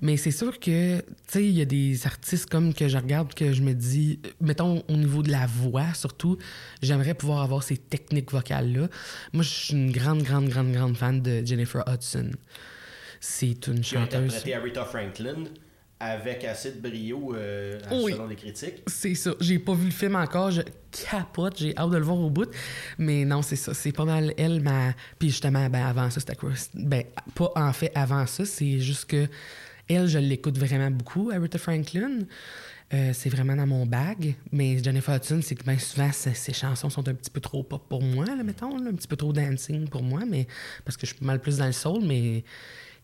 Mais 0.02 0.18
c'est 0.18 0.32
sûr 0.32 0.60
que, 0.60 1.00
tu 1.00 1.06
sais, 1.28 1.46
il 1.46 1.54
y 1.54 1.62
a 1.62 1.66
des 1.66 2.06
artistes 2.06 2.50
comme 2.50 2.74
que 2.74 2.90
je 2.90 2.98
regarde 2.98 3.34
que 3.34 3.54
je 3.54 3.62
me 3.62 3.74
dis, 3.74 4.20
mettons, 4.42 4.84
au 4.90 4.98
niveau 4.98 5.24
de 5.24 5.32
la 5.32 5.48
voix, 5.48 5.94
surtout, 5.94 6.38
j'aimerais 6.82 7.14
pouvoir 7.14 7.42
avoir 7.42 7.64
ces 7.64 7.78
techniques 7.78 8.32
vocales-là. 8.32 8.90
Moi, 9.32 9.44
je 9.44 9.50
suis 9.50 9.74
une 9.74 9.92
grande, 9.92 10.24
grande, 10.24 10.50
grande, 10.50 10.74
grande 10.74 10.98
fan 10.98 11.22
de 11.22 11.46
Jennifer 11.46 11.84
Hudson. 11.88 12.32
C'est 13.22 13.68
une 13.68 13.84
chanteuse. 13.84 13.88
Qui 13.88 13.96
a 13.96 14.02
interprété 14.02 14.54
Aretha 14.56 14.84
Franklin 14.84 15.46
avec 16.00 16.44
assez 16.44 16.72
de 16.72 16.80
brio 16.80 17.36
euh, 17.36 17.80
selon 17.88 18.28
les 18.28 18.36
critiques. 18.36 18.82
C'est 18.88 19.14
ça. 19.14 19.34
J'ai 19.40 19.60
pas 19.60 19.76
vu 19.76 19.86
le 19.86 19.92
film 19.92 20.16
encore. 20.16 20.50
Je 20.50 20.64
capote. 20.92 21.60
J'ai 21.60 21.78
hâte 21.78 21.92
de 21.92 21.98
le 21.98 22.04
voir 22.04 22.18
au 22.18 22.32
bout. 22.32 22.50
Mais 22.98 23.24
non, 23.24 23.44
c'est 23.44 23.56
ça. 23.56 23.76
C'est 23.76 23.92
pas 23.92 24.06
mal 24.06 24.34
elle, 24.38 24.62
ma. 24.62 24.94
Puis 25.20 25.30
justement, 25.30 25.70
ben, 25.70 25.86
avant 25.86 26.10
ça, 26.10 26.20
c'était 26.20 26.36
quoi? 26.36 26.50
Ben, 26.74 27.04
pas 27.36 27.52
en 27.56 27.72
fait 27.72 27.92
avant 27.94 28.26
ça. 28.26 28.44
C'est 28.46 28.80
juste 28.80 29.06
que 29.06 29.28
elle, 29.88 30.08
je 30.08 30.18
l'écoute 30.18 30.58
vraiment 30.58 30.90
beaucoup, 30.90 31.30
Aretha 31.32 31.60
Franklin. 31.60 32.26
Euh, 32.94 33.12
c'est 33.14 33.30
vraiment 33.30 33.56
dans 33.56 33.68
mon 33.68 33.86
bag. 33.86 34.36
Mais 34.52 34.84
Jennifer 34.84 35.16
Hudson, 35.16 35.40
c'est 35.44 35.56
que 35.56 35.64
bien 35.64 35.78
souvent, 35.78 36.12
ses, 36.12 36.54
chansons 36.54 36.90
sont 36.90 37.08
un 37.08 37.14
petit 37.14 37.30
peu 37.30 37.40
trop 37.40 37.64
pop 37.64 37.88
pour 37.88 38.02
moi, 38.02 38.26
là, 38.26 38.44
mettons. 38.44 38.76
un 38.76 38.94
petit 38.94 39.08
peu 39.08 39.16
trop 39.16 39.32
dancing 39.32 39.88
pour 39.88 40.02
moi. 40.02 40.22
mais 40.28 40.48
Parce 40.84 40.98
que 40.98 41.06
je 41.06 41.14
suis 41.14 41.26
mal 41.26 41.40
plus 41.40 41.58
dans 41.58 41.68
le 41.68 41.72
soul, 41.72 42.04
mais 42.04 42.44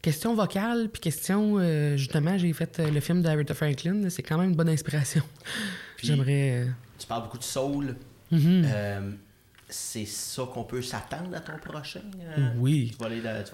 question 0.02 0.36
vocale, 0.36 0.90
puis 0.90 1.02
question, 1.02 1.58
euh, 1.58 1.98
justement, 1.98 2.38
j'ai 2.38 2.54
fait 2.54 2.80
euh, 2.80 2.90
le 2.90 3.00
film 3.00 3.22
d'Aretha 3.22 3.54
Franklin. 3.54 4.10
C'est 4.10 4.24
quand 4.24 4.38
même 4.38 4.50
une 4.50 4.56
bonne 4.56 4.70
inspiration. 4.70 5.24
J'aimerais. 6.04 6.62
Euh, 6.62 6.66
tu 6.98 7.08
parles 7.08 7.24
beaucoup 7.24 7.38
de 7.38 7.44
soul. 7.44 7.96
Mm-hmm. 8.32 9.14
c'est 9.70 10.06
ça 10.06 10.44
qu'on 10.54 10.66
peut 10.66 10.82
s'attendre 10.82 11.34
à 11.34 11.40
ton 11.40 11.58
prochain? 11.58 12.02
oui. 12.58 12.92
Tu 12.92 12.98
vas 13.00 13.06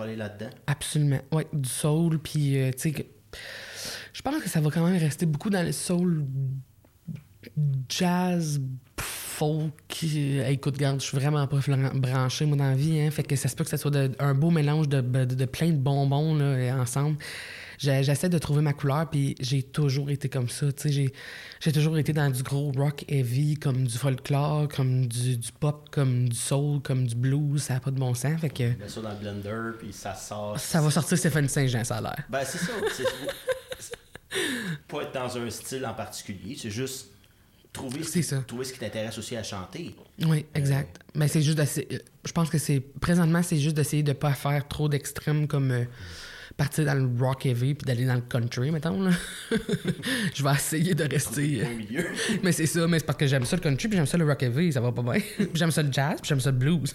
aller, 0.03 0.15
là, 0.15 0.29
dedans 0.29 0.49
Absolument. 0.65 1.21
Oui, 1.31 1.43
du 1.53 1.69
soul. 1.69 2.19
Puis, 2.19 2.57
tu 2.75 2.91
sais, 2.91 3.07
je 4.13 4.21
pense 4.21 4.41
que 4.41 4.49
ça 4.49 4.59
va 4.59 4.71
quand 4.71 4.85
même 4.85 4.99
rester 4.99 5.27
beaucoup 5.27 5.51
dans 5.51 5.63
le 5.63 5.71
soul 5.71 6.25
jazz, 7.89 8.59
folk. 9.43 10.03
écoute, 10.47 10.77
garde, 10.77 11.01
je 11.01 11.05
suis 11.05 11.17
vraiment 11.17 11.45
pas 11.47 11.59
branché, 11.93 12.45
moi, 12.45 12.57
dans 12.57 12.69
la 12.69 12.75
vie. 12.75 12.99
Hein, 12.99 13.11
fait 13.11 13.23
que 13.23 13.35
ça 13.35 13.47
se 13.47 13.55
peut 13.55 13.63
que 13.63 13.69
ça 13.69 13.77
soit 13.77 13.95
un 14.19 14.33
beau 14.33 14.49
mélange 14.51 14.87
de, 14.87 15.01
de, 15.01 15.45
plein 15.45 15.69
de 15.69 15.77
bonbons 15.77 16.35
là, 16.35 16.75
ensemble. 16.79 17.17
J'essaie 17.79 18.29
de 18.29 18.37
trouver 18.37 18.61
ma 18.61 18.71
couleur, 18.71 19.09
puis 19.09 19.35
j'ai 19.39 19.63
toujours 19.63 20.09
été 20.09 20.29
comme 20.29 20.47
ça. 20.47 20.67
J'ai 20.85 21.71
toujours 21.73 21.97
été 21.97 22.13
dans 22.13 22.29
du 22.29 22.43
gros 22.43 22.71
rock 22.71 23.03
heavy, 23.09 23.55
comme 23.55 23.85
du 23.85 23.97
folklore, 23.97 24.69
comme 24.69 25.07
du, 25.07 25.37
du 25.37 25.51
pop, 25.51 25.89
comme 25.91 26.29
du 26.29 26.37
soul, 26.37 26.81
comme 26.81 27.05
du 27.05 27.15
blues. 27.15 27.63
Ça 27.63 27.73
n'a 27.75 27.79
pas 27.81 27.91
de 27.91 27.99
bon 27.99 28.13
sens. 28.13 28.39
Fait 28.39 28.49
que... 28.49 28.63
Mets 28.63 28.87
ça 28.87 29.01
dans 29.01 29.09
le 29.09 29.15
blender, 29.15 29.77
puis 29.79 29.91
ça 29.91 30.15
sort. 30.15 30.57
Ça 30.59 30.81
va 30.81 30.91
sortir 30.91 31.17
Stéphane 31.17 31.49
Saint-Jean, 31.49 31.83
ça 31.83 31.97
a 31.97 32.01
l'air. 32.01 32.23
Ben, 32.29 32.43
c'est 32.45 32.59
ça. 32.59 32.71
pas 34.87 35.01
être 35.01 35.13
dans 35.13 35.37
un 35.37 35.49
style 35.49 35.85
en 35.85 35.93
particulier, 35.93 36.55
c'est 36.57 36.71
juste 36.71 37.12
trouver 37.73 38.03
ce, 38.03 38.21
ça. 38.21 38.37
trouver 38.47 38.63
ce 38.65 38.73
qui 38.73 38.79
t'intéresse 38.79 39.17
aussi 39.17 39.35
à 39.35 39.43
chanter. 39.43 39.95
Oui, 40.25 40.45
exact. 40.53 40.99
Mais 41.15 41.27
c'est 41.27 41.41
juste 41.41 41.57
d'essayer. 41.57 42.01
Je 42.23 42.31
pense 42.31 42.49
que 42.49 42.57
c'est. 42.57 42.79
Présentement, 42.79 43.43
c'est 43.43 43.57
juste 43.57 43.75
d'essayer 43.75 44.03
de 44.03 44.11
ne 44.11 44.17
pas 44.17 44.33
faire 44.33 44.67
trop 44.67 44.87
d'extrêmes 44.87 45.47
comme. 45.47 45.71
Euh, 45.71 45.85
partir 46.55 46.85
dans 46.85 46.93
le 46.93 47.09
rock 47.19 47.45
heavy 47.45 47.73
puis 47.73 47.85
d'aller 47.85 48.05
dans 48.05 48.15
le 48.15 48.21
country, 48.21 48.71
mettons. 48.71 49.01
Là. 49.01 49.11
je 50.33 50.43
vais 50.43 50.51
essayer 50.51 50.93
de 50.93 51.03
rester. 51.03 51.63
Au 51.63 51.75
milieu. 51.75 52.05
mais 52.43 52.51
c'est 52.51 52.65
ça, 52.65 52.87
mais 52.87 52.99
c'est 52.99 53.05
parce 53.05 53.17
que 53.17 53.27
j'aime 53.27 53.45
ça 53.45 53.55
le 53.55 53.61
country 53.61 53.87
puis 53.87 53.97
j'aime 53.97 54.05
ça 54.05 54.17
le 54.17 54.25
rock 54.25 54.43
heavy, 54.43 54.71
ça 54.71 54.81
va 54.81 54.91
pas 54.91 55.01
bien. 55.01 55.21
j'aime 55.53 55.71
ça 55.71 55.81
le 55.81 55.91
jazz 55.91 56.15
puis 56.21 56.29
j'aime 56.29 56.39
ça 56.39 56.51
le 56.51 56.57
blues. 56.57 56.93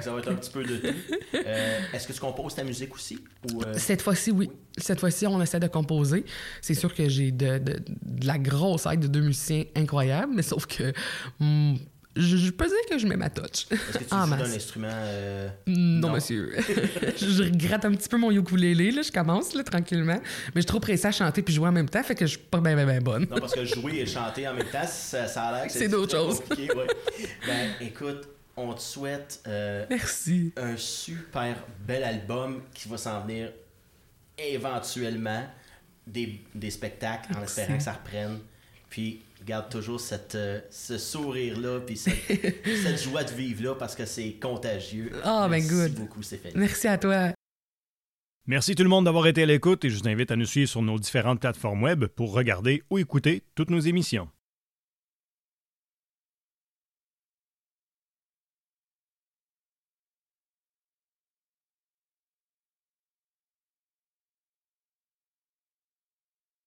Ça 0.00 0.12
va 0.12 0.18
être 0.18 0.30
un 0.30 0.34
petit 0.34 0.50
peu 0.50 0.64
de 0.64 0.76
tout. 0.76 0.94
Euh, 1.34 1.80
est-ce 1.92 2.06
que 2.06 2.12
tu 2.12 2.20
composes 2.20 2.54
ta 2.54 2.64
musique 2.64 2.94
aussi? 2.94 3.18
Euh? 3.50 3.74
Cette 3.76 4.02
fois-ci, 4.02 4.30
oui. 4.30 4.50
Cette 4.78 5.00
fois-ci, 5.00 5.26
on 5.26 5.40
essaie 5.42 5.60
de 5.60 5.66
composer. 5.66 6.24
C'est 6.60 6.74
sûr 6.74 6.94
que 6.94 7.08
j'ai 7.08 7.30
de, 7.30 7.58
de, 7.58 7.82
la 8.24 8.38
grosse 8.38 8.86
aide 8.86 9.00
de 9.00 9.06
deux 9.06 9.20
musiciens 9.20 9.64
incroyables, 9.76 10.32
mais 10.34 10.42
sauf 10.42 10.66
que 10.66 10.92
hmm, 11.40 11.76
je, 12.16 12.50
peux 12.50 12.66
dire 12.66 12.76
que 12.90 12.98
je 12.98 13.06
mets 13.06 13.16
ma 13.16 13.30
touch. 13.30 13.66
Est-ce 13.70 13.98
que 13.98 14.04
tu 14.04 14.04
ah, 14.10 14.26
joues 14.26 14.36
d'un 14.36 14.52
instrument 14.52 14.88
euh, 14.90 15.48
non, 15.66 16.10
monsieur. 16.10 16.52
je 17.16 17.44
regrette 17.44 17.84
un 17.84 17.92
petit 17.92 18.08
peu 18.08 18.18
mon 18.18 18.30
ukulélé, 18.30 18.90
là, 18.90 19.02
je 19.02 19.10
commence 19.10 19.54
là, 19.54 19.64
tranquillement. 19.64 20.20
Mais 20.22 20.56
je 20.56 20.60
suis 20.60 20.66
trop 20.66 20.80
pressée 20.80 21.06
à 21.06 21.12
chanter 21.12 21.42
puis 21.42 21.54
jouer 21.54 21.68
en 21.68 21.72
même 21.72 21.88
temps, 21.88 22.02
fait 22.02 22.14
que 22.14 22.26
je 22.26 22.32
suis 22.32 22.38
pas 22.38 22.60
bien, 22.60 22.74
bien, 22.74 23.00
bonne. 23.00 23.26
non, 23.30 23.38
parce 23.38 23.54
que 23.54 23.64
jouer 23.64 24.00
et 24.00 24.06
chanter 24.06 24.46
en 24.46 24.54
même 24.54 24.66
temps, 24.66 24.86
ça, 24.86 25.26
ça 25.26 25.44
a 25.44 25.52
l'air 25.52 25.66
que 25.66 25.72
c'est 25.72 25.88
d'autres 25.88 26.16
choses. 26.16 26.40
Ouais. 26.50 26.68
Ben, 27.46 27.70
écoute, 27.80 28.28
on 28.56 28.74
te 28.74 28.80
souhaite 28.80 29.42
euh, 29.46 29.86
Merci. 29.90 30.52
un 30.56 30.76
super 30.76 31.56
bel 31.86 32.04
album 32.04 32.62
qui 32.74 32.88
va 32.88 32.98
s'en 32.98 33.20
venir 33.22 33.52
éventuellement, 34.38 35.44
des, 36.06 36.40
des 36.54 36.70
spectacles 36.70 37.36
en 37.36 37.42
espérant 37.42 37.76
que 37.76 37.82
ça 37.82 37.92
reprenne. 37.92 38.38
Puis 38.88 39.22
garde 39.44 39.70
toujours 39.70 40.00
cette, 40.00 40.34
euh, 40.34 40.60
ce 40.70 40.98
sourire-là, 40.98 41.80
puis 41.80 41.96
cette, 41.96 43.02
joie 43.02 43.24
de 43.24 43.32
vivre-là 43.32 43.74
parce 43.74 43.94
que 43.94 44.04
c'est 44.04 44.32
contagieux. 44.34 45.10
Oh, 45.24 45.46
Merci 45.48 45.68
ben 45.70 45.94
beaucoup, 45.94 46.22
Stéphanie. 46.22 46.54
Merci 46.56 46.88
à 46.88 46.98
toi. 46.98 47.32
Merci 48.46 48.74
tout 48.74 48.82
le 48.82 48.88
monde 48.88 49.04
d'avoir 49.04 49.26
été 49.28 49.44
à 49.44 49.46
l'écoute 49.46 49.84
et 49.84 49.90
je 49.90 49.98
vous 49.98 50.08
invite 50.08 50.30
à 50.30 50.36
nous 50.36 50.46
suivre 50.46 50.68
sur 50.68 50.82
nos 50.82 50.98
différentes 50.98 51.40
plateformes 51.40 51.82
web 51.82 52.06
pour 52.06 52.32
regarder 52.32 52.82
ou 52.90 52.98
écouter 52.98 53.44
toutes 53.54 53.70
nos 53.70 53.80
émissions. 53.80 54.28